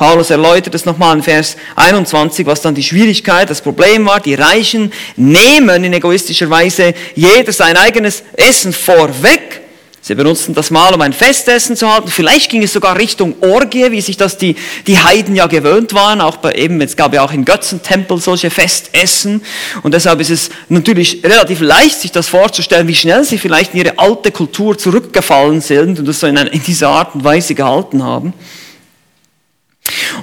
Paulus 0.00 0.30
erläutert 0.30 0.74
es 0.74 0.86
nochmal 0.86 1.14
in 1.14 1.22
Vers 1.22 1.58
21, 1.76 2.46
was 2.46 2.62
dann 2.62 2.74
die 2.74 2.82
Schwierigkeit, 2.82 3.50
das 3.50 3.60
Problem 3.60 4.06
war. 4.06 4.18
Die 4.18 4.32
Reichen 4.32 4.94
nehmen 5.14 5.84
in 5.84 5.92
egoistischer 5.92 6.48
Weise 6.48 6.94
jeder 7.14 7.52
sein 7.52 7.76
eigenes 7.76 8.22
Essen 8.32 8.72
vorweg. 8.72 9.60
Sie 10.00 10.14
benutzten 10.14 10.54
das 10.54 10.70
Mal, 10.70 10.94
um 10.94 11.02
ein 11.02 11.12
Festessen 11.12 11.76
zu 11.76 11.92
halten. 11.92 12.08
Vielleicht 12.08 12.50
ging 12.50 12.62
es 12.62 12.72
sogar 12.72 12.96
Richtung 12.96 13.34
Orgie, 13.42 13.90
wie 13.90 14.00
sich 14.00 14.16
das 14.16 14.38
die, 14.38 14.56
die 14.86 14.98
Heiden 14.98 15.36
ja 15.36 15.46
gewöhnt 15.46 15.92
waren. 15.92 16.22
Auch 16.22 16.38
bei 16.38 16.54
eben, 16.54 16.80
es 16.80 16.96
gab 16.96 17.12
ja 17.12 17.22
auch 17.22 17.34
in 17.34 17.44
Götzentempel 17.44 18.16
solche 18.22 18.48
Festessen. 18.48 19.42
Und 19.82 19.92
deshalb 19.92 20.18
ist 20.20 20.30
es 20.30 20.48
natürlich 20.70 21.22
relativ 21.22 21.60
leicht, 21.60 22.00
sich 22.00 22.10
das 22.10 22.26
vorzustellen, 22.26 22.88
wie 22.88 22.94
schnell 22.94 23.22
sie 23.24 23.36
vielleicht 23.36 23.74
in 23.74 23.80
ihre 23.80 23.98
alte 23.98 24.32
Kultur 24.32 24.78
zurückgefallen 24.78 25.60
sind 25.60 25.98
und 25.98 26.08
das 26.08 26.20
so 26.20 26.26
in, 26.26 26.38
in 26.38 26.62
dieser 26.62 26.88
Art 26.88 27.14
und 27.14 27.22
Weise 27.22 27.54
gehalten 27.54 28.02
haben. 28.02 28.32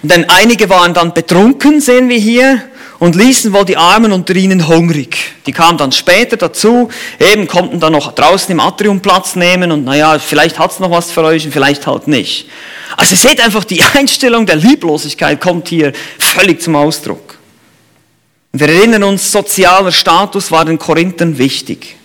Und 0.01 0.11
dann 0.11 0.25
einige 0.25 0.69
waren 0.69 0.93
dann 0.93 1.13
betrunken, 1.13 1.81
sehen 1.81 2.09
wir 2.09 2.17
hier, 2.17 2.61
und 2.99 3.15
ließen 3.15 3.53
wohl 3.53 3.65
die 3.65 3.77
Armen 3.77 4.11
unter 4.11 4.35
ihnen 4.35 4.67
hungrig. 4.67 5.17
Die 5.45 5.51
kamen 5.51 5.77
dann 5.77 5.91
später 5.91 6.37
dazu, 6.37 6.89
eben 7.19 7.47
konnten 7.47 7.79
dann 7.79 7.93
noch 7.93 8.13
draußen 8.13 8.51
im 8.51 8.59
Atrium 8.59 9.01
Platz 9.01 9.35
nehmen 9.35 9.71
und 9.71 9.85
naja, 9.85 10.17
vielleicht 10.19 10.57
hat's 10.57 10.79
noch 10.79 10.91
was 10.91 11.11
für 11.11 11.23
euch 11.23 11.45
und 11.45 11.51
vielleicht 11.51 11.85
halt 11.85 12.07
nicht. 12.07 12.49
Also 12.95 13.13
ihr 13.13 13.19
seht 13.19 13.41
einfach, 13.41 13.63
die 13.63 13.81
Einstellung 13.93 14.45
der 14.45 14.55
Lieblosigkeit 14.55 15.39
kommt 15.39 15.67
hier 15.67 15.93
völlig 16.17 16.61
zum 16.61 16.75
Ausdruck. 16.75 17.37
Wir 18.53 18.69
erinnern 18.69 19.03
uns, 19.03 19.31
sozialer 19.31 19.91
Status 19.91 20.51
war 20.51 20.65
den 20.65 20.79
Korinthern 20.79 21.37
wichtig. 21.37 21.96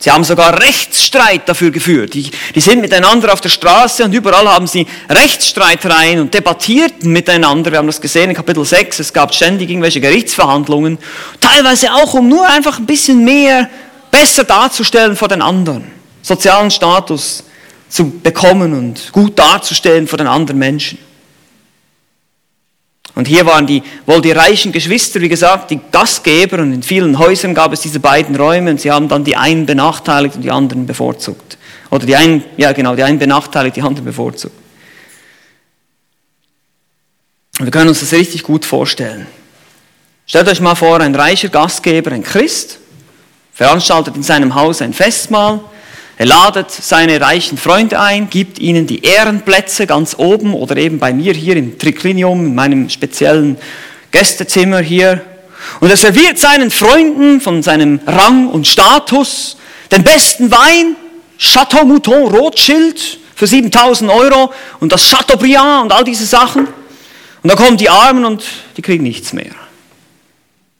Sie 0.00 0.12
haben 0.12 0.22
sogar 0.22 0.60
Rechtsstreit 0.60 1.48
dafür 1.48 1.72
geführt. 1.72 2.14
Die, 2.14 2.30
die, 2.54 2.60
sind 2.60 2.80
miteinander 2.80 3.32
auf 3.32 3.40
der 3.40 3.48
Straße 3.48 4.04
und 4.04 4.14
überall 4.14 4.48
haben 4.48 4.68
sie 4.68 4.86
Rechtsstreitereien 5.08 6.20
und 6.20 6.32
debattierten 6.32 7.10
miteinander. 7.10 7.72
Wir 7.72 7.78
haben 7.78 7.88
das 7.88 8.00
gesehen 8.00 8.30
in 8.30 8.36
Kapitel 8.36 8.64
6. 8.64 9.00
Es 9.00 9.12
gab 9.12 9.34
ständig 9.34 9.70
irgendwelche 9.70 10.00
Gerichtsverhandlungen. 10.00 10.98
Teilweise 11.40 11.92
auch, 11.92 12.14
um 12.14 12.28
nur 12.28 12.48
einfach 12.48 12.78
ein 12.78 12.86
bisschen 12.86 13.24
mehr 13.24 13.68
besser 14.08 14.44
darzustellen 14.44 15.16
vor 15.16 15.26
den 15.26 15.42
anderen. 15.42 15.90
Sozialen 16.22 16.70
Status 16.70 17.42
zu 17.88 18.08
bekommen 18.20 18.74
und 18.74 19.12
gut 19.12 19.36
darzustellen 19.36 20.06
vor 20.06 20.18
den 20.18 20.28
anderen 20.28 20.58
Menschen. 20.58 21.07
Und 23.18 23.26
hier 23.26 23.44
waren 23.46 23.66
die, 23.66 23.82
wohl 24.06 24.22
die 24.22 24.30
reichen 24.30 24.70
Geschwister, 24.70 25.20
wie 25.20 25.28
gesagt, 25.28 25.72
die 25.72 25.80
Gastgeber 25.90 26.60
und 26.60 26.72
in 26.72 26.84
vielen 26.84 27.18
Häusern 27.18 27.52
gab 27.52 27.72
es 27.72 27.80
diese 27.80 27.98
beiden 27.98 28.36
Räume 28.36 28.70
und 28.70 28.80
sie 28.80 28.92
haben 28.92 29.08
dann 29.08 29.24
die 29.24 29.34
einen 29.34 29.66
benachteiligt 29.66 30.36
und 30.36 30.42
die 30.42 30.52
anderen 30.52 30.86
bevorzugt. 30.86 31.58
Oder 31.90 32.06
die 32.06 32.14
einen, 32.14 32.44
ja 32.56 32.70
genau, 32.70 32.94
die 32.94 33.02
einen 33.02 33.18
benachteiligt, 33.18 33.74
die 33.74 33.82
anderen 33.82 34.04
bevorzugt. 34.04 34.54
Und 37.58 37.66
wir 37.66 37.72
können 37.72 37.88
uns 37.88 37.98
das 37.98 38.12
richtig 38.12 38.44
gut 38.44 38.64
vorstellen. 38.64 39.26
Stellt 40.24 40.46
euch 40.46 40.60
mal 40.60 40.76
vor, 40.76 41.00
ein 41.00 41.16
reicher 41.16 41.48
Gastgeber, 41.48 42.12
ein 42.12 42.22
Christ, 42.22 42.78
veranstaltet 43.52 44.14
in 44.14 44.22
seinem 44.22 44.54
Haus 44.54 44.80
ein 44.80 44.92
Festmahl, 44.92 45.58
er 46.18 46.26
ladet 46.26 46.72
seine 46.72 47.20
reichen 47.20 47.56
Freunde 47.56 48.00
ein, 48.00 48.28
gibt 48.28 48.58
ihnen 48.58 48.88
die 48.88 49.04
Ehrenplätze 49.04 49.86
ganz 49.86 50.16
oben 50.18 50.52
oder 50.52 50.76
eben 50.76 50.98
bei 50.98 51.12
mir 51.12 51.32
hier 51.32 51.54
im 51.56 51.78
Triclinium, 51.78 52.44
in 52.44 52.54
meinem 52.56 52.90
speziellen 52.90 53.56
Gästezimmer 54.10 54.80
hier. 54.80 55.24
Und 55.78 55.90
er 55.90 55.96
serviert 55.96 56.36
seinen 56.40 56.72
Freunden 56.72 57.40
von 57.40 57.62
seinem 57.62 58.00
Rang 58.04 58.48
und 58.48 58.66
Status 58.66 59.58
den 59.92 60.02
besten 60.02 60.50
Wein, 60.50 60.96
Chateau 61.38 61.84
Mouton 61.84 62.34
Rothschild 62.34 63.18
für 63.36 63.46
7000 63.46 64.10
Euro 64.10 64.52
und 64.80 64.90
das 64.90 65.08
Chateaubriand 65.08 65.84
und 65.84 65.92
all 65.92 66.02
diese 66.02 66.26
Sachen. 66.26 66.66
Und 66.66 67.48
dann 67.48 67.56
kommen 67.56 67.76
die 67.76 67.88
Armen 67.88 68.24
und 68.24 68.42
die 68.76 68.82
kriegen 68.82 69.04
nichts 69.04 69.32
mehr. 69.32 69.54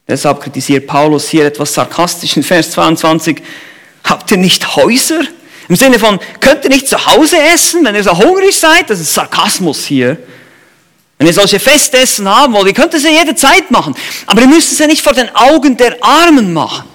Deshalb 0.08 0.40
kritisiert 0.40 0.88
Paulus 0.88 1.28
hier 1.28 1.46
etwas 1.46 1.74
sarkastisch 1.74 2.36
in 2.36 2.42
Vers 2.42 2.72
22. 2.72 3.40
Habt 4.08 4.30
ihr 4.30 4.36
nicht 4.38 4.76
Häuser? 4.76 5.20
Im 5.68 5.76
Sinne 5.76 5.98
von, 5.98 6.18
könnt 6.40 6.64
ihr 6.64 6.70
nicht 6.70 6.88
zu 6.88 7.06
Hause 7.06 7.36
essen, 7.38 7.84
wenn 7.84 7.94
ihr 7.94 8.02
so 8.02 8.16
hungrig 8.16 8.56
seid? 8.56 8.88
Das 8.88 9.00
ist 9.00 9.12
Sarkasmus 9.12 9.84
hier. 9.84 10.16
Wenn 11.18 11.26
ihr 11.26 11.32
solche 11.34 11.58
Festessen 11.58 12.28
haben 12.28 12.54
wollt, 12.54 12.68
ihr 12.68 12.72
könnt 12.72 12.94
es 12.94 13.02
ja 13.02 13.10
jederzeit 13.10 13.70
machen. 13.70 13.94
Aber 14.26 14.40
ihr 14.40 14.46
müsst 14.46 14.72
es 14.72 14.78
ja 14.78 14.86
nicht 14.86 15.02
vor 15.02 15.12
den 15.12 15.28
Augen 15.34 15.76
der 15.76 16.02
Armen 16.02 16.52
machen. 16.52 16.88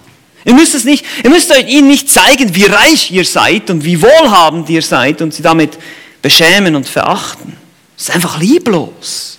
Ihr 0.45 0.53
müsst 0.53 0.75
es 0.75 0.83
nicht, 0.85 1.05
ihr 1.23 1.29
müsst 1.29 1.51
euch 1.51 1.67
ihnen 1.67 1.87
nicht 1.87 2.09
zeigen, 2.09 2.53
wie 2.55 2.65
reich 2.65 3.11
ihr 3.11 3.25
seid 3.25 3.69
und 3.69 3.85
wie 3.85 4.01
wohlhabend 4.01 4.69
ihr 4.69 4.81
seid 4.81 5.21
und 5.21 5.33
sie 5.33 5.43
damit 5.43 5.77
beschämen 6.21 6.75
und 6.75 6.87
verachten. 6.87 7.55
Das 7.95 8.09
ist 8.09 8.15
einfach 8.15 8.39
lieblos. 8.39 9.37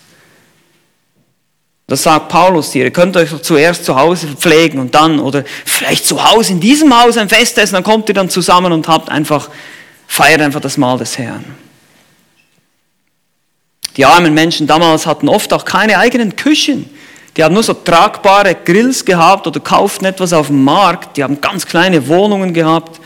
Das 1.94 2.02
sagt 2.02 2.28
Paulus 2.28 2.72
hier. 2.72 2.86
Ihr 2.86 2.90
könnt 2.90 3.16
euch 3.16 3.30
zuerst 3.40 3.84
zu 3.84 3.94
Hause 3.94 4.26
pflegen 4.26 4.80
und 4.80 4.96
dann, 4.96 5.20
oder 5.20 5.44
vielleicht 5.64 6.04
zu 6.04 6.28
Hause 6.28 6.54
in 6.54 6.58
diesem 6.58 6.92
Haus 7.00 7.16
ein 7.16 7.28
Fest 7.28 7.56
essen, 7.56 7.74
dann 7.74 7.84
kommt 7.84 8.08
ihr 8.08 8.16
dann 8.16 8.28
zusammen 8.28 8.72
und 8.72 8.88
habt 8.88 9.08
einfach, 9.10 9.48
feiert 10.08 10.40
einfach 10.40 10.58
das 10.58 10.76
Mahl 10.76 10.98
des 10.98 11.16
Herrn. 11.18 11.44
Die 13.96 14.04
armen 14.04 14.34
Menschen 14.34 14.66
damals 14.66 15.06
hatten 15.06 15.28
oft 15.28 15.52
auch 15.52 15.64
keine 15.64 15.96
eigenen 15.96 16.34
Küchen. 16.34 16.90
Die 17.36 17.44
haben 17.44 17.54
nur 17.54 17.62
so 17.62 17.74
tragbare 17.74 18.56
Grills 18.56 19.04
gehabt 19.04 19.46
oder 19.46 19.60
kauften 19.60 20.06
etwas 20.06 20.32
auf 20.32 20.48
dem 20.48 20.64
Markt. 20.64 21.16
Die 21.16 21.22
haben 21.22 21.40
ganz 21.40 21.64
kleine 21.64 22.08
Wohnungen 22.08 22.52
gehabt. 22.52 23.00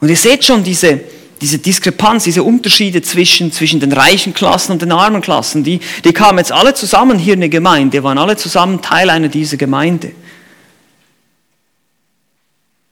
Und 0.00 0.08
ihr 0.08 0.16
seht 0.16 0.42
schon 0.42 0.64
diese, 0.64 1.00
diese 1.40 1.58
Diskrepanz, 1.58 2.24
diese 2.24 2.42
Unterschiede 2.42 3.02
zwischen, 3.02 3.52
zwischen 3.52 3.80
den 3.80 3.92
reichen 3.92 4.32
Klassen 4.32 4.72
und 4.72 4.82
den 4.82 4.92
armen 4.92 5.20
Klassen, 5.20 5.64
die, 5.64 5.80
die 6.04 6.12
kamen 6.12 6.38
jetzt 6.38 6.52
alle 6.52 6.74
zusammen 6.74 7.18
hier 7.18 7.34
in 7.34 7.40
der 7.40 7.48
Gemeinde, 7.48 8.02
waren 8.02 8.18
alle 8.18 8.36
zusammen 8.36 8.80
Teil 8.80 9.10
einer 9.10 9.28
dieser 9.28 9.56
Gemeinde. 9.56 10.12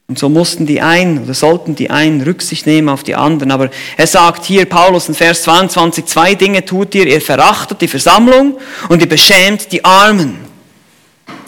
Und 0.07 0.19
so 0.19 0.29
mussten 0.29 0.67
die 0.67 0.81
einen 0.81 1.23
oder 1.23 1.33
sollten 1.33 1.75
die 1.75 1.89
einen 1.89 2.21
Rücksicht 2.21 2.67
nehmen 2.67 2.89
auf 2.89 3.01
die 3.01 3.15
anderen. 3.15 3.51
Aber 3.51 3.71
er 3.97 4.07
sagt 4.07 4.45
hier, 4.45 4.65
Paulus 4.65 5.09
in 5.09 5.15
Vers 5.15 5.41
22, 5.43 6.05
zwei 6.05 6.35
Dinge 6.35 6.63
tut 6.63 6.93
ihr. 6.93 7.07
Ihr 7.07 7.21
verachtet 7.21 7.81
die 7.81 7.87
Versammlung 7.87 8.59
und 8.87 9.01
ihr 9.01 9.09
beschämt 9.09 9.71
die 9.71 9.83
Armen. 9.83 10.37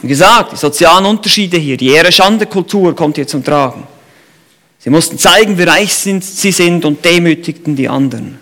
Wie 0.02 0.08
gesagt, 0.08 0.54
die 0.54 0.58
sozialen 0.58 1.06
Unterschiede 1.06 1.58
hier, 1.58 1.78
die 1.78 1.90
Ehre-Schande-Kultur 1.90 2.96
kommt 2.96 3.18
hier 3.18 3.28
zum 3.28 3.44
Tragen. 3.44 3.84
Sie 4.88 4.92
mussten 4.92 5.20
zeigen, 5.20 5.58
wie 5.58 5.64
reich 5.64 5.94
sie 5.94 6.22
sind 6.22 6.86
und 6.86 7.04
demütigten 7.04 7.76
die 7.76 7.90
anderen. 7.90 8.40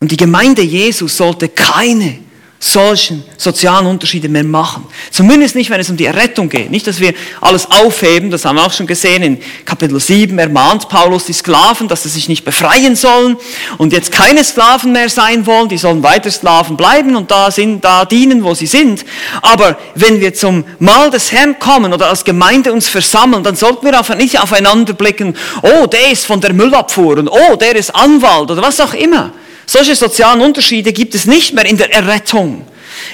Und 0.00 0.10
die 0.10 0.16
Gemeinde 0.16 0.62
Jesus 0.62 1.18
sollte 1.18 1.50
keine 1.50 2.18
solchen 2.58 3.22
sozialen 3.36 3.86
Unterschiede 3.86 4.28
mehr 4.28 4.44
machen. 4.44 4.86
Zumindest 5.10 5.54
nicht, 5.54 5.68
wenn 5.68 5.80
es 5.80 5.90
um 5.90 5.96
die 5.96 6.06
Errettung 6.06 6.48
geht. 6.48 6.70
Nicht, 6.70 6.86
dass 6.86 7.00
wir 7.00 7.12
alles 7.40 7.70
aufheben, 7.70 8.30
das 8.30 8.44
haben 8.44 8.56
wir 8.56 8.64
auch 8.64 8.72
schon 8.72 8.86
gesehen. 8.86 9.22
In 9.22 9.38
Kapitel 9.64 10.00
7 10.00 10.38
ermahnt 10.38 10.88
Paulus 10.88 11.26
die 11.26 11.34
Sklaven, 11.34 11.86
dass 11.86 12.04
sie 12.04 12.08
sich 12.08 12.28
nicht 12.28 12.44
befreien 12.44 12.96
sollen 12.96 13.36
und 13.76 13.92
jetzt 13.92 14.10
keine 14.10 14.42
Sklaven 14.42 14.92
mehr 14.92 15.10
sein 15.10 15.44
wollen. 15.46 15.68
Die 15.68 15.76
sollen 15.76 16.02
weiter 16.02 16.30
Sklaven 16.30 16.76
bleiben 16.76 17.14
und 17.14 17.30
da 17.30 17.50
sind, 17.50 17.84
da 17.84 18.04
dienen, 18.06 18.42
wo 18.42 18.54
sie 18.54 18.66
sind. 18.66 19.04
Aber 19.42 19.78
wenn 19.94 20.20
wir 20.20 20.32
zum 20.32 20.64
Mahl 20.78 21.10
des 21.10 21.32
Herrn 21.32 21.58
kommen 21.58 21.92
oder 21.92 22.08
als 22.08 22.24
Gemeinde 22.24 22.72
uns 22.72 22.88
versammeln, 22.88 23.42
dann 23.42 23.56
sollten 23.56 23.84
wir 23.84 24.16
nicht 24.16 24.40
aufeinander 24.40 24.94
blicken, 24.94 25.36
oh, 25.62 25.86
der 25.86 26.10
ist 26.10 26.24
von 26.24 26.40
der 26.40 26.54
Müllabfuhr 26.54 27.18
und 27.18 27.28
oh, 27.28 27.56
der 27.56 27.76
ist 27.76 27.94
Anwalt 27.94 28.50
oder 28.50 28.62
was 28.62 28.80
auch 28.80 28.94
immer. 28.94 29.32
Solche 29.66 29.96
sozialen 29.96 30.40
Unterschiede 30.40 30.92
gibt 30.92 31.14
es 31.14 31.26
nicht 31.26 31.52
mehr 31.52 31.66
in 31.66 31.76
der 31.76 31.92
Errettung. 31.92 32.66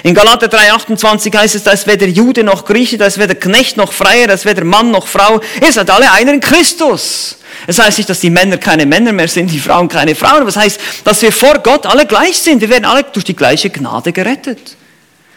In 0.03 0.13
Galater 0.13 0.47
3,28 0.47 1.35
heißt 1.35 1.55
es, 1.55 1.63
da 1.63 1.71
ist 1.71 1.87
weder 1.87 2.07
Jude 2.07 2.43
noch 2.43 2.65
Grieche, 2.65 2.97
da 2.97 3.05
ist 3.05 3.17
weder 3.17 3.35
Knecht 3.35 3.77
noch 3.77 3.91
Freier, 3.91 4.27
da 4.27 4.33
ist 4.33 4.45
weder 4.45 4.63
Mann 4.63 4.91
noch 4.91 5.07
Frau. 5.07 5.41
Ihr 5.61 5.71
seid 5.71 5.89
alle 5.89 6.11
einer 6.11 6.33
in 6.33 6.39
Christus. 6.39 7.37
Es 7.67 7.79
heißt 7.79 7.97
nicht, 7.97 8.09
dass 8.09 8.19
die 8.19 8.29
Männer 8.29 8.57
keine 8.57 8.85
Männer 8.85 9.13
mehr 9.13 9.27
sind, 9.27 9.51
die 9.51 9.59
Frauen 9.59 9.87
keine 9.87 10.15
Frauen, 10.15 10.41
aber 10.41 10.49
es 10.49 10.57
heißt, 10.57 10.79
dass 11.03 11.21
wir 11.21 11.31
vor 11.31 11.59
Gott 11.59 11.85
alle 11.85 12.05
gleich 12.05 12.37
sind. 12.37 12.61
Wir 12.61 12.69
werden 12.69 12.85
alle 12.85 13.03
durch 13.03 13.25
die 13.25 13.35
gleiche 13.35 13.69
Gnade 13.69 14.11
gerettet. 14.11 14.75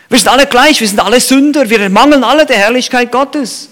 Wir 0.09 0.19
sind 0.19 0.29
alle 0.29 0.47
gleich, 0.47 0.81
wir 0.81 0.89
sind 0.89 1.01
alle 1.01 1.21
Sünder, 1.21 1.69
wir 1.69 1.81
ermangeln 1.81 2.25
alle 2.25 2.47
der 2.47 2.57
Herrlichkeit 2.57 3.11
Gottes. 3.11 3.69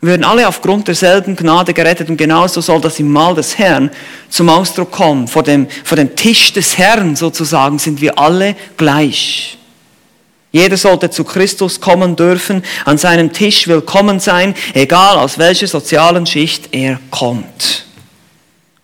Wir 0.00 0.10
werden 0.10 0.24
alle 0.24 0.46
aufgrund 0.46 0.86
derselben 0.86 1.34
Gnade 1.34 1.74
gerettet 1.74 2.08
und 2.08 2.16
genauso 2.16 2.60
soll 2.60 2.80
das 2.80 3.00
im 3.00 3.10
Mahl 3.10 3.34
des 3.34 3.58
Herrn 3.58 3.90
zum 4.28 4.48
Ausdruck 4.48 4.92
kommen. 4.92 5.26
Vor 5.26 5.42
dem, 5.42 5.66
vor 5.82 5.96
dem 5.96 6.14
Tisch 6.14 6.52
des 6.52 6.78
Herrn 6.78 7.16
sozusagen 7.16 7.80
sind 7.80 8.00
wir 8.00 8.16
alle 8.16 8.54
gleich. 8.76 9.58
Jeder 10.52 10.76
sollte 10.76 11.10
zu 11.10 11.24
Christus 11.24 11.80
kommen 11.80 12.14
dürfen, 12.14 12.62
an 12.84 12.96
seinem 12.96 13.32
Tisch 13.32 13.66
willkommen 13.66 14.20
sein, 14.20 14.54
egal 14.72 15.18
aus 15.18 15.36
welcher 15.36 15.66
sozialen 15.66 16.26
Schicht 16.26 16.68
er 16.72 17.00
kommt, 17.10 17.86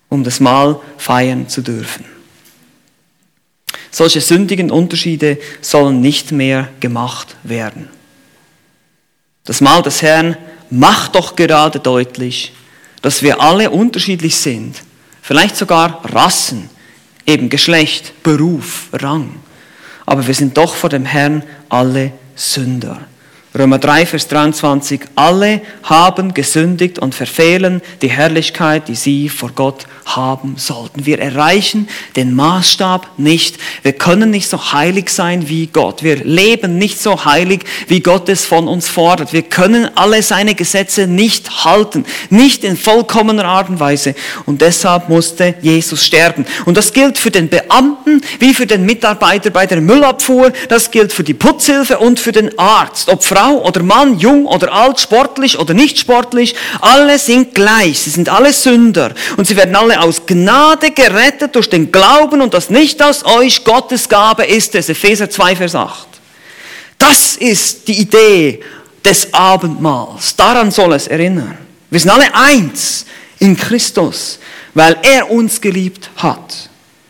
um 0.09 0.23
das 0.23 0.41
Mahl 0.41 0.79
feiern 0.97 1.47
zu 1.47 1.61
dürfen. 1.61 2.05
Solche 3.89 4.19
sündigen 4.19 4.69
Unterschiede 4.69 5.39
sollen 5.61 6.01
nicht 6.01 6.33
mehr 6.33 6.67
gemacht 6.81 7.37
werden. 7.43 7.87
Das 9.45 9.61
Mahl 9.61 9.81
des 9.81 10.01
Herrn 10.01 10.37
macht 10.69 11.15
doch 11.15 11.35
gerade 11.35 11.79
deutlich, 11.79 12.53
dass 13.01 13.21
wir 13.21 13.41
alle 13.41 13.69
unterschiedlich 13.69 14.35
sind, 14.35 14.81
vielleicht 15.21 15.55
sogar 15.55 16.01
Rassen, 16.05 16.69
eben 17.25 17.49
Geschlecht, 17.49 18.23
Beruf, 18.23 18.87
Rang. 18.93 19.35
Aber 20.05 20.25
wir 20.25 20.33
sind 20.33 20.57
doch 20.57 20.75
vor 20.75 20.89
dem 20.89 21.05
Herrn 21.05 21.43
alle 21.69 22.13
Sünder. 22.35 23.01
Römer 23.57 23.79
3, 23.79 24.05
Vers 24.05 24.27
23, 24.27 24.99
alle 25.15 25.61
haben 25.83 26.33
gesündigt 26.33 26.99
und 26.99 27.15
verfehlen 27.15 27.81
die 28.01 28.09
Herrlichkeit, 28.09 28.89
die 28.89 28.95
sie 28.95 29.29
vor 29.29 29.51
Gott 29.55 29.87
haben 30.03 30.55
sollten. 30.57 31.05
Wir 31.05 31.19
erreichen 31.19 31.87
den 32.17 32.35
Maßstab 32.35 33.07
nicht. 33.17 33.55
Wir 33.81 33.93
können 33.93 34.29
nicht 34.29 34.49
so 34.49 34.73
heilig 34.73 35.09
sein 35.09 35.47
wie 35.47 35.67
Gott. 35.67 36.03
Wir 36.03 36.17
leben 36.17 36.77
nicht 36.77 37.01
so 37.01 37.23
heilig, 37.23 37.63
wie 37.87 38.01
Gott 38.01 38.27
es 38.27 38.45
von 38.45 38.67
uns 38.67 38.89
fordert. 38.89 39.31
Wir 39.31 39.43
können 39.43 39.89
alle 39.95 40.21
seine 40.21 40.53
Gesetze 40.53 41.07
nicht 41.07 41.63
halten, 41.63 42.05
nicht 42.29 42.65
in 42.65 42.75
vollkommener 42.75 43.45
Art 43.45 43.69
und 43.69 43.79
Weise. 43.79 44.15
Und 44.45 44.59
deshalb 44.59 45.07
musste 45.07 45.55
Jesus 45.61 46.05
sterben. 46.05 46.45
Und 46.65 46.75
das 46.75 46.91
gilt 46.91 47.17
für 47.17 47.31
den 47.31 47.47
Beamten 47.47 48.21
wie 48.39 48.53
für 48.53 48.67
den 48.67 48.85
Mitarbeiter 48.85 49.49
bei 49.49 49.65
der 49.65 49.79
Müllabfuhr. 49.79 50.51
Das 50.67 50.91
gilt 50.91 51.13
für 51.13 51.23
die 51.23 51.33
Putzhilfe 51.33 51.99
und 51.99 52.19
für 52.19 52.33
den 52.33 52.59
Arzt. 52.59 53.07
Ob 53.07 53.23
Frau 53.23 53.44
Frau 53.45 53.63
oder 53.63 53.83
Mann, 53.83 54.17
jung 54.17 54.45
oder 54.45 54.73
alt, 54.73 54.99
sportlich 54.99 55.59
oder 55.59 55.73
nicht 55.73 55.99
sportlich, 55.99 56.55
alle 56.81 57.19
sind 57.19 57.53
gleich. 57.53 57.99
Sie 57.99 58.09
sind 58.09 58.29
alle 58.29 58.51
Sünder. 58.51 59.13
Und 59.37 59.45
sie 59.45 59.55
werden 59.55 59.75
alle 59.75 60.01
aus 60.01 60.25
Gnade 60.25 60.91
gerettet 60.91 61.55
durch 61.55 61.69
den 61.69 61.91
Glauben 61.91 62.41
und 62.41 62.53
das 62.53 62.69
nicht 62.69 63.03
aus 63.03 63.23
euch 63.23 63.63
Gottes 63.63 64.09
Gabe 64.09 64.45
ist 64.45 64.73
es. 64.75 64.89
Epheser 64.89 65.29
2, 65.29 65.55
Vers 65.57 65.75
8. 65.75 66.07
Das 66.97 67.35
ist 67.35 67.87
die 67.87 67.99
Idee 67.99 68.61
des 69.03 69.31
Abendmahls. 69.33 70.35
Daran 70.35 70.71
soll 70.71 70.93
es 70.93 71.07
erinnern. 71.07 71.57
Wir 71.91 71.99
sind 71.99 72.11
alle 72.11 72.33
eins 72.33 73.05
in 73.37 73.55
Christus, 73.55 74.39
weil 74.73 74.97
er 75.03 75.29
uns 75.29 75.61
geliebt 75.61 76.09
hat. 76.17 76.69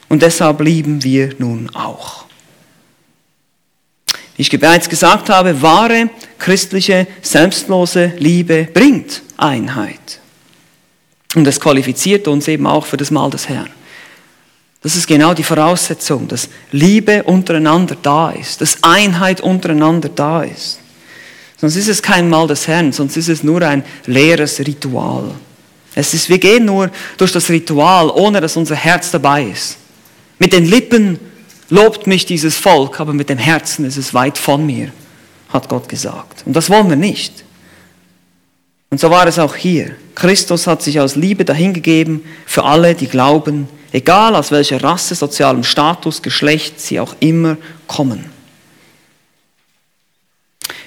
Und 0.09 0.21
deshalb 0.21 0.59
lieben 0.59 1.01
wir 1.01 1.33
nun 1.37 1.73
auch. 1.73 2.24
Wie 4.35 4.41
ich 4.41 4.49
bereits 4.49 4.89
gesagt 4.89 5.29
habe, 5.29 5.61
wahre 5.61 6.09
christliche, 6.37 7.07
selbstlose 7.21 8.13
Liebe 8.17 8.67
bringt 8.73 9.21
Einheit. 9.37 10.19
Und 11.35 11.47
es 11.47 11.59
qualifiziert 11.59 12.27
uns 12.27 12.47
eben 12.47 12.67
auch 12.67 12.85
für 12.85 12.97
das 12.97 13.11
Mahl 13.11 13.29
des 13.29 13.49
Herrn. 13.49 13.69
Das 14.81 14.95
ist 14.95 15.07
genau 15.07 15.33
die 15.33 15.43
Voraussetzung, 15.43 16.27
dass 16.27 16.49
Liebe 16.71 17.23
untereinander 17.23 17.97
da 18.01 18.31
ist, 18.31 18.61
dass 18.61 18.83
Einheit 18.83 19.41
untereinander 19.41 20.09
da 20.09 20.43
ist. 20.43 20.79
Sonst 21.57 21.75
ist 21.75 21.87
es 21.87 22.01
kein 22.01 22.29
Mahl 22.29 22.47
des 22.47 22.67
Herrn, 22.67 22.91
sonst 22.91 23.17
ist 23.17 23.29
es 23.29 23.43
nur 23.43 23.61
ein 23.61 23.83
leeres 24.05 24.59
Ritual. 24.59 25.31
Es 25.95 26.13
ist, 26.13 26.29
wir 26.29 26.37
gehen 26.37 26.65
nur 26.65 26.91
durch 27.17 27.31
das 27.31 27.49
Ritual, 27.49 28.09
ohne 28.09 28.41
dass 28.41 28.57
unser 28.57 28.75
Herz 28.75 29.11
dabei 29.11 29.45
ist. 29.45 29.77
Mit 30.37 30.53
den 30.53 30.65
Lippen 30.65 31.17
lobt 31.69 32.07
mich 32.07 32.25
dieses 32.25 32.57
Volk, 32.57 32.99
aber 32.99 33.13
mit 33.13 33.29
dem 33.29 33.37
Herzen 33.37 33.85
ist 33.85 33.97
es 33.97 34.13
weit 34.13 34.37
von 34.37 34.65
mir, 34.65 34.91
hat 35.49 35.69
Gott 35.69 35.89
gesagt. 35.89 36.43
Und 36.45 36.55
das 36.55 36.69
wollen 36.69 36.89
wir 36.89 36.95
nicht. 36.95 37.43
Und 38.89 38.99
so 38.99 39.09
war 39.09 39.27
es 39.27 39.39
auch 39.39 39.55
hier. 39.55 39.95
Christus 40.13 40.67
hat 40.67 40.81
sich 40.81 40.99
aus 40.99 41.15
Liebe 41.15 41.43
dahingegeben 41.43 42.23
für 42.45 42.63
alle, 42.63 42.95
die 42.95 43.07
glauben, 43.07 43.67
egal 43.91 44.35
aus 44.35 44.51
welcher 44.51 44.81
Rasse, 44.81 45.15
sozialem 45.15 45.63
Status, 45.63 46.21
Geschlecht 46.21 46.79
sie 46.79 46.99
auch 46.99 47.15
immer 47.19 47.57
kommen. 47.87 48.25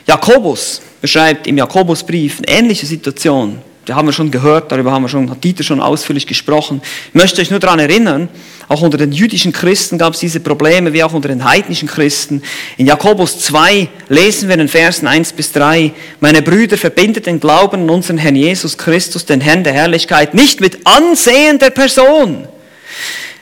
Jakobus 0.06 0.80
beschreibt 1.02 1.46
im 1.46 1.58
Jakobusbrief 1.58 2.38
eine 2.38 2.58
ähnliche 2.58 2.86
Situation 2.86 3.60
da 3.88 3.94
haben 3.94 4.06
wir 4.06 4.12
schon 4.12 4.30
gehört, 4.30 4.70
darüber 4.70 4.92
haben 4.92 5.02
wir 5.02 5.08
schon, 5.08 5.30
hat 5.30 5.42
Dieter 5.42 5.64
schon 5.64 5.80
ausführlich 5.80 6.26
gesprochen. 6.26 6.82
Ich 7.08 7.14
möchte 7.14 7.40
euch 7.40 7.50
nur 7.50 7.58
daran 7.58 7.78
erinnern, 7.78 8.28
auch 8.68 8.82
unter 8.82 8.98
den 8.98 9.12
jüdischen 9.12 9.50
Christen 9.50 9.96
gab 9.96 10.12
es 10.12 10.20
diese 10.20 10.40
Probleme, 10.40 10.92
wie 10.92 11.02
auch 11.02 11.14
unter 11.14 11.28
den 11.28 11.42
heidnischen 11.42 11.88
Christen. 11.88 12.42
In 12.76 12.86
Jakobus 12.86 13.40
2 13.40 13.88
lesen 14.10 14.50
wir 14.50 14.58
in 14.58 14.68
Versen 14.68 15.08
1 15.08 15.32
bis 15.32 15.52
3, 15.52 15.92
meine 16.20 16.42
Brüder, 16.42 16.76
verbindet 16.76 17.24
den 17.24 17.40
Glauben 17.40 17.84
an 17.84 17.90
unseren 17.90 18.18
Herrn 18.18 18.36
Jesus 18.36 18.76
Christus, 18.76 19.24
den 19.24 19.40
Herrn 19.40 19.64
der 19.64 19.72
Herrlichkeit, 19.72 20.34
nicht 20.34 20.60
mit 20.60 20.86
Ansehen 20.86 21.58
der 21.58 21.70
Person 21.70 22.46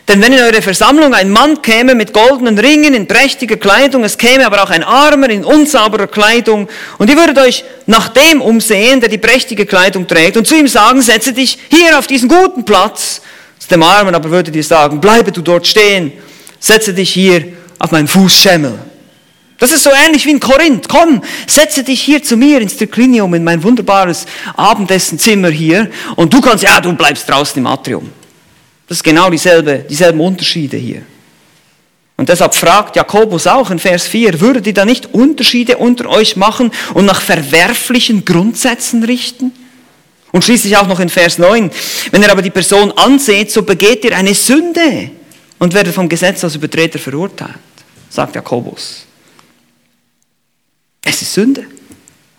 denn 0.08 0.22
wenn 0.22 0.32
in 0.32 0.38
eure 0.38 0.62
Versammlung 0.62 1.14
ein 1.14 1.30
Mann 1.30 1.62
käme 1.62 1.96
mit 1.96 2.12
goldenen 2.12 2.58
Ringen 2.58 2.94
in 2.94 3.08
prächtiger 3.08 3.56
Kleidung, 3.56 4.04
es 4.04 4.16
käme 4.16 4.46
aber 4.46 4.62
auch 4.62 4.70
ein 4.70 4.84
Armer 4.84 5.30
in 5.30 5.44
unsauberer 5.44 6.06
Kleidung, 6.06 6.68
und 6.98 7.10
ihr 7.10 7.16
würdet 7.16 7.38
euch 7.38 7.64
nach 7.86 8.10
dem 8.10 8.40
umsehen, 8.40 9.00
der 9.00 9.08
die 9.08 9.18
prächtige 9.18 9.66
Kleidung 9.66 10.06
trägt, 10.06 10.36
und 10.36 10.46
zu 10.46 10.54
ihm 10.54 10.68
sagen, 10.68 11.02
setze 11.02 11.32
dich 11.32 11.58
hier 11.70 11.98
auf 11.98 12.06
diesen 12.06 12.28
guten 12.28 12.64
Platz. 12.64 13.20
Zu 13.58 13.68
dem 13.68 13.82
Armen 13.82 14.14
aber 14.14 14.30
würdet 14.30 14.54
ihr 14.54 14.62
sagen, 14.62 15.00
bleibe 15.00 15.32
du 15.32 15.42
dort 15.42 15.66
stehen, 15.66 16.12
setze 16.60 16.94
dich 16.94 17.12
hier 17.12 17.44
auf 17.80 17.90
meinen 17.90 18.06
Fußschemmel. 18.06 18.78
Das 19.58 19.72
ist 19.72 19.82
so 19.82 19.90
ähnlich 19.90 20.24
wie 20.26 20.32
in 20.32 20.40
Korinth. 20.40 20.88
Komm, 20.88 21.22
setze 21.46 21.82
dich 21.82 22.02
hier 22.02 22.22
zu 22.22 22.36
mir 22.36 22.60
ins 22.60 22.76
Triclinium, 22.76 23.34
in 23.34 23.42
mein 23.42 23.62
wunderbares 23.62 24.26
Abendessenzimmer 24.54 25.48
hier, 25.48 25.90
und 26.14 26.32
du 26.32 26.40
kannst, 26.40 26.62
ja, 26.62 26.80
du 26.80 26.92
bleibst 26.92 27.28
draußen 27.28 27.58
im 27.58 27.66
Atrium. 27.66 28.12
Das 28.88 28.98
ist 28.98 29.02
genau 29.02 29.30
dieselbe, 29.30 29.78
dieselben 29.78 30.20
Unterschiede 30.20 30.76
hier. 30.76 31.02
Und 32.16 32.28
deshalb 32.28 32.54
fragt 32.54 32.96
Jakobus 32.96 33.46
auch 33.46 33.70
in 33.70 33.78
Vers 33.78 34.06
4, 34.06 34.40
würdet 34.40 34.66
ihr 34.66 34.74
da 34.74 34.84
nicht 34.84 35.12
Unterschiede 35.12 35.76
unter 35.76 36.08
euch 36.08 36.36
machen 36.36 36.70
und 36.94 37.04
nach 37.04 37.20
verwerflichen 37.20 38.24
Grundsätzen 38.24 39.04
richten? 39.04 39.52
Und 40.32 40.44
schließlich 40.44 40.76
auch 40.76 40.86
noch 40.86 41.00
in 41.00 41.08
Vers 41.08 41.38
9, 41.38 41.70
wenn 42.10 42.22
ihr 42.22 42.30
aber 42.30 42.42
die 42.42 42.50
Person 42.50 42.92
anseht, 42.92 43.50
so 43.50 43.62
begeht 43.62 44.04
ihr 44.04 44.16
eine 44.16 44.34
Sünde 44.34 45.10
und 45.58 45.74
werdet 45.74 45.94
vom 45.94 46.08
Gesetz 46.08 46.42
als 46.42 46.54
Übertreter 46.54 46.98
verurteilt, 46.98 47.54
sagt 48.08 48.34
Jakobus. 48.34 49.04
Es 51.04 51.22
ist 51.22 51.34
Sünde. 51.34 51.64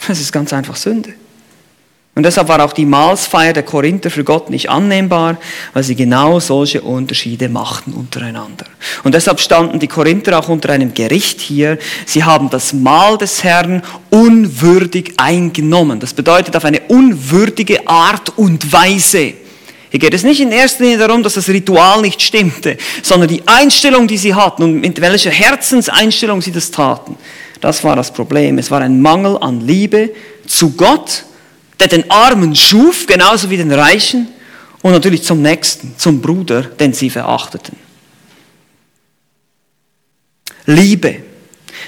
Es 0.08 0.20
ist 0.20 0.32
ganz 0.32 0.54
einfach 0.54 0.76
Sünde. 0.76 1.14
Und 2.18 2.24
deshalb 2.24 2.47
war 2.47 2.65
auch 2.65 2.74
die 2.74 2.88
Mahlsfeier 2.88 3.53
der 3.53 3.61
Korinther 3.61 4.09
für 4.09 4.24
Gott 4.24 4.49
nicht 4.49 4.72
annehmbar, 4.72 5.38
weil 5.74 5.84
sie 5.84 5.95
genau 5.95 6.39
solche 6.39 6.82
Unterschiede 6.82 7.47
machten 7.47 7.93
untereinander. 7.93 8.65
Und 9.03 9.13
deshalb 9.13 9.39
standen 9.39 9.78
die 9.78 9.88
Korinther 9.88 10.39
auch 10.39 10.49
unter 10.49 10.72
einem 10.72 10.95
Gericht 10.95 11.39
hier. 11.39 11.78
Sie 12.07 12.24
haben 12.24 12.49
das 12.49 12.74
Mahl 12.74 13.20
des 13.20 13.43
Herrn 13.43 13.84
unwürdig 14.09 15.13
eingenommen. 15.18 15.99
Das 15.99 16.15
bedeutet 16.15 16.55
auf 16.55 16.65
eine 16.65 16.80
unwürdige 16.88 17.88
Art 17.88 18.36
und 18.36 18.74
Weise. 18.74 19.36
Hier 19.91 19.99
geht 19.99 20.15
es 20.15 20.24
nicht 20.24 20.41
in 20.41 20.51
erster 20.51 20.86
Linie 20.86 20.97
darum, 20.97 21.22
dass 21.22 21.36
das 21.36 21.47
Ritual 21.49 22.01
nicht 22.01 22.24
stimmte, 22.24 22.78
sondern 23.03 23.30
die 23.30 23.43
Einstellung, 23.45 24.07
die 24.07 24.18
sie 24.18 24.34
hatten 24.34 24.63
und 24.63 24.82
mit 24.82 24.99
welcher 25.01 25.30
Herzenseinstellung 25.30 26.41
sie 26.41 26.51
das 26.51 26.72
taten. 26.72 27.15
Das 27.61 27.84
war 27.84 27.95
das 27.95 28.11
Problem. 28.11 28.57
Es 28.57 28.72
war 28.72 28.82
ein 28.82 29.03
Mangel 29.03 29.38
an 29.39 29.61
Liebe 29.61 30.09
zu 30.47 30.72
Gott 30.72 31.26
der 31.80 31.88
den 31.88 32.10
Armen 32.10 32.56
schuf, 32.56 33.06
genauso 33.06 33.50
wie 33.50 33.58
den 33.58 33.72
Reichen, 33.72 34.28
und 34.82 34.92
natürlich 34.92 35.24
zum 35.24 35.42
Nächsten, 35.42 35.96
zum 35.98 36.22
Bruder, 36.22 36.62
den 36.62 36.94
sie 36.94 37.10
verachteten. 37.10 37.76
Liebe. 40.66 41.24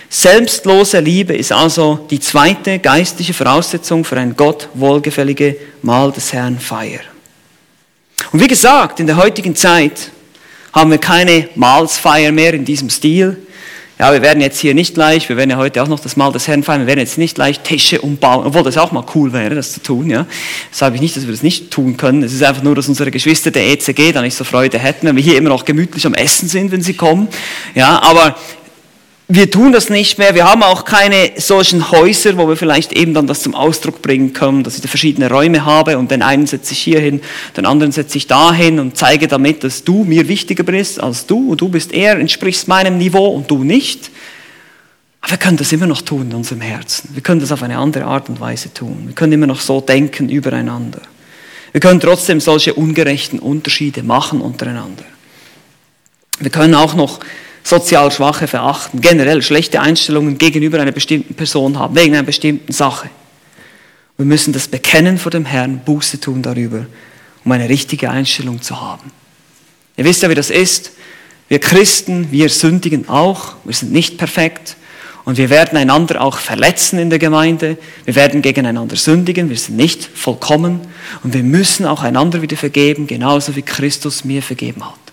Selbstlose 0.09 0.99
Liebe 0.99 1.35
ist 1.35 1.51
also 1.51 2.07
die 2.09 2.19
zweite 2.19 2.79
geistliche 2.79 3.33
Voraussetzung 3.33 4.03
für 4.03 4.17
ein 4.17 4.35
Gott 4.35 4.69
wohlgefällige 4.73 5.55
Mahl 5.81 6.11
des 6.11 6.33
Herrn 6.33 6.59
Feier. 6.59 7.01
Und 8.31 8.39
wie 8.39 8.47
gesagt, 8.47 8.99
in 8.99 9.07
der 9.07 9.17
heutigen 9.17 9.55
Zeit 9.55 10.11
haben 10.73 10.91
wir 10.91 10.97
keine 10.97 11.49
Mahlsfeier 11.55 12.31
mehr 12.31 12.53
in 12.53 12.65
diesem 12.65 12.89
Stil 12.89 13.37
ja, 13.99 14.13
wir 14.13 14.21
werden 14.21 14.39
jetzt 14.39 14.59
hier 14.59 14.73
nicht 14.73 14.93
gleich, 14.93 15.27
wir 15.27 15.35
werden 15.35 15.49
ja 15.49 15.57
heute 15.57 15.83
auch 15.83 15.89
noch 15.89 15.99
das 15.99 16.15
Mahl 16.15 16.31
des 16.31 16.47
Herrn 16.47 16.63
feiern, 16.63 16.79
wir 16.79 16.87
werden 16.87 16.99
jetzt 16.99 17.17
nicht 17.17 17.35
gleich 17.35 17.59
Tische 17.59 17.99
umbauen, 17.99 18.45
obwohl 18.45 18.63
das 18.63 18.77
auch 18.77 18.93
mal 18.93 19.03
cool 19.13 19.33
wäre, 19.33 19.55
das 19.55 19.73
zu 19.73 19.83
tun, 19.83 20.09
ja. 20.09 20.25
Das 20.69 20.79
sage 20.79 20.95
ich 20.95 21.01
nicht, 21.01 21.17
dass 21.17 21.25
wir 21.25 21.31
das 21.33 21.43
nicht 21.43 21.69
tun 21.69 21.97
können. 21.97 22.23
Es 22.23 22.31
ist 22.31 22.41
einfach 22.41 22.63
nur, 22.63 22.75
dass 22.75 22.87
unsere 22.87 23.11
Geschwister 23.11 23.51
der 23.51 23.67
ECG 23.67 24.13
da 24.13 24.21
nicht 24.21 24.35
so 24.35 24.45
Freude 24.45 24.79
hätten, 24.79 25.05
wenn 25.05 25.17
wir 25.17 25.23
hier 25.23 25.37
immer 25.37 25.49
noch 25.49 25.65
gemütlich 25.65 26.05
am 26.05 26.13
Essen 26.13 26.47
sind, 26.47 26.71
wenn 26.71 26.81
sie 26.81 26.93
kommen. 26.93 27.27
Ja, 27.75 28.01
aber 28.01 28.37
wir 29.31 29.51
tun 29.51 29.71
das 29.71 29.91
nicht 29.91 30.17
mehr. 30.17 30.33
Wir 30.33 30.45
haben 30.45 30.63
auch 30.63 30.85
keine 30.85 31.33
solchen 31.37 31.91
Häuser, 31.91 32.35
wo 32.35 32.49
wir 32.49 32.57
vielleicht 32.57 32.93
eben 32.93 33.13
dann 33.13 33.27
das 33.27 33.43
zum 33.43 33.53
Ausdruck 33.53 34.01
bringen 34.01 34.33
können, 34.33 34.63
dass 34.63 34.73
ich 34.73 34.81
da 34.81 34.87
verschiedene 34.87 35.29
Räume 35.29 35.65
habe 35.65 35.99
und 35.99 36.09
den 36.09 36.23
einen 36.23 36.47
setze 36.47 36.73
ich 36.73 36.79
hier 36.79 36.99
hin, 36.99 37.21
den 37.55 37.67
anderen 37.67 37.91
setze 37.91 38.17
ich 38.17 38.25
da 38.25 38.51
hin 38.51 38.79
und 38.79 38.97
zeige 38.97 39.27
damit, 39.27 39.63
dass 39.63 39.83
du 39.83 40.03
mir 40.03 40.27
wichtiger 40.27 40.63
bist 40.63 40.99
als 40.99 41.27
du 41.27 41.51
und 41.51 41.61
du 41.61 41.69
bist 41.69 41.93
eher, 41.93 42.17
entsprichst 42.17 42.67
meinem 42.67 42.97
Niveau 42.97 43.27
und 43.27 43.51
du 43.51 43.63
nicht. 43.63 44.09
Aber 45.21 45.31
wir 45.31 45.37
können 45.37 45.57
das 45.57 45.71
immer 45.73 45.85
noch 45.85 46.01
tun 46.01 46.31
in 46.31 46.35
unserem 46.35 46.61
Herzen. 46.61 47.09
Wir 47.13 47.21
können 47.21 47.39
das 47.39 47.51
auf 47.51 47.61
eine 47.61 47.77
andere 47.77 48.05
Art 48.05 48.29
und 48.29 48.39
Weise 48.39 48.73
tun. 48.73 49.03
Wir 49.05 49.13
können 49.13 49.33
immer 49.33 49.47
noch 49.47 49.61
so 49.61 49.79
denken 49.79 50.27
übereinander. 50.27 51.01
Wir 51.71 51.81
können 51.81 51.99
trotzdem 51.99 52.39
solche 52.39 52.73
ungerechten 52.73 53.37
Unterschiede 53.37 54.01
machen 54.01 54.41
untereinander. 54.41 55.03
Wir 56.39 56.49
können 56.49 56.73
auch 56.73 56.95
noch 56.95 57.19
sozial 57.69 58.11
Schwache 58.11 58.47
verachten, 58.47 58.99
generell 59.01 59.41
schlechte 59.41 59.79
Einstellungen 59.79 60.37
gegenüber 60.37 60.79
einer 60.79 60.91
bestimmten 60.91 61.35
Person 61.35 61.77
haben, 61.77 61.95
wegen 61.95 62.15
einer 62.15 62.23
bestimmten 62.23 62.73
Sache. 62.73 63.09
Wir 64.17 64.25
müssen 64.25 64.51
das 64.51 64.67
bekennen 64.67 65.17
vor 65.17 65.31
dem 65.31 65.45
Herrn, 65.45 65.79
Buße 65.85 66.19
tun 66.19 66.41
darüber, 66.41 66.85
um 67.45 67.51
eine 67.51 67.69
richtige 67.69 68.09
Einstellung 68.09 68.61
zu 68.61 68.81
haben. 68.81 69.11
Ihr 69.95 70.03
wisst 70.03 70.23
ja, 70.23 70.29
wie 70.29 70.35
das 70.35 70.49
ist. 70.49 70.91
Wir 71.47 71.59
Christen, 71.59 72.31
wir 72.31 72.49
sündigen 72.49 73.07
auch. 73.07 73.55
Wir 73.63 73.73
sind 73.73 73.91
nicht 73.91 74.17
perfekt. 74.17 74.75
Und 75.25 75.37
wir 75.37 75.49
werden 75.49 75.77
einander 75.77 76.21
auch 76.21 76.37
verletzen 76.37 76.99
in 76.99 77.09
der 77.09 77.19
Gemeinde. 77.19 77.77
Wir 78.05 78.15
werden 78.15 78.41
gegeneinander 78.41 78.95
sündigen. 78.95 79.49
Wir 79.49 79.57
sind 79.57 79.77
nicht 79.77 80.03
vollkommen. 80.03 80.81
Und 81.23 81.33
wir 81.33 81.43
müssen 81.43 81.85
auch 81.85 82.01
einander 82.01 82.41
wieder 82.41 82.57
vergeben, 82.57 83.07
genauso 83.07 83.55
wie 83.55 83.61
Christus 83.61 84.25
mir 84.25 84.41
vergeben 84.41 84.85
hat. 84.85 85.08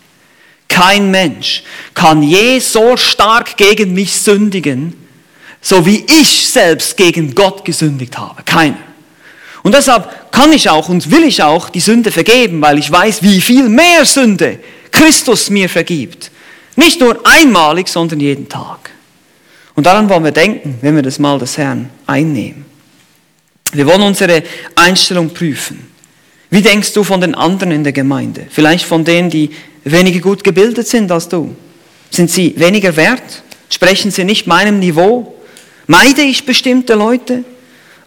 Kein 0.68 1.10
Mensch 1.10 1.62
kann 1.94 2.22
je 2.22 2.58
so 2.58 2.96
stark 2.96 3.56
gegen 3.56 3.94
mich 3.94 4.12
sündigen, 4.12 4.94
so 5.60 5.86
wie 5.86 6.04
ich 6.06 6.48
selbst 6.48 6.96
gegen 6.96 7.34
Gott 7.34 7.64
gesündigt 7.64 8.18
habe. 8.18 8.42
Keiner. 8.44 8.76
Und 9.62 9.74
deshalb 9.74 10.30
kann 10.30 10.52
ich 10.52 10.70
auch 10.70 10.88
und 10.88 11.10
will 11.10 11.24
ich 11.24 11.42
auch 11.42 11.70
die 11.70 11.80
Sünde 11.80 12.12
vergeben, 12.12 12.60
weil 12.60 12.78
ich 12.78 12.90
weiß, 12.90 13.22
wie 13.22 13.40
viel 13.40 13.68
mehr 13.68 14.04
Sünde 14.04 14.60
Christus 14.92 15.50
mir 15.50 15.68
vergibt. 15.68 16.30
Nicht 16.76 17.00
nur 17.00 17.18
einmalig, 17.26 17.88
sondern 17.88 18.20
jeden 18.20 18.48
Tag. 18.48 18.90
Und 19.74 19.86
daran 19.86 20.08
wollen 20.08 20.24
wir 20.24 20.32
denken, 20.32 20.78
wenn 20.82 20.94
wir 20.94 21.02
das 21.02 21.18
Mal 21.18 21.38
des 21.38 21.58
Herrn 21.58 21.90
einnehmen. 22.06 22.64
Wir 23.72 23.86
wollen 23.86 24.02
unsere 24.02 24.42
Einstellung 24.74 25.30
prüfen. 25.30 25.90
Wie 26.50 26.62
denkst 26.62 26.92
du 26.92 27.02
von 27.02 27.20
den 27.20 27.34
anderen 27.34 27.72
in 27.72 27.82
der 27.82 27.92
Gemeinde? 27.92 28.46
Vielleicht 28.48 28.84
von 28.84 29.04
denen, 29.04 29.30
die 29.30 29.50
weniger 29.92 30.20
gut 30.20 30.44
gebildet 30.44 30.88
sind 30.88 31.10
als 31.10 31.28
du? 31.28 31.54
Sind 32.10 32.30
sie 32.30 32.54
weniger 32.56 32.96
wert? 32.96 33.42
Sprechen 33.70 34.10
sie 34.10 34.24
nicht 34.24 34.46
meinem 34.46 34.78
Niveau? 34.78 35.34
Meide 35.86 36.22
ich 36.22 36.44
bestimmte 36.46 36.94
Leute? 36.94 37.44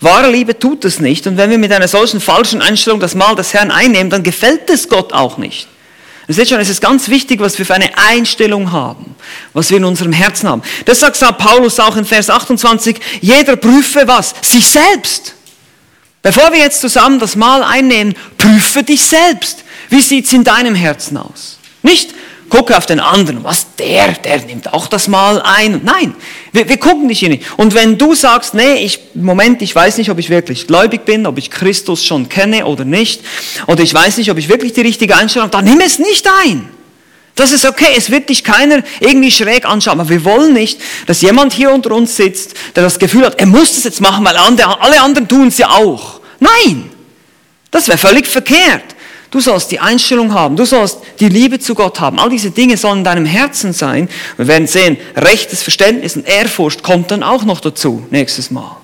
Wahre 0.02 0.32
Liebe 0.32 0.58
tut 0.58 0.86
es 0.86 1.00
nicht. 1.00 1.28
Und 1.28 1.38
wenn 1.38 1.50
wir 1.50 1.58
mit 1.58 1.72
einer 1.72 1.88
solchen 1.88 2.22
falschen 2.22 2.62
Einstellung 2.62 3.00
das 3.00 3.16
Mal 3.16 3.36
des 3.36 3.54
Herrn 3.54 3.72
einnehmen, 3.72 4.10
dann 4.10 4.24
gefällt 4.24 4.70
es 4.70 4.88
Gott 4.88 5.12
auch 5.14 5.38
nicht. 5.38 5.68
Ihr 6.28 6.36
seht 6.36 6.50
schon, 6.50 6.60
es 6.60 6.70
ist 6.70 6.80
ganz 6.82 7.10
wichtig, 7.10 7.40
was 7.40 7.58
wir 7.58 7.66
für 7.66 7.74
eine 7.74 7.98
Einstellung 7.98 8.72
haben, 8.72 9.16
was 9.54 9.72
wir 9.72 9.78
in 9.78 9.86
unserem 9.86 10.14
Herzen 10.14 10.48
haben. 10.48 10.62
Das 10.86 11.00
sagt 11.00 11.20
Paulus 11.40 11.80
auch 11.80 11.98
in 11.98 12.06
Vers 12.06 12.30
28, 12.30 12.98
jeder 13.20 13.56
prüfe 13.56 14.08
was? 14.08 14.36
Sich 14.42 14.68
selbst. 14.68 15.34
Bevor 16.22 16.52
wir 16.52 16.60
jetzt 16.60 16.82
zusammen 16.82 17.20
das 17.20 17.36
Mahl 17.36 17.64
einnehmen, 17.64 18.14
prüfe 18.38 18.84
dich 18.84 19.02
selbst. 19.02 19.64
Wie 19.90 20.02
sieht 20.02 20.28
es 20.28 20.34
in 20.34 20.44
deinem 20.44 20.76
Herzen 20.76 21.18
aus? 21.18 21.59
Nicht 21.82 22.14
gucke 22.50 22.76
auf 22.76 22.86
den 22.86 23.00
anderen, 23.00 23.44
was 23.44 23.76
der, 23.76 24.14
der 24.14 24.40
nimmt 24.46 24.74
auch 24.74 24.88
das 24.88 25.08
Mal 25.08 25.42
ein. 25.42 25.82
Nein, 25.84 26.16
wir, 26.52 26.68
wir 26.68 26.78
gucken 26.78 27.08
dich 27.08 27.20
hier 27.20 27.30
nicht. 27.30 27.44
Und 27.58 27.74
wenn 27.74 27.98
du 27.98 28.16
sagst, 28.16 28.54
nee, 28.54 28.76
ich, 28.84 29.00
Moment, 29.14 29.62
ich 29.62 29.74
weiß 29.74 29.98
nicht, 29.98 30.10
ob 30.10 30.18
ich 30.18 30.30
wirklich 30.30 30.68
gläubig 30.68 31.06
bin, 31.06 31.26
ob 31.26 31.38
ich 31.38 31.52
Christus 31.52 32.04
schon 32.04 32.28
kenne 32.28 32.66
oder 32.66 32.86
nicht, 32.86 33.22
oder 33.68 33.84
ich 33.84 33.94
weiß 33.94 34.18
nicht, 34.18 34.32
ob 34.32 34.38
ich 34.38 34.50
wirklich 34.50 34.74
die 34.74 34.82
richtige 34.82 35.16
Einstellung 35.16 35.50
habe, 35.50 35.64
dann 35.64 35.66
nimm 35.66 35.80
es 35.86 36.00
nicht 36.00 36.28
ein. 36.44 36.68
Das 37.36 37.54
ist 37.54 37.66
okay, 37.66 37.94
es 37.96 38.10
wird 38.10 38.28
dich 38.28 38.44
keiner 38.44 38.84
irgendwie 39.00 39.32
schräg 39.32 39.66
anschauen, 39.66 40.00
aber 40.00 40.10
wir 40.10 40.26
wollen 40.26 40.54
nicht, 40.54 40.82
dass 41.06 41.22
jemand 41.22 41.54
hier 41.54 41.72
unter 41.72 41.92
uns 41.92 42.18
sitzt, 42.18 42.54
der 42.76 42.84
das 42.84 43.00
Gefühl 43.00 43.26
hat, 43.26 43.40
er 43.40 43.46
muss 43.46 43.76
das 43.76 43.86
jetzt 43.86 44.02
machen, 44.02 44.26
weil 44.26 44.36
alle 44.36 45.02
anderen 45.02 45.28
tun 45.28 45.48
es 45.48 45.58
ja 45.58 45.70
auch. 45.70 46.20
Nein, 46.40 46.90
das 47.72 47.88
wäre 47.88 47.98
völlig 47.98 48.28
verkehrt. 48.28 48.84
Du 49.32 49.40
sollst 49.40 49.70
die 49.70 49.80
Einstellung 49.80 50.34
haben, 50.34 50.56
du 50.56 50.66
sollst 50.66 51.00
die 51.20 51.30
Liebe 51.30 51.60
zu 51.60 51.76
Gott 51.76 52.00
haben. 52.00 52.20
All 52.20 52.30
diese 52.30 52.50
Dinge 52.50 52.78
sollen 52.78 53.00
in 53.00 53.04
deinem 53.04 53.26
Herzen 53.26 53.74
sein. 53.74 54.10
Wir 54.38 54.48
werden 54.48 54.68
sehen, 54.68 54.98
rechtes 55.16 55.62
Verständnis 55.62 56.16
und 56.16 56.28
Ehrfurcht 56.28 56.82
kommt 56.82 57.12
dann 57.12 57.22
auch 57.22 57.44
noch 57.44 57.62
dazu 57.62 58.06
nächstes 58.10 58.50
Mal. 58.50 58.78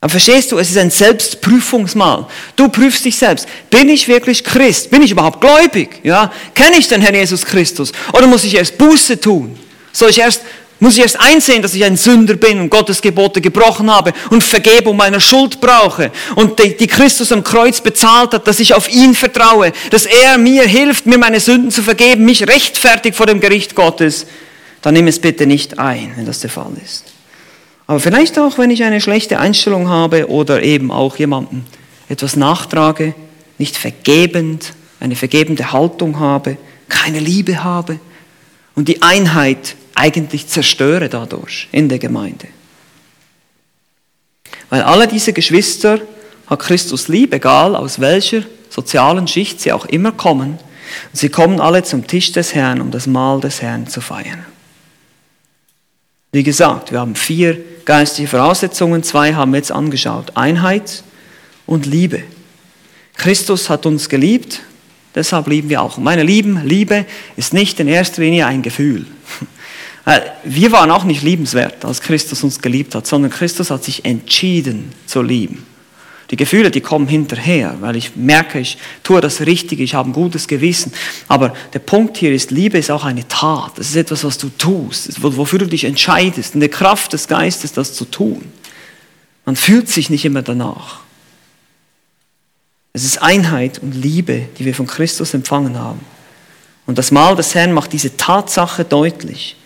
Aber 0.00 0.10
verstehst 0.10 0.52
du, 0.52 0.58
es 0.58 0.70
ist 0.70 0.78
ein 0.78 0.92
Selbstprüfungsmal. 0.92 2.26
Du 2.54 2.68
prüfst 2.68 3.04
dich 3.04 3.16
selbst. 3.16 3.48
Bin 3.68 3.88
ich 3.88 4.06
wirklich 4.06 4.44
Christ? 4.44 4.90
Bin 4.90 5.02
ich 5.02 5.10
überhaupt 5.10 5.40
gläubig? 5.40 6.00
Ja? 6.04 6.32
Kenne 6.54 6.78
ich 6.78 6.86
den 6.86 7.00
Herrn 7.00 7.16
Jesus 7.16 7.44
Christus? 7.44 7.90
Oder 8.12 8.28
muss 8.28 8.44
ich 8.44 8.54
erst 8.54 8.78
Buße 8.78 9.20
tun? 9.20 9.58
Soll 9.92 10.10
ich 10.10 10.18
erst, 10.18 10.42
muss 10.80 10.96
ich 10.96 11.02
erst 11.02 11.20
einsehen, 11.20 11.62
dass 11.62 11.74
ich 11.74 11.84
ein 11.84 11.96
Sünder 11.96 12.34
bin 12.34 12.60
und 12.60 12.70
Gottes 12.70 13.02
Gebote 13.02 13.40
gebrochen 13.40 13.90
habe 13.90 14.12
und 14.30 14.44
Vergebung 14.44 14.96
meiner 14.96 15.20
Schuld 15.20 15.60
brauche 15.60 16.12
und 16.36 16.58
die, 16.58 16.86
Christus 16.86 17.32
am 17.32 17.42
Kreuz 17.42 17.80
bezahlt 17.80 18.32
hat, 18.32 18.46
dass 18.46 18.60
ich 18.60 18.74
auf 18.74 18.88
ihn 18.88 19.14
vertraue, 19.14 19.72
dass 19.90 20.06
er 20.06 20.38
mir 20.38 20.64
hilft, 20.64 21.06
mir 21.06 21.18
meine 21.18 21.40
Sünden 21.40 21.70
zu 21.70 21.82
vergeben, 21.82 22.24
mich 22.24 22.46
rechtfertigt 22.46 23.16
vor 23.16 23.26
dem 23.26 23.40
Gericht 23.40 23.74
Gottes? 23.74 24.26
Dann 24.82 24.94
nimm 24.94 25.08
es 25.08 25.18
bitte 25.18 25.46
nicht 25.46 25.78
ein, 25.78 26.12
wenn 26.16 26.26
das 26.26 26.40
der 26.40 26.50
Fall 26.50 26.72
ist. 26.84 27.04
Aber 27.88 27.98
vielleicht 27.98 28.38
auch, 28.38 28.58
wenn 28.58 28.70
ich 28.70 28.84
eine 28.84 29.00
schlechte 29.00 29.40
Einstellung 29.40 29.88
habe 29.88 30.28
oder 30.28 30.62
eben 30.62 30.92
auch 30.92 31.16
jemandem 31.16 31.64
etwas 32.08 32.36
nachtrage, 32.36 33.14
nicht 33.56 33.76
vergebend, 33.76 34.74
eine 35.00 35.16
vergebende 35.16 35.72
Haltung 35.72 36.20
habe, 36.20 36.56
keine 36.88 37.18
Liebe 37.18 37.64
habe 37.64 37.98
und 38.74 38.88
die 38.88 39.02
Einheit 39.02 39.74
eigentlich 39.98 40.46
zerstöre 40.46 41.08
dadurch 41.08 41.68
in 41.72 41.88
der 41.88 41.98
Gemeinde. 41.98 42.46
Weil 44.70 44.82
alle 44.82 45.08
diese 45.08 45.32
Geschwister 45.32 46.00
hat 46.46 46.60
Christus 46.60 47.08
lieb, 47.08 47.34
egal 47.34 47.74
aus 47.74 48.00
welcher 48.00 48.42
sozialen 48.70 49.26
Schicht 49.26 49.60
sie 49.60 49.72
auch 49.72 49.86
immer 49.86 50.12
kommen. 50.12 50.50
Und 50.50 51.18
sie 51.18 51.28
kommen 51.28 51.60
alle 51.60 51.82
zum 51.82 52.06
Tisch 52.06 52.32
des 52.32 52.54
Herrn, 52.54 52.80
um 52.80 52.90
das 52.90 53.06
Mahl 53.06 53.40
des 53.40 53.60
Herrn 53.60 53.86
zu 53.86 54.00
feiern. 54.00 54.44
Wie 56.32 56.42
gesagt, 56.42 56.92
wir 56.92 57.00
haben 57.00 57.14
vier 57.14 57.58
geistliche 57.84 58.28
Voraussetzungen, 58.28 59.02
zwei 59.02 59.34
haben 59.34 59.52
wir 59.52 59.58
jetzt 59.58 59.72
angeschaut. 59.72 60.36
Einheit 60.36 61.02
und 61.66 61.86
Liebe. 61.86 62.22
Christus 63.16 63.68
hat 63.68 63.86
uns 63.86 64.08
geliebt, 64.08 64.60
deshalb 65.14 65.48
lieben 65.48 65.70
wir 65.70 65.82
auch. 65.82 65.98
meine 65.98 66.22
Lieben, 66.22 66.64
Liebe 66.64 67.06
ist 67.36 67.52
nicht 67.52 67.80
in 67.80 67.88
erster 67.88 68.22
Linie 68.22 68.46
ein 68.46 68.62
Gefühl. 68.62 69.06
Äh, 70.08 70.22
wir 70.42 70.72
waren 70.72 70.90
auch 70.90 71.04
nicht 71.04 71.22
liebenswert, 71.22 71.84
als 71.84 72.00
Christus 72.00 72.42
uns 72.42 72.62
geliebt 72.62 72.94
hat, 72.94 73.06
sondern 73.06 73.30
Christus 73.30 73.70
hat 73.70 73.84
sich 73.84 74.06
entschieden 74.06 74.90
zu 75.06 75.20
lieben. 75.20 75.66
Die 76.30 76.36
Gefühle, 76.36 76.70
die 76.70 76.80
kommen 76.80 77.06
hinterher, 77.06 77.76
weil 77.80 77.96
ich 77.96 78.16
merke, 78.16 78.58
ich 78.58 78.78
tue 79.02 79.20
das 79.20 79.42
Richtige, 79.42 79.82
ich 79.82 79.94
habe 79.94 80.08
ein 80.08 80.14
gutes 80.14 80.48
Gewissen. 80.48 80.92
Aber 81.26 81.54
der 81.74 81.78
Punkt 81.80 82.16
hier 82.16 82.32
ist, 82.32 82.50
Liebe 82.50 82.78
ist 82.78 82.90
auch 82.90 83.04
eine 83.04 83.28
Tat. 83.28 83.78
Es 83.78 83.90
ist 83.90 83.96
etwas, 83.96 84.24
was 84.24 84.38
du 84.38 84.48
tust, 84.48 85.22
wofür 85.22 85.58
du 85.58 85.66
dich 85.66 85.84
entscheidest, 85.84 86.54
in 86.54 86.60
der 86.60 86.68
Kraft 86.70 87.12
des 87.12 87.28
Geistes 87.28 87.72
das 87.72 87.92
zu 87.92 88.06
tun. 88.06 88.50
Man 89.44 89.56
fühlt 89.56 89.90
sich 89.90 90.08
nicht 90.08 90.24
immer 90.24 90.42
danach. 90.42 91.00
Es 92.94 93.04
ist 93.04 93.20
Einheit 93.22 93.78
und 93.78 93.92
Liebe, 93.92 94.48
die 94.58 94.64
wir 94.64 94.74
von 94.74 94.86
Christus 94.86 95.34
empfangen 95.34 95.78
haben. 95.78 96.00
Und 96.86 96.96
das 96.96 97.10
Mahl 97.10 97.36
des 97.36 97.54
Herrn 97.54 97.72
macht 97.72 97.92
diese 97.92 98.16
Tatsache 98.16 98.84
deutlich. 98.84 99.56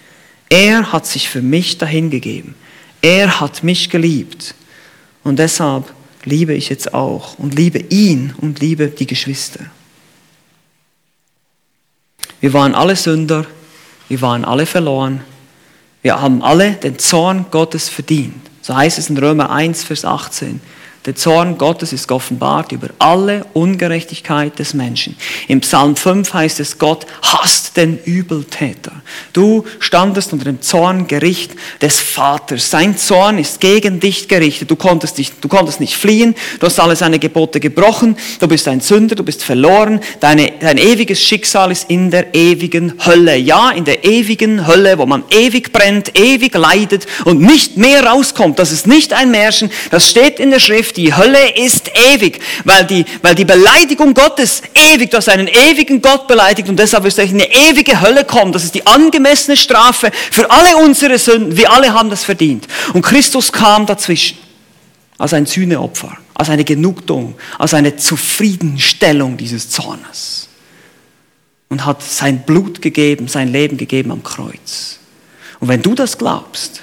Er 0.52 0.92
hat 0.92 1.06
sich 1.06 1.30
für 1.30 1.40
mich 1.40 1.78
dahingegeben. 1.78 2.54
Er 3.00 3.40
hat 3.40 3.64
mich 3.64 3.88
geliebt. 3.88 4.54
Und 5.24 5.38
deshalb 5.38 5.90
liebe 6.24 6.52
ich 6.52 6.68
jetzt 6.68 6.92
auch 6.92 7.38
und 7.38 7.54
liebe 7.54 7.78
ihn 7.78 8.34
und 8.36 8.60
liebe 8.60 8.88
die 8.88 9.06
Geschwister. 9.06 9.60
Wir 12.42 12.52
waren 12.52 12.74
alle 12.74 12.96
Sünder, 12.96 13.46
wir 14.10 14.20
waren 14.20 14.44
alle 14.44 14.66
verloren, 14.66 15.22
wir 16.02 16.20
haben 16.20 16.42
alle 16.42 16.72
den 16.72 16.98
Zorn 16.98 17.46
Gottes 17.50 17.88
verdient. 17.88 18.50
So 18.60 18.76
heißt 18.76 18.98
es 18.98 19.08
in 19.08 19.16
Römer 19.16 19.50
1, 19.50 19.84
Vers 19.84 20.04
18. 20.04 20.60
Der 21.04 21.16
Zorn 21.16 21.58
Gottes 21.58 21.92
ist 21.92 22.12
offenbart 22.12 22.70
über 22.70 22.88
alle 23.00 23.44
Ungerechtigkeit 23.54 24.56
des 24.60 24.72
Menschen. 24.72 25.16
Im 25.48 25.60
Psalm 25.60 25.96
5 25.96 26.32
heißt 26.32 26.60
es, 26.60 26.78
Gott 26.78 27.06
hasst 27.22 27.76
den 27.76 27.98
Übeltäter. 28.04 28.92
Du 29.32 29.64
standest 29.80 30.32
unter 30.32 30.44
dem 30.44 30.62
Zorngericht 30.62 31.52
des 31.80 31.98
Vaters. 31.98 32.70
Sein 32.70 32.96
Zorn 32.96 33.38
ist 33.38 33.60
gegen 33.60 33.98
dich 33.98 34.28
gerichtet. 34.28 34.70
Du 34.70 34.76
konntest, 34.76 35.18
dich, 35.18 35.32
du 35.40 35.48
konntest 35.48 35.80
nicht 35.80 35.96
fliehen. 35.96 36.36
Du 36.60 36.66
hast 36.66 36.78
alle 36.78 36.94
seine 36.94 37.18
Gebote 37.18 37.58
gebrochen. 37.58 38.16
Du 38.38 38.46
bist 38.46 38.68
ein 38.68 38.80
Sünder. 38.80 39.16
Du 39.16 39.24
bist 39.24 39.42
verloren. 39.42 39.98
Deine, 40.20 40.51
dein 40.62 40.78
ewiges 40.78 41.22
Schicksal 41.22 41.70
ist 41.70 41.90
in 41.90 42.10
der 42.10 42.34
ewigen 42.34 42.94
Hölle. 43.04 43.36
Ja, 43.36 43.70
in 43.70 43.84
der 43.84 44.04
ewigen 44.04 44.66
Hölle, 44.66 44.98
wo 44.98 45.06
man 45.06 45.24
ewig 45.30 45.72
brennt, 45.72 46.18
ewig 46.18 46.54
leidet 46.54 47.06
und 47.24 47.40
nicht 47.40 47.76
mehr 47.76 48.04
rauskommt. 48.04 48.58
Das 48.58 48.72
ist 48.72 48.86
nicht 48.86 49.12
ein 49.12 49.30
Märchen. 49.30 49.70
Das 49.90 50.08
steht 50.08 50.38
in 50.40 50.50
der 50.50 50.60
Schrift 50.60 50.96
die 50.96 51.14
Hölle 51.14 51.56
ist 51.56 51.90
ewig, 51.94 52.40
weil 52.64 52.84
die, 52.84 53.04
weil 53.22 53.34
die 53.34 53.44
Beleidigung 53.44 54.14
Gottes 54.14 54.62
ewig, 54.74 55.10
du 55.10 55.16
hast 55.16 55.28
einen 55.28 55.48
ewigen 55.48 56.00
Gott 56.00 56.26
beleidigt 56.26 56.68
und 56.68 56.78
deshalb 56.78 57.04
wirst 57.04 57.18
du 57.18 57.22
in 57.22 57.30
eine 57.30 57.52
ewige 57.52 58.00
Hölle 58.00 58.24
kommen. 58.24 58.52
Das 58.52 58.64
ist 58.64 58.74
die 58.74 58.86
angemessene 58.86 59.56
Strafe 59.56 60.10
für 60.30 60.50
alle 60.50 60.76
unsere 60.76 61.18
Sünden. 61.18 61.56
Wir 61.56 61.70
alle 61.72 61.92
haben 61.92 62.10
das 62.10 62.24
verdient. 62.24 62.66
Und 62.92 63.02
Christus 63.02 63.52
kam 63.52 63.86
dazwischen 63.86 64.38
als 65.18 65.34
ein 65.34 65.46
Sühneopfer, 65.46 66.16
als 66.34 66.50
eine 66.50 66.64
Genugtuung, 66.64 67.34
als 67.58 67.74
eine 67.74 67.96
Zufriedenstellung 67.96 69.36
dieses 69.36 69.70
Zornes. 69.70 70.48
Und 71.72 71.86
hat 71.86 72.02
sein 72.02 72.42
Blut 72.42 72.82
gegeben, 72.82 73.28
sein 73.28 73.48
Leben 73.48 73.78
gegeben 73.78 74.10
am 74.10 74.22
Kreuz. 74.22 74.98
Und 75.58 75.68
wenn 75.68 75.80
du 75.80 75.94
das 75.94 76.18
glaubst, 76.18 76.82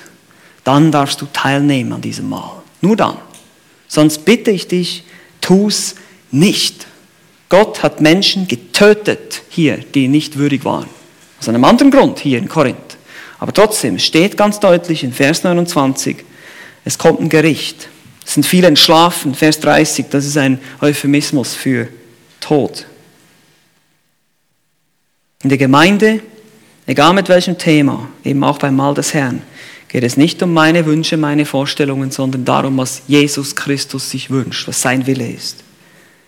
dann 0.63 0.91
darfst 0.91 1.21
du 1.21 1.27
teilnehmen 1.31 1.93
an 1.93 2.01
diesem 2.01 2.27
Mahl. 2.27 2.63
Nur 2.81 2.95
dann. 2.95 3.17
Sonst 3.87 4.25
bitte 4.25 4.49
ich 4.49 4.67
dich, 4.67 5.03
tu's 5.41 5.93
nicht. 6.31 6.87
Gott 7.49 7.83
hat 7.83 8.01
Menschen 8.01 8.47
getötet 8.47 9.43
hier, 9.49 9.77
die 9.77 10.07
nicht 10.07 10.39
würdig 10.39 10.65
waren. 10.65 10.87
Aus 11.39 11.47
einem 11.47 11.65
anderen 11.65 11.91
Grund 11.91 12.17
hier 12.17 12.39
in 12.39 12.49
Korinth. 12.49 12.97
Aber 13.37 13.53
trotzdem, 13.53 13.99
steht 13.99 14.37
ganz 14.37 14.59
deutlich 14.59 15.03
in 15.03 15.13
Vers 15.13 15.43
29, 15.43 16.17
es 16.83 16.97
kommt 16.97 17.19
ein 17.19 17.29
Gericht. 17.29 17.89
Es 18.25 18.33
sind 18.33 18.43
viele 18.43 18.67
entschlafen. 18.67 19.35
Vers 19.35 19.59
30, 19.59 20.07
das 20.09 20.25
ist 20.25 20.37
ein 20.37 20.59
Euphemismus 20.81 21.53
für 21.53 21.89
Tod. 22.39 22.87
In 25.41 25.47
der 25.47 25.57
Gemeinde, 25.57 26.21
egal 26.85 27.13
mit 27.13 27.29
welchem 27.29 27.57
Thema, 27.57 28.09
eben 28.25 28.43
auch 28.43 28.57
beim 28.57 28.75
Mahl 28.75 28.93
des 28.93 29.13
Herrn, 29.13 29.41
geht 29.87 30.03
es 30.03 30.17
nicht 30.17 30.43
um 30.43 30.53
meine 30.53 30.85
Wünsche, 30.85 31.15
meine 31.15 31.45
Vorstellungen, 31.45 32.11
sondern 32.11 32.43
darum, 32.43 32.77
was 32.77 33.03
Jesus 33.07 33.55
Christus 33.55 34.09
sich 34.09 34.29
wünscht, 34.29 34.67
was 34.67 34.81
sein 34.81 35.07
Wille 35.07 35.29
ist. 35.31 35.63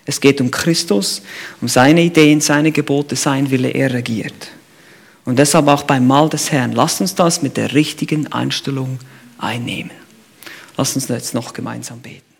Es 0.06 0.18
geht 0.20 0.40
um 0.40 0.50
Christus, 0.50 1.20
um 1.60 1.68
seine 1.68 2.02
Ideen, 2.02 2.40
seine 2.40 2.72
Gebote, 2.72 3.14
sein 3.14 3.50
Wille, 3.50 3.68
er 3.68 3.92
regiert. 3.92 4.48
Und 5.26 5.38
deshalb 5.38 5.68
auch 5.68 5.82
beim 5.82 6.06
Mahl 6.06 6.30
des 6.30 6.50
Herrn, 6.50 6.72
lasst 6.72 7.02
uns 7.02 7.14
das 7.14 7.42
mit 7.42 7.58
der 7.58 7.74
richtigen 7.74 8.32
Einstellung 8.32 8.98
einnehmen. 9.36 9.92
Lasst 10.78 10.96
uns 10.96 11.08
jetzt 11.08 11.34
noch 11.34 11.52
gemeinsam 11.52 12.00
beten. 12.00 12.31